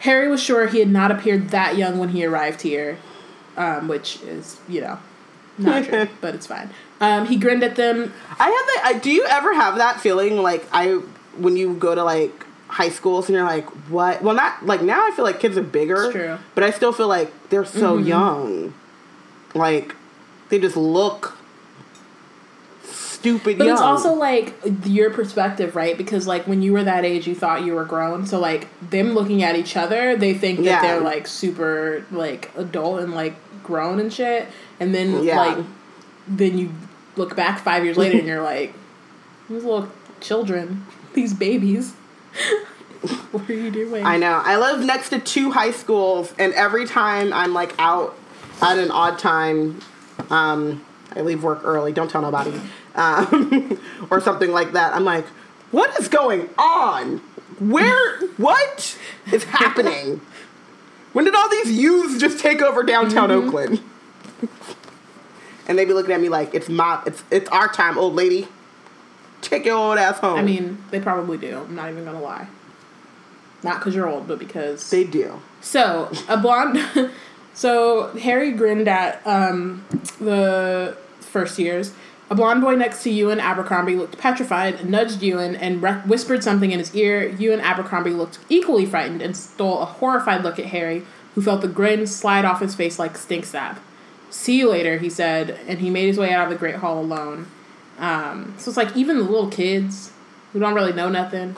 [0.00, 2.98] Harry was sure he had not appeared that young when he arrived here,
[3.56, 4.98] um, which is, you know,
[5.58, 6.70] not true, but it's fine.
[7.00, 8.12] Um, he grinned at them.
[8.38, 8.82] I have that.
[8.84, 10.94] I, do you ever have that feeling like I
[11.36, 14.22] when you go to like high schools and you're like, what?
[14.22, 15.06] Well, not like now.
[15.06, 16.04] I feel like kids are bigger.
[16.04, 16.38] It's true.
[16.54, 18.74] But I still feel like they're so young.
[19.54, 19.94] Like
[20.48, 21.36] they just look
[22.82, 23.74] stupid But young.
[23.76, 24.54] it's also like
[24.84, 25.96] your perspective, right?
[25.96, 28.26] Because like when you were that age, you thought you were grown.
[28.26, 30.82] So like them looking at each other, they think that Yeah.
[30.82, 34.48] they're like super like adult and like grown and shit.
[34.80, 35.36] And then Yeah.
[35.36, 35.64] like
[36.28, 36.70] then you
[37.16, 38.74] look back five years later and you're like,
[39.48, 39.88] these little
[40.20, 40.84] children,
[41.14, 41.92] these babies.
[43.30, 44.04] what are you doing?
[44.04, 44.40] I know.
[44.44, 48.16] I live next to two high schools, and every time I'm like out
[48.60, 49.80] at an odd time,
[50.30, 50.84] um,
[51.14, 51.92] I leave work early.
[51.92, 52.52] Don't tell nobody,
[52.94, 53.78] um,
[54.10, 54.94] or something like that.
[54.94, 55.26] I'm like,
[55.70, 57.18] what is going on?
[57.58, 58.18] Where?
[58.36, 58.98] What
[59.32, 60.20] is happening?
[61.16, 63.48] When did all these youths just take over downtown Mm-hmm.
[63.48, 63.80] Oakland?
[65.66, 68.48] and they be looking at me like it's my, it's it's our time, old lady.
[69.40, 70.38] Take your old ass home.
[70.38, 71.60] I mean, they probably do.
[71.60, 72.48] I'm not even gonna lie.
[73.62, 75.40] Not because you're old, but because They do.
[75.62, 76.78] so a blonde.
[77.54, 79.86] so Harry grinned at um,
[80.20, 81.94] the first years.
[82.28, 86.72] A blonde boy next to Euan Abercrombie looked petrified, nudged Euan, and re- whispered something
[86.72, 87.30] in his ear.
[87.30, 91.04] Euan Abercrombie looked equally frightened and stole a horrified look at Harry,
[91.34, 93.78] who felt the grin slide off his face like Stinksap.
[94.28, 97.00] See you later, he said, and he made his way out of the Great Hall
[97.00, 97.46] alone.
[97.98, 100.10] Um, so it's like even the little kids
[100.52, 101.56] who don't really know nothing,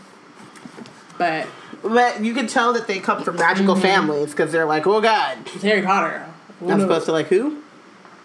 [1.17, 1.47] but
[1.83, 5.39] But you can tell that they come from magical families because they're like, oh god,
[5.47, 6.27] it's Harry Potter.
[6.67, 7.63] I'm supposed to like who?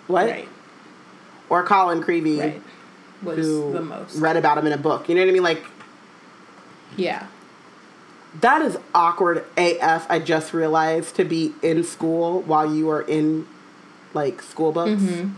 [0.07, 0.27] What?
[0.27, 0.49] Right,
[1.49, 2.61] Or Colin Creevey, right.
[3.23, 4.15] Was who the most.
[4.17, 5.07] read about him in a book.
[5.07, 5.43] You know what I mean?
[5.43, 5.63] Like
[6.97, 7.27] Yeah.
[8.41, 10.05] that is awkward AF.
[10.09, 13.47] I just realized to be in school while you are in
[14.13, 15.01] like school books.
[15.01, 15.29] Mm-hmm.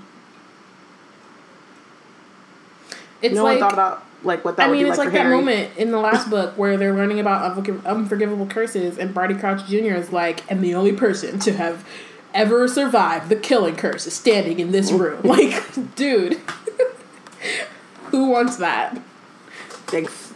[3.21, 5.29] It's No like one thought about like what that I mean, it's like, like that
[5.29, 9.65] moment in the last book where they're learning about unforgiv- unforgivable curses, and Barty Crouch
[9.67, 9.93] Jr.
[9.95, 11.85] is like, "And the only person to have
[12.35, 16.39] ever survived the killing curse is standing in this room." like, dude,
[18.11, 19.01] who wants that?
[19.87, 20.33] Thanks,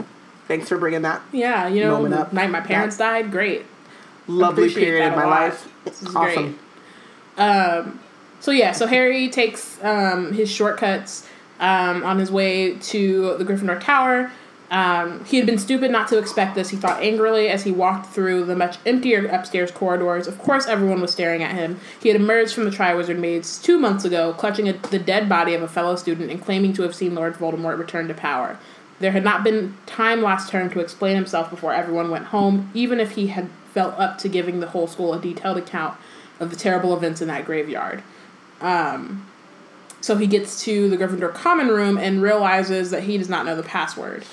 [0.48, 2.34] thanks for bringing that Yeah, you know, Moment the up.
[2.34, 3.66] night my parents died, great.
[4.28, 5.30] lovely period of my lot.
[5.42, 5.68] life.
[5.86, 6.60] This is awesome.
[7.38, 8.00] Um,
[8.40, 11.28] so yeah, so Harry takes um, his shortcuts
[11.60, 14.32] um, on his way to the Gryffindor Tower.
[14.72, 16.70] Um, he had been stupid not to expect this.
[16.70, 20.28] He thought angrily as he walked through the much emptier upstairs corridors.
[20.28, 21.80] Of course, everyone was staring at him.
[22.00, 25.56] He had emerged from the Triwizard Maze two months ago, clutching a, the dead body
[25.56, 28.60] of a fellow student and claiming to have seen Lord Voldemort return to power.
[29.00, 33.00] There had not been time last term to explain himself before everyone went home, even
[33.00, 35.98] if he had felt up to giving the whole school a detailed account
[36.40, 38.04] of the terrible events in that graveyard.
[38.62, 39.26] Um,
[40.02, 43.56] so he gets to the Gryffindor common room and realizes that he does not know
[43.56, 44.26] the password.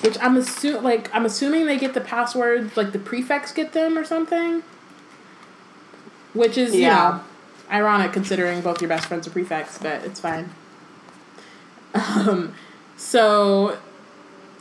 [0.00, 3.98] Which I'm assu- like I'm assuming they get the passwords like the prefects get them
[3.98, 4.62] or something.
[6.34, 6.94] Which is you Yeah.
[6.96, 7.20] know
[7.70, 10.50] ironic considering both your best friends are prefects, but it's fine.
[11.94, 12.54] Um,
[12.96, 13.78] so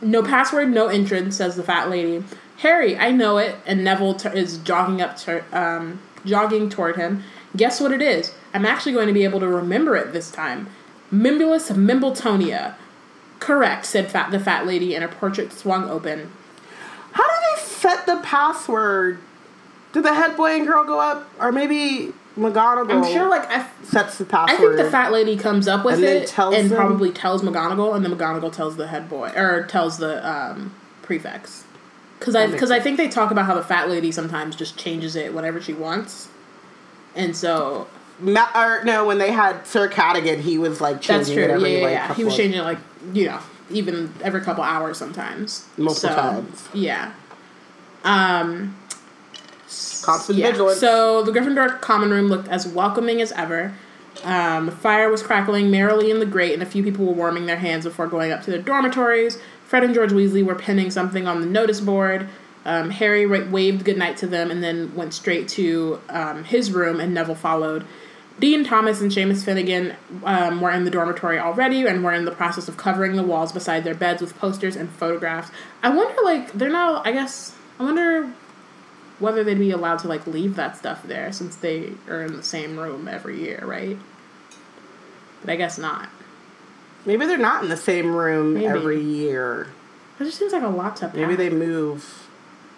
[0.02, 2.24] no password, no entrance, says the fat lady.
[2.58, 3.56] Harry, I know it.
[3.66, 7.24] And Neville t- is jogging up to um, jogging toward him.
[7.56, 8.34] Guess what it is?
[8.54, 10.68] I'm actually going to be able to remember it this time.
[11.14, 12.74] Mimbulus Mimbletonia.
[13.40, 16.32] Correct, said fat, the fat lady, and her portrait swung open.
[17.12, 19.20] How do they set the password?
[19.94, 23.06] Did the head boy and girl go up, or maybe McGonagall?
[23.06, 24.56] I'm sure, like, I, sets the password.
[24.56, 26.78] I think the fat lady comes up with And it and them?
[26.78, 30.74] probably tells McGonagall, and then McGonagall tells the head boy, or tells the um,
[31.04, 31.64] prefects.
[32.20, 35.16] Because I, cause I think they talk about how the fat lady sometimes just changes
[35.16, 36.30] it whenever she wants.
[37.16, 37.88] And so
[38.20, 41.44] Ma- or no, when they had Sir Cadogan, he was like changing That's true.
[41.44, 42.14] it every yeah, like yeah.
[42.16, 42.80] He was of- changing it like
[43.14, 43.40] you know,
[43.70, 45.66] even every couple hours sometimes.
[45.78, 46.68] Multiple So, times.
[46.74, 47.14] Yeah.
[48.04, 48.76] Um.
[50.04, 50.52] constant yeah.
[50.52, 50.80] vigilance.
[50.80, 53.74] So the Gryffindor common room looked as welcoming as ever.
[54.24, 57.58] Um, fire was crackling merrily in the grate, and a few people were warming their
[57.58, 59.38] hands before going up to their dormitories.
[59.66, 62.28] Fred and George Weasley were pinning something on the notice board.
[62.66, 67.14] Um, Harry waved goodnight to them and then went straight to um, his room, and
[67.14, 67.86] Neville followed.
[68.40, 72.32] Dean Thomas and Seamus Finnigan um, were in the dormitory already and were in the
[72.32, 75.50] process of covering the walls beside their beds with posters and photographs.
[75.82, 78.32] I wonder, like, they're not, I guess, I wonder
[79.18, 82.44] whether they'd be allowed to, like, leave that stuff there since they are in the
[82.44, 83.98] same room every year, right?
[85.42, 86.10] But I guess not.
[87.06, 88.66] maybe they're not in the same room Maybe.
[88.68, 89.70] every year.
[90.20, 91.16] It just seems like a lot to pack.
[91.16, 92.28] Maybe they move.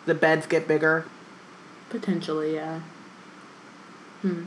[0.05, 1.05] The beds get bigger,
[1.89, 2.81] Potentially, yeah.
[4.21, 4.43] Hmm.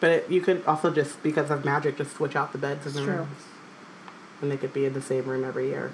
[0.00, 2.92] But it, you could also just because of magic just switch out the beds in
[2.92, 3.14] the true.
[3.16, 3.42] rooms,
[4.40, 5.92] and they could be in the same room every year.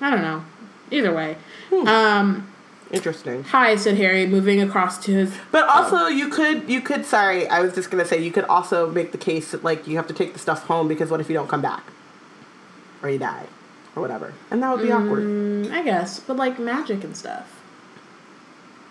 [0.00, 0.44] I don't know.
[0.90, 1.36] Either way.
[1.70, 1.88] Hmm.
[1.88, 2.54] Um,
[2.90, 3.44] Interesting.
[3.44, 7.04] hi, said Harry, moving across to his But also, you could you could.
[7.06, 9.96] Sorry, I was just gonna say you could also make the case that like you
[9.96, 11.84] have to take the stuff home because what if you don't come back,
[13.02, 13.46] or you die,
[13.96, 15.24] or whatever, and that would be awkward.
[15.24, 17.62] Mm, I guess, but like magic and stuff.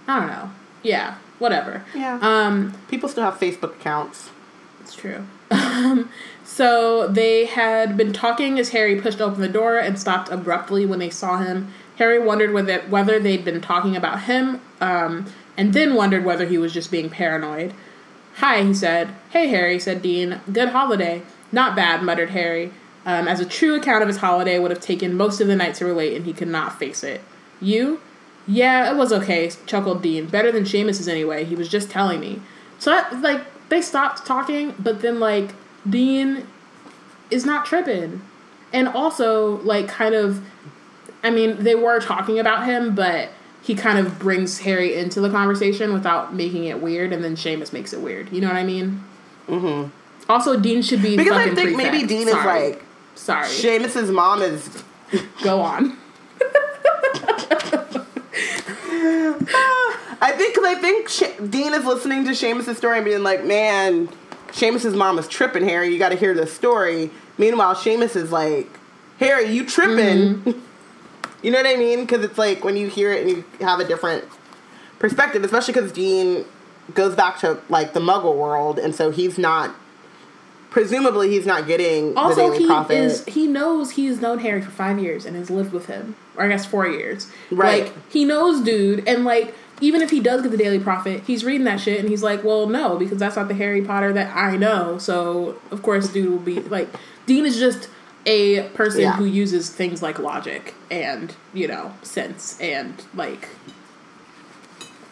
[0.07, 0.52] I don't know.
[0.81, 1.84] Yeah, whatever.
[1.94, 2.18] Yeah.
[2.22, 4.32] Um, People still have Facebook accounts.
[4.82, 5.28] it's true.
[5.52, 6.10] Um,
[6.44, 10.98] so they had been talking as Harry pushed open the door and stopped abruptly when
[10.98, 11.72] they saw him.
[11.98, 16.57] Harry wondered whether whether they'd been talking about him, um, and then wondered whether he
[16.57, 17.72] was just being paranoid.
[18.38, 19.10] Hi, he said.
[19.30, 20.41] Hey, Harry, said Dean.
[20.52, 21.22] Good holiday.
[21.52, 22.72] Not bad, muttered Harry,
[23.06, 25.76] um, as a true account of his holiday would have taken most of the night
[25.76, 27.22] to relate, and he could not face it.
[27.61, 28.02] You?
[28.48, 30.26] Yeah, it was okay, chuckled Dean.
[30.28, 31.45] Better than Seamus's anyway.
[31.45, 32.41] He was just telling me.
[32.80, 35.56] So, that, like, they stopped talking, but then, like,
[35.90, 36.45] Dean
[37.32, 38.22] is not tripping.
[38.74, 40.45] And also, like, kind of,
[41.24, 43.30] I mean, they were talking about him, but
[43.61, 47.72] he kind of brings Harry into the conversation without making it weird, and then Seamus
[47.72, 48.32] makes it weird.
[48.32, 49.03] You know what I mean?
[49.48, 49.90] Mm-hmm.
[50.30, 52.06] Also, Dean should be Because I think maybe.
[52.06, 52.61] Dean Sorry.
[52.61, 52.84] is like
[53.15, 53.48] sorry.
[53.48, 54.84] Seamus's mom is
[55.44, 55.98] Go on.
[60.22, 63.44] I think because I think Sh- Dean is listening to Seamus' story and being like,
[63.44, 64.08] "Man,
[64.50, 65.90] Seamus' mom is tripping, Harry.
[65.92, 68.68] You got to hear this story." Meanwhile, Seamus is like,
[69.20, 70.60] "Harry, you tripping?" Mm-hmm.
[71.44, 72.02] you know what I mean?
[72.02, 74.24] Because it's like when you hear it and you have a different
[75.00, 76.46] perspective, especially because Dean
[76.94, 79.76] goes back to like the Muggle world, and so he's not.
[80.74, 82.95] Presumably, he's not getting the Also, Daily he Prophet.
[82.98, 86.45] is he knows he's known Harry for five years and has lived with him, or
[86.45, 87.28] I guess four years.
[87.52, 87.84] Right.
[87.84, 91.45] Like he knows dude, and like even if he does get the Daily Prophet, he's
[91.45, 94.36] reading that shit and he's like, well, no, because that's not the Harry Potter that
[94.36, 94.98] I know.
[94.98, 96.90] So of course, dude will be like
[97.28, 97.88] Dean is just
[98.26, 99.14] a person Yeah.
[99.18, 103.50] who uses things like logic and you know sense and like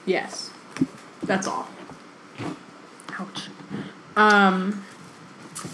[0.08, 0.50] yes,
[1.22, 1.68] that's all.
[3.20, 3.50] Ouch.
[4.16, 4.84] Um.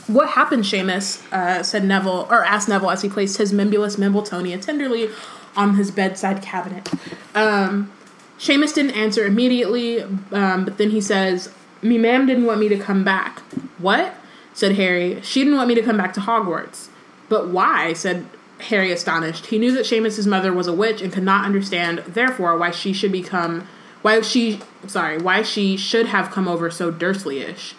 [0.08, 1.22] What happened, Seamus?
[1.34, 5.10] Uh, said Neville, or asked Neville as he placed his Mimbulus Mimbletonia tenderly
[5.56, 6.90] on his bedside cabinet.
[7.36, 7.92] Um,
[8.40, 10.02] Seamus didn't answer immediately,
[10.32, 13.42] um, but then he says, "Me ma'am didn't want me to come back."
[13.78, 14.16] What?
[14.54, 15.22] said Harry.
[15.22, 16.88] She didn't want me to come back to Hogwarts.
[17.30, 17.94] But why?
[17.94, 18.26] said
[18.60, 19.48] Harry, astonished.
[19.48, 22.92] He knew that Seamus's mother was a witch and could not understand, therefore, why she
[22.92, 23.68] should become,
[24.02, 27.76] why she, sorry, why she should have come over so Dursley-ish.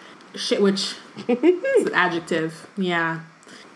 [0.61, 0.95] Which
[1.29, 2.69] is an adjective.
[2.77, 3.21] Yeah.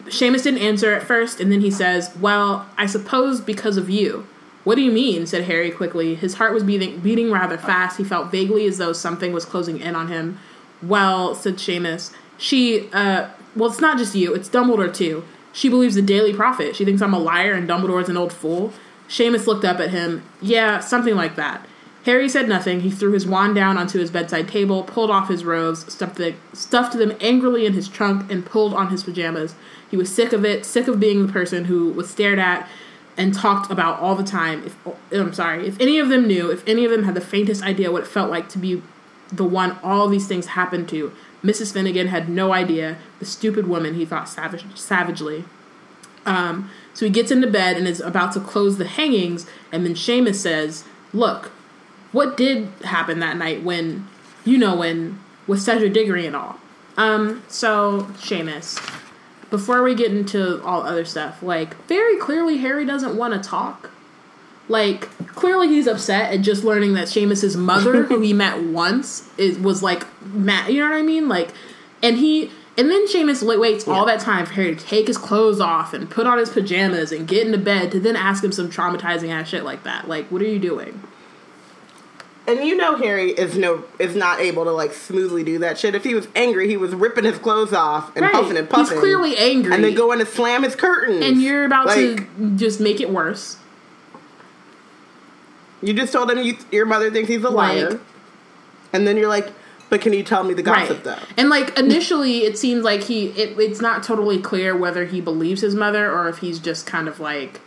[0.06, 4.27] Seamus didn't answer at first, and then he says, Well, I suppose because of you.
[4.64, 5.27] What do you mean?
[5.27, 6.14] said Harry quickly.
[6.14, 7.98] His heart was beating, beating rather fast.
[7.98, 10.39] He felt vaguely as though something was closing in on him.
[10.82, 15.24] Well, said Seamus, she, uh, well, it's not just you, it's Dumbledore too.
[15.52, 16.74] She believes the Daily Prophet.
[16.77, 18.73] She thinks I'm a liar and Dumbledore's an old fool.
[19.09, 20.23] Seamus looked up at him.
[20.40, 21.66] Yeah, something like that.
[22.04, 22.80] Harry said nothing.
[22.80, 26.34] He threw his wand down onto his bedside table, pulled off his robes, stuffed, the,
[26.52, 29.54] stuffed them angrily in his trunk, and pulled on his pajamas.
[29.88, 32.68] He was sick of it, sick of being the person who was stared at
[33.16, 34.64] and talked about all the time.
[34.64, 34.76] If
[35.12, 37.92] I'm sorry, if any of them knew, if any of them had the faintest idea
[37.92, 38.82] what it felt like to be
[39.30, 41.12] the one all these things happened to,
[41.44, 41.72] Mrs.
[41.72, 42.98] Finnigan had no idea.
[43.18, 45.44] The stupid woman, he thought savage, savagely.
[46.24, 49.94] Um, so he gets into bed and is about to close the hangings, and then
[49.94, 51.50] Seamus says, "Look,
[52.12, 54.06] what did happen that night when,
[54.44, 56.59] you know, when with Cedric Diggory and all?"
[56.97, 58.78] Um, so Seamus,
[59.51, 63.90] before we get into all other stuff, like very clearly Harry doesn't want to talk.
[64.68, 69.59] Like clearly he's upset at just learning that Seamus's mother, who he met once, is
[69.59, 70.72] was like mad.
[70.72, 71.28] You know what I mean?
[71.28, 71.51] Like,
[72.02, 75.60] and he and then Seamus waits all that time for Harry to take his clothes
[75.60, 78.70] off and put on his pajamas and get into bed to then ask him some
[78.70, 80.09] traumatizing ass shit like that.
[80.09, 81.02] Like, what are you doing?
[82.58, 85.94] And you know Harry is no is not able to like smoothly do that shit.
[85.94, 88.32] If he was angry, he was ripping his clothes off and Right.
[88.32, 88.92] puffing and puffing.
[88.94, 91.24] He's clearly angry, and then going to slam his curtains.
[91.24, 91.96] and you're about like,
[92.36, 93.56] to just make it worse.
[95.82, 98.00] You just told him you, your mother thinks he's a liar, Like-
[98.92, 99.48] and then you're like,
[99.90, 101.04] "But can you tell me the gossip right.
[101.04, 105.20] though?" And like initially, it seems like he it, it's not totally clear whether he
[105.20, 107.60] believes his mother or if he's just kind of like,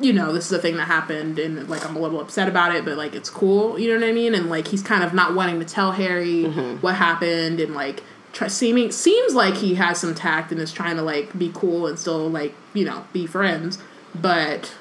[0.00, 2.74] you know, this is a thing that happened and like I'm a little upset about
[2.74, 3.78] it, but like it's cool.
[3.78, 4.34] You know what I mean?
[4.34, 6.76] And like he's kind of not wanting to tell Harry Mm-hmm.
[6.78, 8.02] what happened and like.
[8.32, 11.86] Try, seeming seems like he has some tact and is trying to like be cool
[11.86, 13.78] and still like you know be friends,
[14.14, 14.74] but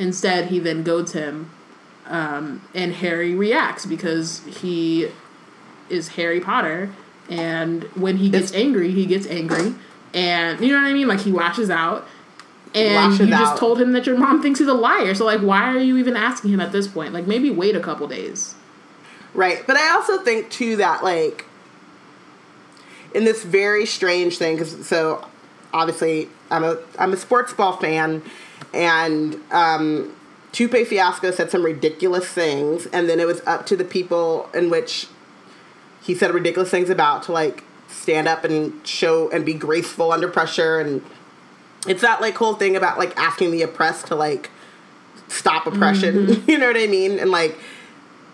[0.00, 1.50] instead he then goads him
[2.06, 5.08] um, and Harry reacts because he
[5.88, 6.90] is Harry Potter,
[7.30, 9.74] and when he gets angry, he gets angry,
[10.12, 11.06] and you know what I mean.
[11.06, 12.04] Like he lashes out,
[12.76, 13.40] and you out.
[13.40, 15.14] just told him that your mom thinks he's a liar.
[15.14, 17.12] So like, why are you even asking him at this point?
[17.12, 18.54] Like maybe wait a couple days.
[19.34, 19.66] Right.
[19.66, 21.44] But I also think too that like
[23.14, 25.26] in this very strange thing cuz so
[25.72, 28.22] obviously I'm a I'm a sports ball fan
[28.72, 30.12] and um
[30.52, 34.70] Tupe Fiasco said some ridiculous things and then it was up to the people in
[34.70, 35.08] which
[36.02, 40.28] he said ridiculous things about to like stand up and show and be graceful under
[40.28, 41.02] pressure and
[41.88, 44.50] it's that like whole thing about like asking the oppressed to like
[45.28, 46.42] stop oppression.
[46.48, 47.18] You know what i mean?
[47.18, 47.58] And like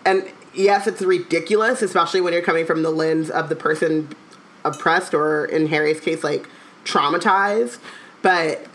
[0.05, 4.09] and yes it's ridiculous especially when you're coming from the lens of the person
[4.63, 6.47] oppressed or in harry's case like
[6.85, 7.79] traumatized.
[8.21, 8.65] But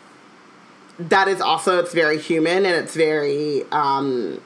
[0.99, 4.41] that is also it's very human and it's very um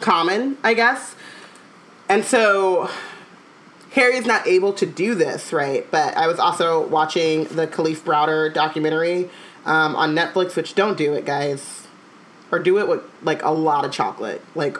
[0.00, 1.14] common i guess.
[2.08, 2.90] And so
[3.94, 5.88] Harry's not able to do this, right?
[5.90, 9.30] But I was also watching the Kalief Browder documentary
[9.64, 11.86] um, on Netflix, which don't do it, guys.
[12.50, 14.42] or do it with like a lot of chocolate.
[14.54, 14.78] Like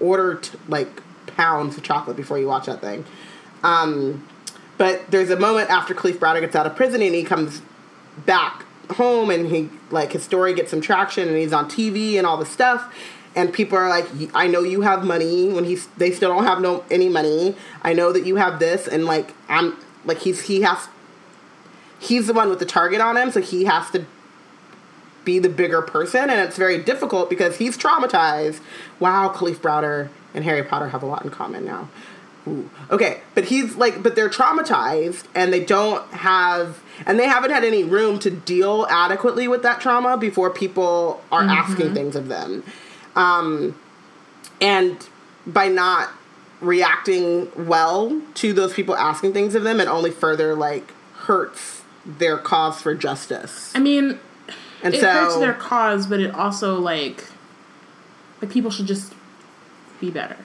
[0.00, 3.04] order t- like pounds of chocolate before you watch that thing.
[3.62, 4.26] Um,
[4.78, 7.62] but there's a moment after Kalief Browder gets out of prison and he comes
[8.26, 12.26] back home and he like his story gets some traction and he's on TV and
[12.26, 12.92] all this stuff
[13.34, 16.60] and people are like I know you have money when he's they still don't have
[16.60, 17.56] no any money.
[17.82, 20.88] I know that you have this and like I'm like he's he has
[21.98, 24.04] he's the one with the target on him so he has to
[25.24, 28.60] be the bigger person and it's very difficult because he's traumatized.
[28.98, 31.88] Wow, Kalief Browder and Harry Potter have a lot in common now.
[32.46, 32.68] Ooh.
[32.90, 37.64] Okay, but he's like, but they're traumatized and they don't have, and they haven't had
[37.64, 41.50] any room to deal adequately with that trauma before people are mm-hmm.
[41.50, 42.64] asking things of them.
[43.16, 43.78] Um,
[44.60, 45.06] and
[45.46, 46.10] by not
[46.60, 52.38] reacting well to those people asking things of them, it only further like hurts their
[52.38, 53.72] cause for justice.
[53.74, 54.18] I mean,
[54.82, 57.24] And it so, hurts their cause, but it also like
[58.40, 59.12] like people should just
[60.00, 60.36] be better.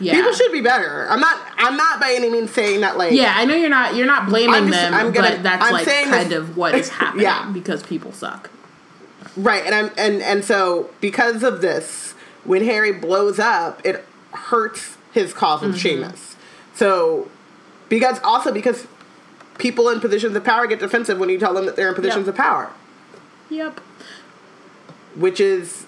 [0.00, 0.14] Yeah.
[0.14, 1.06] people should be better.
[1.08, 1.38] I'm not.
[1.58, 3.12] I'm not by any means saying that like.
[3.12, 5.72] yeah, I know you're not you're not blaming just- them, I'm gonna- but that's I'm
[5.72, 7.48] like kind this- of what is happening Yeah.
[7.52, 8.50] because people suck.
[9.36, 12.12] Right, and I'm and and so because of this,
[12.44, 16.02] when Harry blows up, it hurts his cause with Mm-hmm.
[16.04, 16.34] Seamus.
[16.74, 17.28] So
[17.88, 18.86] because also because
[19.58, 22.26] people in positions of power get defensive when you tell them that they're in positions
[22.26, 22.34] Yep.
[22.34, 22.70] of power,
[23.50, 23.80] Yep.
[25.14, 25.84] which is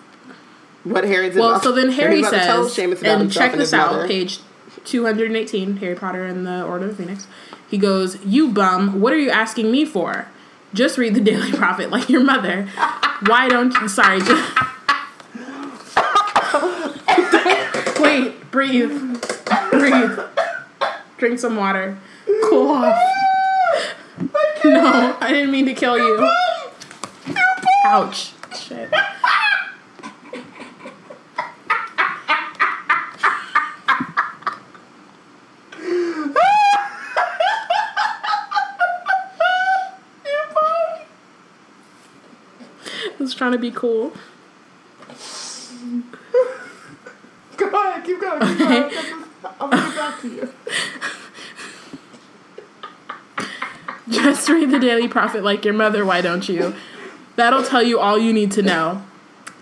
[0.85, 1.63] what Harry's Well, about.
[1.63, 4.07] so then Harry he's about to tell says, and check this his out, mother.
[4.07, 4.41] page
[4.85, 7.27] 218, Harry Potter and the Order of the Phoenix.
[7.71, 10.29] He goes, You bum, what are you asking me for?
[10.75, 12.69] Just read the Daily Prophet like your mother.
[13.27, 13.89] Why don't you?
[13.89, 14.19] Sorry.
[14.19, 14.61] Just,
[18.01, 18.91] wait, breathe.
[19.71, 20.19] Breathe.
[21.17, 21.97] Drink some water.
[22.51, 22.99] Cool off.
[24.65, 26.29] No, I didn't mean to kill you.
[27.87, 28.33] Ouch.
[28.59, 28.91] Shit.
[43.07, 44.11] I was trying to be cool.
[47.59, 48.41] Go ahead, keep going.
[48.41, 48.91] Keep going.
[49.59, 50.49] Gonna get back to you.
[54.09, 56.75] Just read the Daily Prophet like your mother, why don't you?
[57.37, 59.03] That'll tell you all you need to know.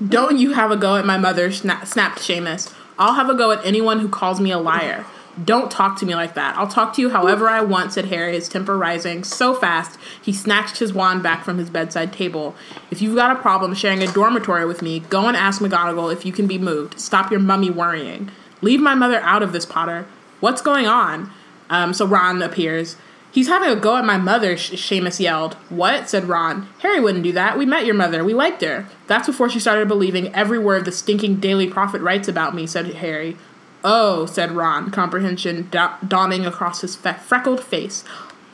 [0.07, 2.73] Don't you have a go at my mother, sna- snapped Seamus.
[3.01, 5.05] I'll have a go at anyone who calls me a liar.
[5.43, 6.57] Don't talk to me like that.
[6.57, 10.33] I'll talk to you however I want, said Harry, his temper rising so fast he
[10.33, 12.55] snatched his wand back from his bedside table.
[12.91, 16.27] If you've got a problem sharing a dormitory with me, go and ask McGonagall if
[16.27, 17.01] you can be moved.
[17.01, 18.31] Stop your mummy worrying.
[18.61, 20.07] Leave my mother out of this, Potter.
[20.41, 21.31] What's going on?
[21.71, 22.97] Um, so Ron appears.
[23.33, 25.55] He's having a go at my mother, Sh- Seamus yelled.
[25.71, 26.11] What?
[26.11, 26.69] said Ron.
[26.81, 27.57] Harry wouldn't do that.
[27.57, 28.23] We met your mother.
[28.23, 28.87] We liked her.
[29.07, 32.87] That's before she started believing every word the stinking Daily Prophet writes about me, said
[32.97, 33.39] Harry.
[33.85, 38.05] Oh, said Ron, comprehension da- dawning across his fe- freckled face.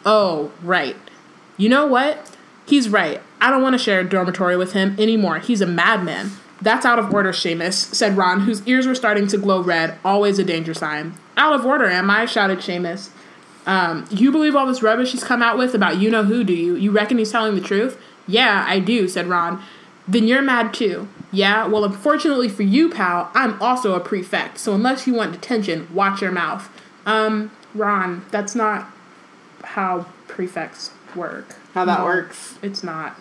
[0.06, 0.96] Oh, right.
[1.56, 2.34] You know what?
[2.66, 3.22] He's right.
[3.40, 5.38] I don't want to share a dormitory with him anymore.
[5.38, 6.32] He's a madman.
[6.60, 10.38] That's out of order, Seamus, said Ron, whose ears were starting to glow red, always
[10.38, 11.14] a danger sign.
[11.36, 12.26] Out of order, am I?
[12.26, 13.10] shouted Seamus.
[13.66, 16.54] Um, you believe all this rubbish he's come out with about you know who, do
[16.54, 16.74] you?
[16.74, 18.00] You reckon he's telling the truth?
[18.26, 19.62] Yeah, I do, said Ron.
[20.08, 21.06] Then you're mad too.
[21.30, 25.86] Yeah, well, unfortunately for you, pal, I'm also a prefect, so unless you want detention,
[25.92, 26.70] watch your mouth.
[27.04, 28.90] Um, Ron, that's not
[29.62, 31.56] how prefects work.
[31.74, 32.58] How that No, works.
[32.62, 33.18] It's not.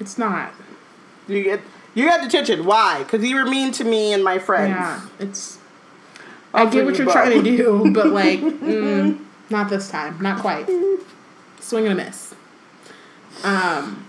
[0.00, 0.52] It's not.
[1.28, 1.60] You get
[1.94, 2.64] you got detention.
[2.66, 3.02] Why?
[3.02, 4.70] Because you were mean to me and my friends.
[4.70, 5.58] Yeah, it's.
[6.52, 10.20] I'll I get what you're you trying to do, but like, mm, not this time.
[10.20, 10.68] Not quite.
[11.60, 12.34] Swing and a miss.
[13.42, 14.06] Um,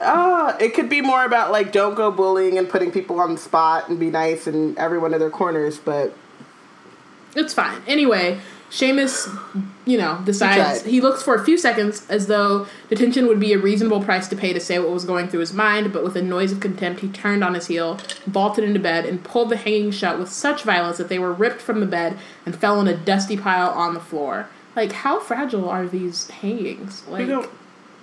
[0.00, 3.40] Uh, it could be more about like don't go bullying and putting people on the
[3.40, 6.14] spot and be nice and everyone in their corners, but
[7.34, 7.80] it's fine.
[7.86, 8.40] Anyway,
[8.70, 9.28] Seamus,
[9.84, 10.90] you know, decides tried.
[10.90, 14.36] he looks for a few seconds as though detention would be a reasonable price to
[14.36, 17.00] pay to say what was going through his mind, but with a noise of contempt,
[17.00, 20.62] he turned on his heel, vaulted into bed, and pulled the hanging shut with such
[20.62, 22.16] violence that they were ripped from the bed
[22.46, 24.48] and fell in a dusty pile on the floor.
[24.76, 27.06] Like, how fragile are these hangings?
[27.08, 27.50] Like, don't-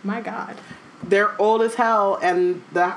[0.04, 0.58] my God.
[1.04, 2.96] They're old as hell and the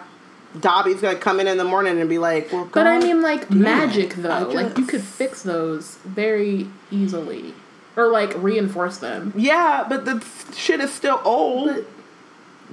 [0.59, 3.49] Dobby's gonna come in in the morning and be like, well, But I mean, like
[3.49, 4.23] damn magic it.
[4.23, 4.49] though.
[4.53, 7.55] Like you could fix those very easily,
[7.97, 9.33] or like reinforce them.
[9.37, 10.25] yeah, but the
[10.57, 11.85] shit is still old.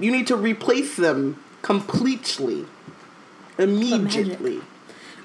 [0.00, 2.66] you need to replace them completely,
[3.58, 4.60] immediately.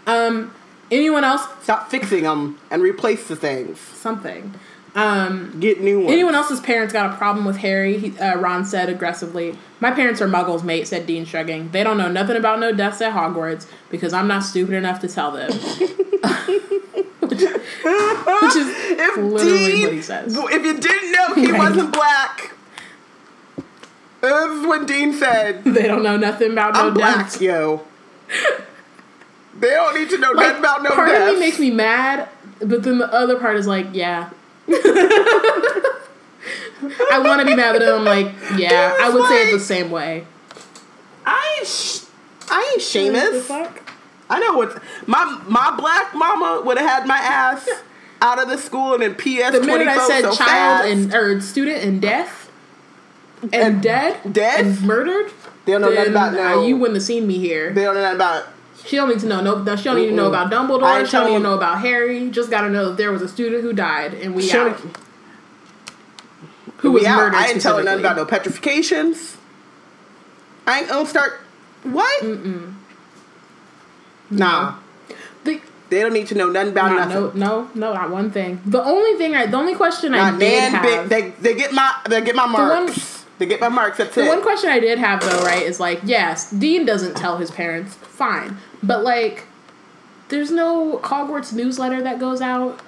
[0.07, 0.53] Um,
[0.91, 1.41] Anyone else?
[1.63, 3.79] Stop fixing them and replace the things.
[3.79, 4.53] Something.
[4.95, 6.11] Um, Get new ones.
[6.11, 7.97] anyone else's parents got a problem with Harry?
[7.97, 9.57] He, uh, Ron said aggressively.
[9.79, 11.71] My parents are muggles, mate, said Dean, shrugging.
[11.71, 15.07] They don't know nothing about no deaths at Hogwarts because I'm not stupid enough to
[15.07, 15.51] tell them.
[15.51, 17.47] which, which is
[17.83, 20.35] If literally Dean- what he says.
[20.37, 21.57] If you didn't know he Right.
[21.59, 22.51] wasn't black,
[24.21, 25.63] this is what Dean said.
[25.65, 27.41] They don't know nothing about no I'm black, deaths.
[27.41, 27.81] yo.
[29.59, 31.31] They don't need to know Like, nothing about no part deaths.
[31.31, 32.29] of me makes me mad,
[32.59, 34.29] but then the other part is like, yeah.
[37.15, 38.27] I want to be mad, but then I'm like,
[38.57, 40.25] yeah, I It's would say it the same way.
[41.25, 42.01] I ain't, sh-
[42.49, 42.99] I ain't The
[43.41, 43.79] Seamus.
[44.29, 47.69] I know what my my black mama would have had my ass
[48.21, 50.87] out of the school and in PS The minute I said so child fast.
[50.87, 52.49] and or student and death
[53.41, 54.59] and, And dead death?
[54.59, 55.31] and murdered,
[55.65, 56.65] they don't know nothing about uh, no.
[56.65, 57.71] you wouldn't have seen me here.
[57.73, 58.45] they don't know nothing about.
[58.85, 59.41] She don't need to know.
[59.41, 61.05] No, she don't need to know about Dumbledore.
[61.05, 62.29] She don't need to know about Harry.
[62.29, 64.77] Just got to know that there was a student who died and we She out.
[66.77, 67.15] Who we was out.
[67.17, 67.35] murdered?
[67.35, 69.37] I ain't telling nothing about no petrifications.
[70.67, 71.39] I ain't gonna start.
[71.83, 72.23] What?
[74.29, 74.75] Nah,
[75.43, 77.39] The- they don't need to know nothing about Not, nothing.
[77.39, 78.61] no, no, no, not one thing.
[78.65, 81.93] The only thing I, the only question I did man, have, they they get my
[82.09, 83.25] they get my one- marks.
[83.37, 83.97] they get my marks.
[83.97, 84.27] That's the it.
[84.29, 87.93] one question I did have though, right, is like, yes, Dean doesn't tell his parents,
[87.95, 89.45] fine, but like,
[90.29, 92.81] there's no Hogwarts newsletter that goes out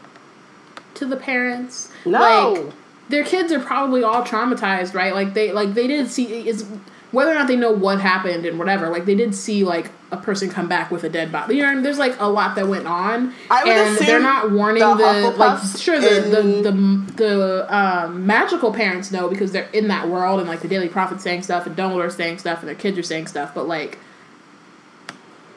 [0.95, 1.91] to the parents.
[2.05, 2.19] No.
[2.19, 2.73] like,
[3.09, 5.13] their kids are probably all traumatized, right?
[5.13, 6.65] Like they, like they did see is
[7.11, 8.89] whether or not they know what happened and whatever.
[8.89, 11.55] Like they did see like a person come back with a dead body.
[11.55, 11.84] You know, what I mean?
[11.84, 15.34] there's like a lot that went on, I would and they're not warning the the,
[15.38, 20.39] like sure the the the, the um, magical parents know because they're in that world
[20.39, 23.03] and like the Daily Prophet saying stuff and Dumbledore's saying stuff and their kids are
[23.03, 23.97] saying stuff, but like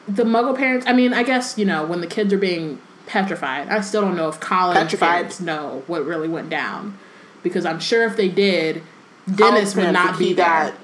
[0.09, 0.85] the Muggle parents.
[0.87, 3.69] I mean, I guess you know when the kids are being petrified.
[3.69, 5.09] I still don't know if college Petrified.
[5.09, 6.97] parents know what really went down
[7.41, 8.83] because I'm sure if they did,
[9.33, 10.45] Dennis would not be there.
[10.45, 10.75] that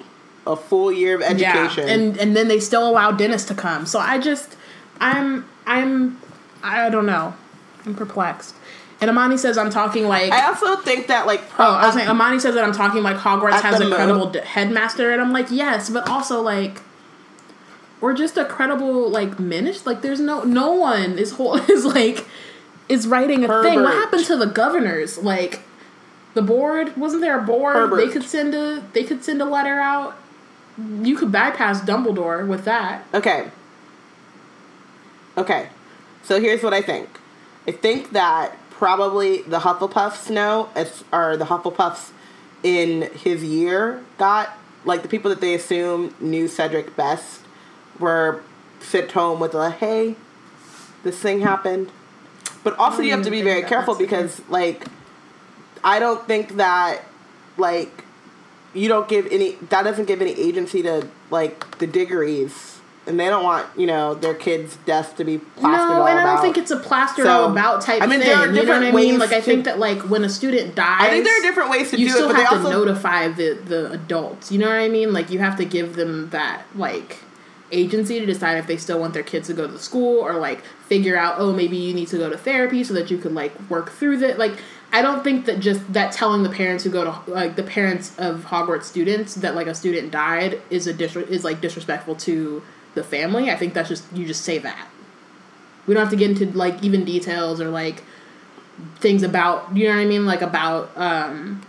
[0.47, 1.87] a full year of education.
[1.87, 3.85] Yeah, and and then they still allow Dennis to come.
[3.85, 4.55] So I just,
[4.99, 6.19] I'm, I'm,
[6.63, 7.35] I don't know.
[7.85, 8.55] I'm perplexed.
[9.01, 10.31] And Amani says I'm talking like.
[10.31, 13.17] I also think that like oh, I was saying Amani says that I'm talking like
[13.17, 16.81] Hogwarts has the a mo- credible d- headmaster, and I'm like yes, but also like.
[18.01, 19.89] Or just a credible like minister.
[19.89, 22.25] Like there's no no one is whole is like
[22.89, 23.81] is writing a thing.
[23.81, 25.17] What happened to the governors?
[25.17, 25.61] Like
[26.33, 27.75] the board wasn't there a board?
[27.75, 27.97] Herbert.
[27.97, 30.17] They could send a they could send a letter out.
[30.77, 33.05] You could bypass Dumbledore with that.
[33.13, 33.49] Okay.
[35.37, 35.69] Okay.
[36.23, 37.09] So here's what I think.
[37.67, 42.11] I think that probably the Hufflepuffs know, as, or the Hufflepuffs
[42.63, 47.41] in his year got, like the people that they assume knew Cedric best
[47.99, 48.41] were
[48.79, 50.15] sent home with a, hey,
[51.03, 51.91] this thing happened.
[52.63, 54.85] But also you have to be mm, very careful because, like,
[55.83, 57.01] I don't think that,
[57.57, 58.03] like,
[58.73, 63.27] you don't give any that doesn't give any agency to like the Diggories, and they
[63.27, 66.31] don't want you know their kids' death to be plastered no, all and I don't
[66.33, 66.41] about.
[66.41, 68.27] think it's a plastered So, all about type I mean, thing.
[68.27, 69.11] there are you know what different I mean?
[69.11, 71.43] ways Like I to- think that like when a student dies, I think there are
[71.43, 73.91] different ways to you do still it, but they have to also notify the the
[73.93, 74.51] adults.
[74.51, 75.13] You know what I mean?
[75.13, 77.19] Like you have to give them that like
[77.75, 80.63] agency to decide if they still want their kids to go to school or like
[80.87, 83.53] figure out oh maybe you need to go to therapy so that you can like
[83.69, 84.57] work through that like
[84.91, 88.17] I don't think that just that telling the parents who go to like the parents
[88.17, 92.63] of Hogwarts students that like a student died is a dis- is like disrespectful to
[92.93, 93.51] the family.
[93.51, 94.87] I think that's just you just say that.
[95.85, 98.03] We don't have to get into like even details or like
[98.97, 101.61] things about you know what I mean like about um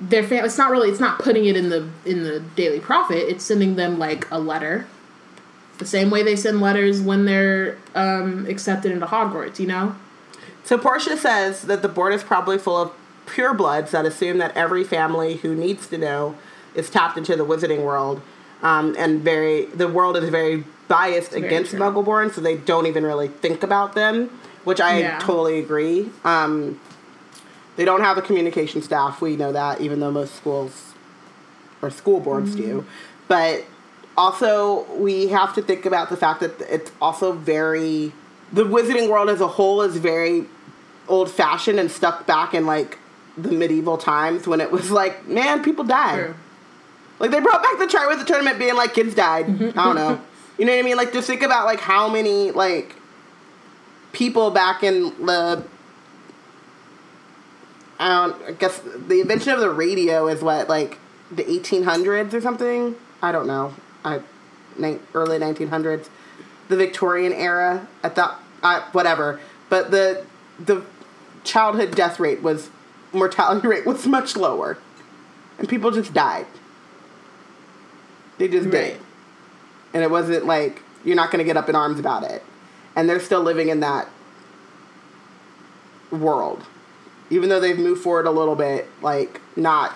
[0.00, 3.28] their fam it's not really it's not putting it in the in the daily prophet
[3.28, 4.86] it's sending them like a letter
[5.78, 9.94] the same way they send letters when they're um accepted into hogwarts you know
[10.64, 12.92] So Portia says that the board is probably full of
[13.26, 16.34] purebloods that assume that every family who needs to know
[16.74, 18.20] is tapped into the wizarding world,
[18.62, 21.80] um, and very the world is very biased Very against true.
[21.80, 24.28] Muggleborn, so they don't even really think about them,
[24.64, 25.18] which I Yeah.
[25.20, 26.10] totally agree.
[26.24, 26.78] Um,
[27.76, 29.20] they don't have a communication staff.
[29.22, 30.92] We know that, even though most schools
[31.80, 32.84] or school boards do,
[33.28, 33.64] but
[34.18, 38.12] also we have to think about the fact that it's also very
[38.52, 40.44] the wizarding world as a whole is very
[41.06, 42.98] old fashioned and stuck back in like
[43.36, 46.34] the medieval times when it was like man people died.
[47.20, 49.46] Like they brought back the Triwizard tournament being like kids died.
[49.46, 49.78] Mm-hmm.
[49.78, 50.20] I don't know.
[50.58, 50.96] You know what i mean?
[50.96, 52.96] Like just think about like how many like
[54.12, 55.64] people back in the
[58.00, 60.98] I don't I guess the invention of the radio is what like
[61.30, 62.96] the 1800s or something?
[63.22, 64.20] I don't know I
[64.76, 66.08] ni- early 1900s
[66.68, 69.40] the Victorian era at that uh, whatever.
[69.68, 70.24] But the
[70.58, 70.82] the
[71.44, 72.70] childhood death rate was
[73.12, 74.78] mortality rate was much lower,
[75.58, 76.46] and people just died.
[78.38, 78.72] They just Right.
[78.94, 79.00] did,
[79.94, 82.44] and it wasn't like you're not going to get up in arms about it,
[82.94, 84.08] and they're still living in that
[86.10, 86.64] world,
[87.30, 88.88] even though they've moved forward a little bit.
[89.02, 89.92] Like not,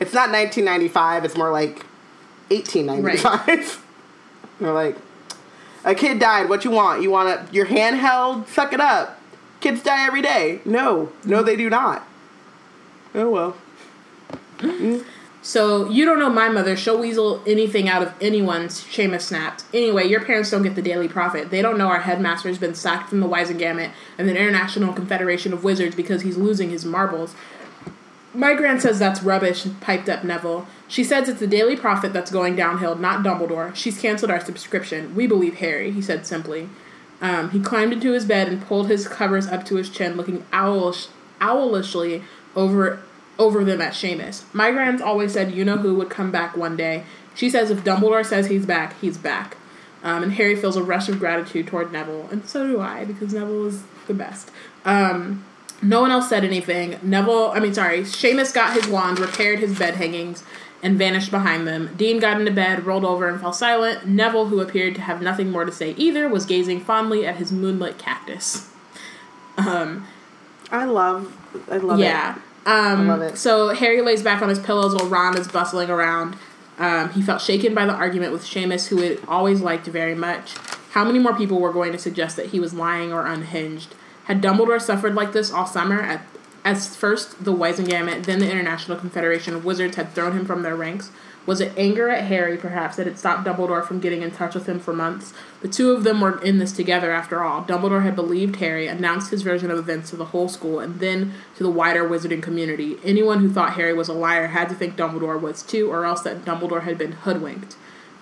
[0.00, 1.24] it's not 1995.
[1.24, 1.84] It's more like
[2.54, 3.84] 1895.
[4.60, 4.96] They're like,
[5.84, 6.48] a kid died.
[6.48, 7.02] What you want?
[7.02, 8.48] You want a, your handheld?
[8.48, 9.20] Suck it up.
[9.60, 10.60] Kids die every day.
[10.64, 12.06] No, no, they do not.
[13.14, 13.56] Oh well.
[14.58, 15.04] Mm.
[15.44, 16.74] So you don't know my mother.
[16.74, 18.82] She'll weasel anything out of anyone's.
[18.82, 19.64] Seamus snapped.
[19.74, 21.50] Anyway, your parents don't get the Daily Prophet.
[21.50, 25.62] They don't know our headmaster's been sacked from the Wizengamot and the International Confederation of
[25.62, 27.34] Wizards because he's losing his marbles.
[28.34, 30.66] My grand says that's rubbish, piped up Neville.
[30.88, 33.74] She says it's the Daily Prophet that's going downhill, not Dumbledore.
[33.74, 35.14] She's canceled our subscription.
[35.14, 36.68] We believe Harry, he said simply.
[37.20, 40.44] Um, he climbed into his bed and pulled his covers up to his chin, looking
[40.52, 41.08] owlish,
[41.40, 42.22] owlishly
[42.56, 43.00] over
[43.38, 44.44] over them at Seamus.
[44.52, 47.04] My grand's always said you know who would come back one day.
[47.34, 49.56] She says if Dumbledore says he's back, he's back.
[50.04, 53.32] Um, and Harry feels a rush of gratitude toward Neville, and so do I because
[53.32, 54.50] Neville is the best.
[54.84, 55.44] Um,
[55.84, 56.98] no one else said anything.
[57.02, 60.42] Neville, I mean, sorry, Seamus got his wand, repaired his bed hangings,
[60.82, 61.94] and vanished behind them.
[61.96, 64.06] Dean got into bed, rolled over, and fell silent.
[64.06, 67.52] Neville, who appeared to have nothing more to say either, was gazing fondly at his
[67.52, 68.70] moonlit cactus.
[69.56, 70.06] Um,
[70.70, 71.36] I love.
[71.70, 72.36] I love yeah.
[72.36, 72.68] it.
[72.68, 73.38] Um, love it.
[73.38, 76.36] So Harry lays back on his pillows while Ron is bustling around.
[76.78, 80.54] Um, he felt shaken by the argument with Seamus, who had always liked very much.
[80.90, 83.94] How many more people were going to suggest that he was lying or unhinged?
[84.24, 86.00] Had Dumbledore suffered like this all summer?
[86.00, 86.22] At,
[86.64, 90.76] as first the Wizengamot, then the International Confederation of Wizards had thrown him from their
[90.76, 91.10] ranks.
[91.46, 94.66] Was it anger at Harry, perhaps, that had stopped Dumbledore from getting in touch with
[94.66, 95.34] him for months?
[95.60, 97.62] The two of them were in this together after all.
[97.64, 101.34] Dumbledore had believed Harry, announced his version of events to the whole school, and then
[101.56, 102.96] to the wider wizarding community.
[103.04, 106.22] Anyone who thought Harry was a liar had to think Dumbledore was too, or else
[106.22, 107.76] that Dumbledore had been hoodwinked.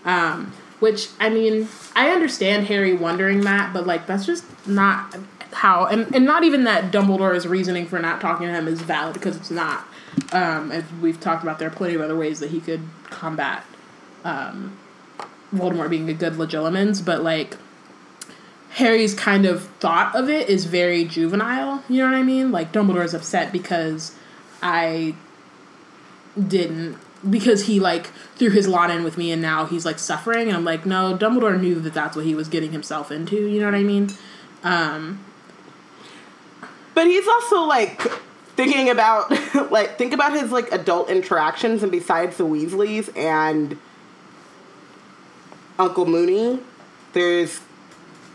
[0.05, 5.17] Um, which, I mean, I understand Harry wondering that, but, like, that's just not
[5.53, 5.87] how.
[5.87, 9.37] And, and not even that Dumbledore's reasoning for not talking to him is valid, because
[9.37, 9.87] it's not.
[10.33, 13.65] Um, as we've talked about, there are plenty of other ways that he could combat
[14.25, 14.77] um,
[15.55, 17.57] Voldemort being a good Legilimens, but like
[18.71, 21.83] Harry's kind of thought of it is very juvenile.
[21.89, 22.53] You know what I mean?
[22.53, 24.15] Like Dumbledore's upset because
[24.63, 25.15] I
[26.49, 26.97] didn't
[27.29, 28.07] because he like
[28.37, 31.17] threw his lot in with me and now he's like suffering and I'm like no
[31.17, 34.09] Dumbledore knew that that's what he was getting himself into you know what I mean
[34.65, 35.23] um
[36.95, 38.01] But he's also like
[38.57, 39.31] thinking about
[39.71, 43.79] like think about his like adult interactions and besides the Weasleys and
[45.79, 46.61] Uncle Moony,
[47.13, 47.61] there's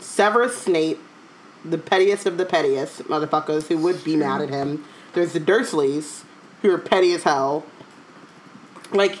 [0.00, 0.98] Severus Snape,
[1.64, 4.84] the pettiest of the pettiest motherfuckers who would be mad at him.
[5.14, 6.24] There's the Dursleys,
[6.62, 7.64] who are petty as hell.
[8.92, 9.20] Like,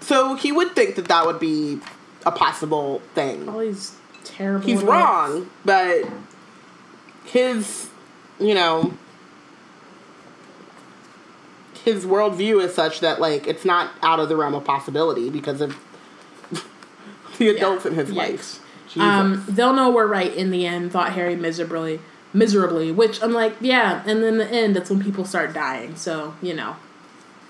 [0.00, 1.80] so he would think that that would be
[2.24, 3.48] a possible thing.
[3.48, 3.94] all these
[4.24, 6.04] terrible He's wrong, but
[7.26, 7.88] his,
[8.38, 8.94] you know,
[11.84, 15.60] his worldview is such that like it's not out of the realm of possibility because
[15.60, 15.76] of
[17.38, 18.16] the adults in his Yikes.
[18.16, 18.60] life.
[18.98, 22.00] Um, they'll know we're right in the end, thought Harry miserably.
[22.32, 25.96] Miserably, which I'm like, yeah, and then the end, that's when people start dying.
[25.96, 26.76] So, you know,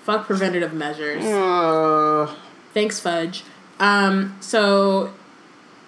[0.03, 1.23] fuck preventative measures.
[1.25, 2.33] Uh,
[2.73, 3.43] Thanks, Fudge.
[3.79, 5.13] Um, so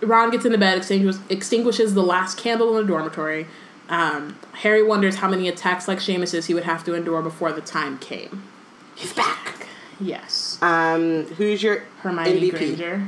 [0.01, 3.47] Ron gets into bed, extinguishes, extinguishes the last candle in the dormitory.
[3.89, 7.61] Um, Harry wonders how many attacks like Seamus's he would have to endure before the
[7.61, 8.43] time came.
[8.95, 9.67] he's back.
[9.99, 10.57] Yes.
[10.61, 12.51] Um, who's your Hermione MVP?
[12.51, 13.07] Granger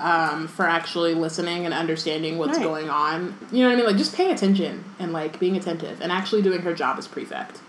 [0.00, 2.64] um, for actually listening and understanding what's Right.
[2.64, 3.36] going on.
[3.52, 3.86] You know what I mean?
[3.86, 7.60] Like just paying attention and like being attentive and actually doing her job as prefect.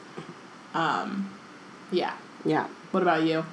[0.73, 1.29] Um,
[1.91, 2.13] yeah.
[2.45, 2.67] Yeah.
[2.91, 3.45] What about you?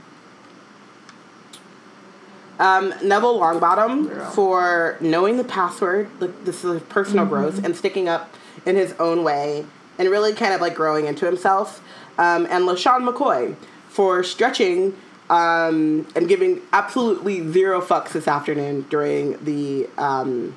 [2.58, 4.30] Um, Neville Longbottom Girl.
[4.30, 8.32] for knowing the password, like this is personal growth, and sticking up
[8.66, 9.64] in his own way,
[9.98, 11.82] and really kind of like growing into himself.
[12.18, 13.56] Um, and LeSean McCoy
[13.88, 14.94] for stretching
[15.30, 20.54] um, and giving absolutely zero fucks this afternoon during the um,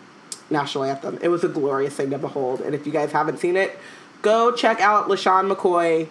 [0.50, 1.18] national anthem.
[1.22, 3.78] It was a glorious thing to behold, and if you guys haven't seen it,
[4.22, 6.10] go check out LeSean McCoy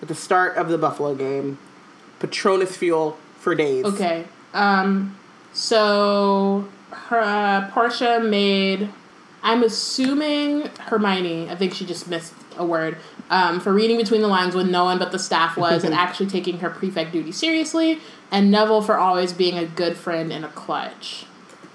[0.00, 1.58] at the start of the Buffalo game.
[2.18, 3.84] Patronus fuel for days.
[3.84, 4.24] Okay.
[4.52, 5.16] Um,
[5.52, 8.90] so her uh, Portia made.
[9.42, 11.50] I'm assuming Hermione.
[11.50, 12.96] I think she just missed a word.
[13.30, 16.26] Um, for reading between the lines when no one but the staff was and actually
[16.26, 17.98] taking her prefect duty seriously,
[18.30, 21.26] and Neville for always being a good friend in a clutch.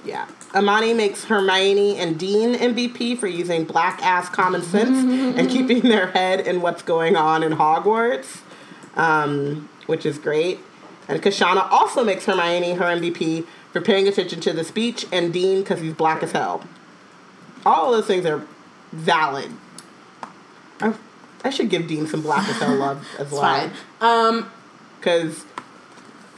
[0.05, 0.27] Yeah.
[0.55, 4.97] Amani makes Hermione and Dean MVP for using black ass common sense
[5.37, 8.41] and keeping their head in what's going on in Hogwarts,
[8.95, 10.59] um, which is great.
[11.09, 15.59] And Kashana also makes Hermione her MVP for paying attention to the speech and Dean
[15.59, 16.63] because he's black as hell.
[17.67, 18.45] All of those things are
[18.91, 19.51] valid.
[20.79, 20.93] I,
[21.43, 23.41] I should give Dean some black as hell love as well.
[23.41, 23.71] fine.
[24.01, 24.49] Um,
[24.99, 25.43] Because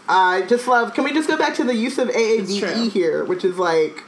[0.07, 0.93] I just love.
[0.93, 2.09] Can we just go back to the use of.
[2.09, 4.03] AAVE here, which is like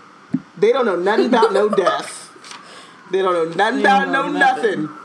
[0.58, 2.30] they don't know nothing about no death.
[3.12, 4.82] They don't know nothing They about know no nothing.
[4.84, 4.98] nothing.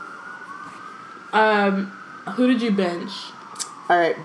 [1.33, 1.85] um,
[2.35, 3.11] who did you bench?
[3.89, 4.15] All right.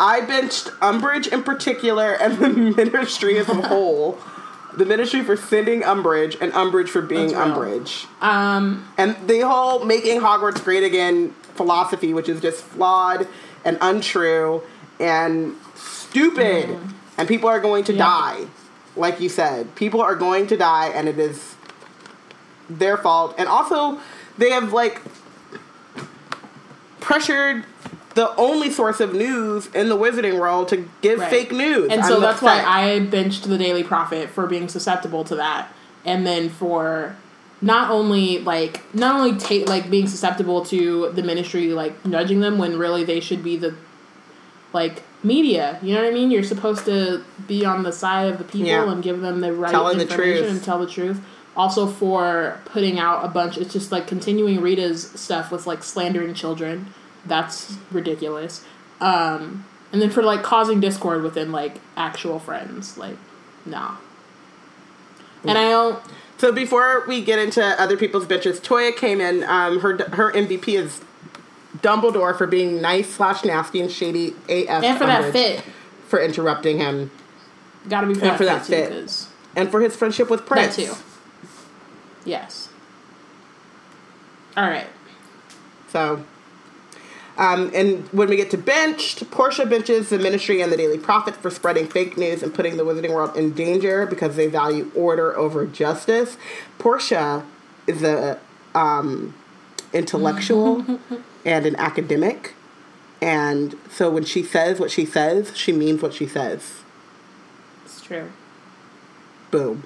[0.00, 4.18] I benched Umbridge in particular and the ministry as a whole.
[4.76, 7.80] The ministry for sending Umbridge and Umbridge for being That's real.
[7.80, 8.22] Umbridge.
[8.22, 13.28] Um, And the whole making Hogwarts great again philosophy, which is just flawed
[13.64, 14.62] and untrue
[14.98, 16.78] and stupid.
[17.16, 18.42] And people are going to Mm-hmm.
[18.42, 18.46] Die.
[18.96, 21.56] Like you said, people are going to die, and it is
[22.70, 23.34] their fault.
[23.38, 23.98] And also,
[24.38, 25.00] they have like
[27.00, 27.64] pressured
[28.14, 31.30] the only source of news in the wizarding world to give Right.
[31.30, 31.90] fake news.
[31.90, 32.62] and so I'm that's why.
[32.64, 35.68] I benched the Daily Prophet for being susceptible to that,
[36.04, 37.16] and then for
[37.60, 42.58] not only like not only take like being susceptible to the ministry like nudging them
[42.58, 43.74] when really they should be the
[44.72, 45.78] like media.
[45.82, 46.30] You know what I mean?
[46.30, 48.90] You're supposed to be on the side of the people Yeah.
[48.90, 50.50] and give them the right Telling the information truth.
[50.56, 51.20] and tell the truth.
[51.56, 56.34] Also for putting out a bunch it's just like continuing Rita's stuff with like slandering
[56.34, 56.92] children.
[57.26, 58.64] That's ridiculous.
[59.00, 62.96] Um and then for like causing discord within like actual friends.
[62.98, 63.16] Like
[63.64, 63.96] nah.
[65.46, 66.02] And I don't
[66.38, 69.44] So before we get into other people's bitches, Toya came in.
[69.44, 71.00] Um, her her MVP is
[71.78, 74.82] Dumbledore for being nice slash nasty and shady AF.
[74.84, 75.62] and for that fit.
[76.08, 77.10] for interrupting him,
[77.88, 78.64] Gotta be for And that for fit that
[78.98, 79.26] too, fit.
[79.56, 80.76] and for his friendship with That Prince.
[80.76, 80.94] too.
[82.24, 82.68] Yes.
[84.56, 84.86] All right.
[85.90, 86.24] So,
[87.36, 91.34] um, and when we get to benched, Portia benches the Ministry and the Daily Prophet
[91.34, 95.36] for spreading fake news and putting the Wizarding World in danger because they value order
[95.36, 96.36] over justice.
[96.78, 97.44] Portia
[97.86, 98.38] is a
[98.74, 99.34] um,
[99.92, 101.00] intellectual
[101.44, 102.54] and an academic,
[103.20, 106.82] and so when she says what she says, she means what she says.
[107.84, 108.30] It's true.
[109.50, 109.82] Boom.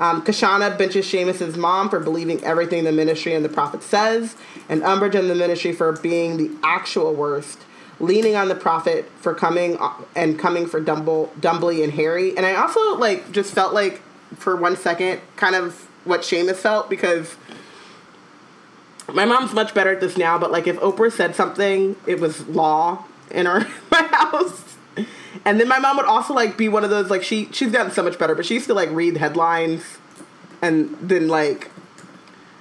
[0.00, 4.36] Um, Kashana benches Seamus's mom for believing everything the ministry and the prophet says,
[4.68, 7.58] and Umbridge and the ministry for being the actual worst,
[7.98, 12.36] leaning on the prophet for coming uh, and coming for Dumble, Dumbly and Harry.
[12.36, 14.00] And I also like just felt like
[14.36, 17.36] for one second, kind of what Seamus felt because
[19.12, 20.38] my mom's much better at this now.
[20.38, 23.60] But like if Oprah said something, it was law in our
[23.90, 24.67] my house.
[25.44, 27.92] And then my mom would also like be one of those like she she's gotten
[27.92, 29.98] so much better, but she used to like read headlines
[30.62, 31.70] and then like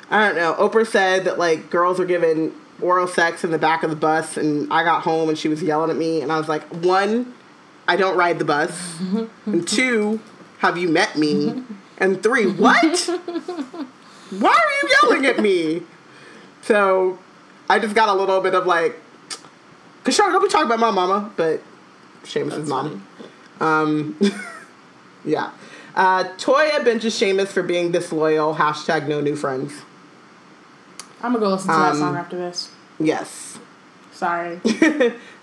[0.10, 0.54] I don't know.
[0.54, 4.38] Oprah said that like girls were given oral sex in the back of the bus,
[4.38, 7.34] and I got home and she was yelling at me, and I was like, one,
[7.88, 8.99] I don't ride the bus,
[9.45, 10.20] and two,
[10.60, 11.64] have you met me,
[11.98, 13.10] and three, what?
[14.30, 15.84] Why are you yelling at me?
[16.62, 17.18] So
[17.70, 18.99] I just got a little bit of like,
[20.04, 21.62] cause sure, don't be talking about my mama, but
[22.28, 23.06] Seamus' That's mom.
[23.60, 24.32] funny.
[25.26, 25.52] Yeah.
[25.95, 28.56] Uh, Toya benches Seamus for being disloyal.
[28.56, 29.74] Hashtag no new friends.
[31.22, 32.70] I'm gonna go listen to that Um, song after this.
[32.99, 33.58] Yes.
[34.14, 34.62] Sorry.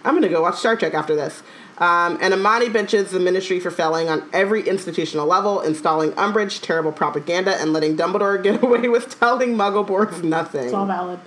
[0.05, 1.43] I'm gonna go watch Star Trek after this.
[1.79, 6.93] Um, and Amani benches the ministry for failing on every institutional level, installing Umbridge, terrible
[6.93, 10.67] propaganda, and letting Dumbledore get away with telling Muggleborns nothing.
[10.67, 11.19] It's all valid.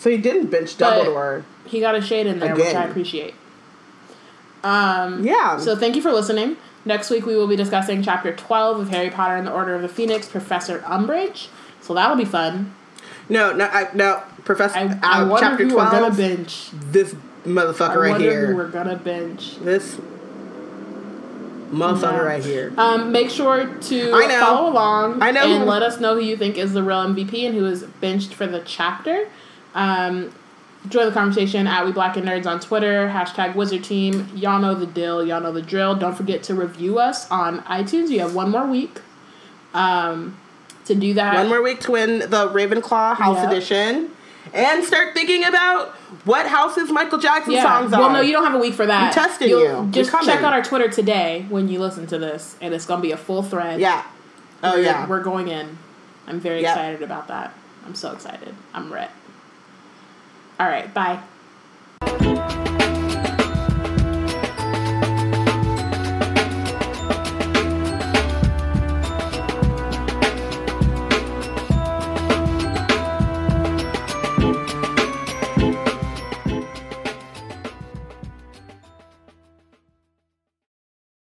[0.00, 1.44] So he didn't bench But- Dumbledore.
[1.66, 3.34] He got a shade in there, which I appreciate.
[4.64, 5.58] Um, Yeah.
[5.58, 6.56] So thank you for listening.
[6.84, 9.82] Next week we will be discussing chapter 12 of Harry Potter and the Order of
[9.82, 11.48] the Phoenix, Professor Umbridge.
[11.80, 12.74] So that'll be fun.
[13.28, 14.78] no, no, I, no, Professor.
[14.78, 16.68] I, uh, I wonder chapter who we're gonna bench.
[16.72, 17.14] This
[17.46, 18.46] motherfucker I right here.
[18.48, 19.96] who we're gonna bench This
[21.72, 22.18] motherfucker Yeah.
[22.22, 22.72] right here.
[22.76, 24.40] Um, make sure to I know.
[24.40, 26.98] follow along I know and who- let us know who you think is the real
[27.02, 29.26] MVP and who is benched for the chapter.
[29.74, 30.30] Um,
[30.88, 34.28] join the conversation at We Black and Nerds on Twitter, hashtag Wizard Team.
[34.34, 35.94] Y'all know the deal, y'all know the drill.
[35.94, 38.10] Don't forget to review us on iTunes.
[38.10, 39.00] You have one more week
[39.72, 40.36] um,
[40.84, 41.34] to do that.
[41.34, 43.50] One more week to win the Ravenclaw House Yep.
[43.50, 44.10] Edition.
[44.52, 45.92] And start thinking about
[46.26, 47.62] what houses Michael Jackson yeah.
[47.62, 48.00] songs are.
[48.00, 49.04] Well, no, you don't have a week for that.
[49.04, 49.90] I'm testing You'll- you.
[49.90, 53.10] Just check out our Twitter today when you listen to this, and it's gonna be
[53.10, 53.80] a full thread.
[53.80, 54.04] Yeah.
[54.62, 55.06] Oh, We're- yeah.
[55.08, 55.78] We're going in.
[56.26, 56.76] I'm very Yep.
[56.76, 57.54] excited about that.
[57.86, 58.54] I'm so excited.
[58.74, 59.08] I'm red.
[60.58, 61.20] All right, bye.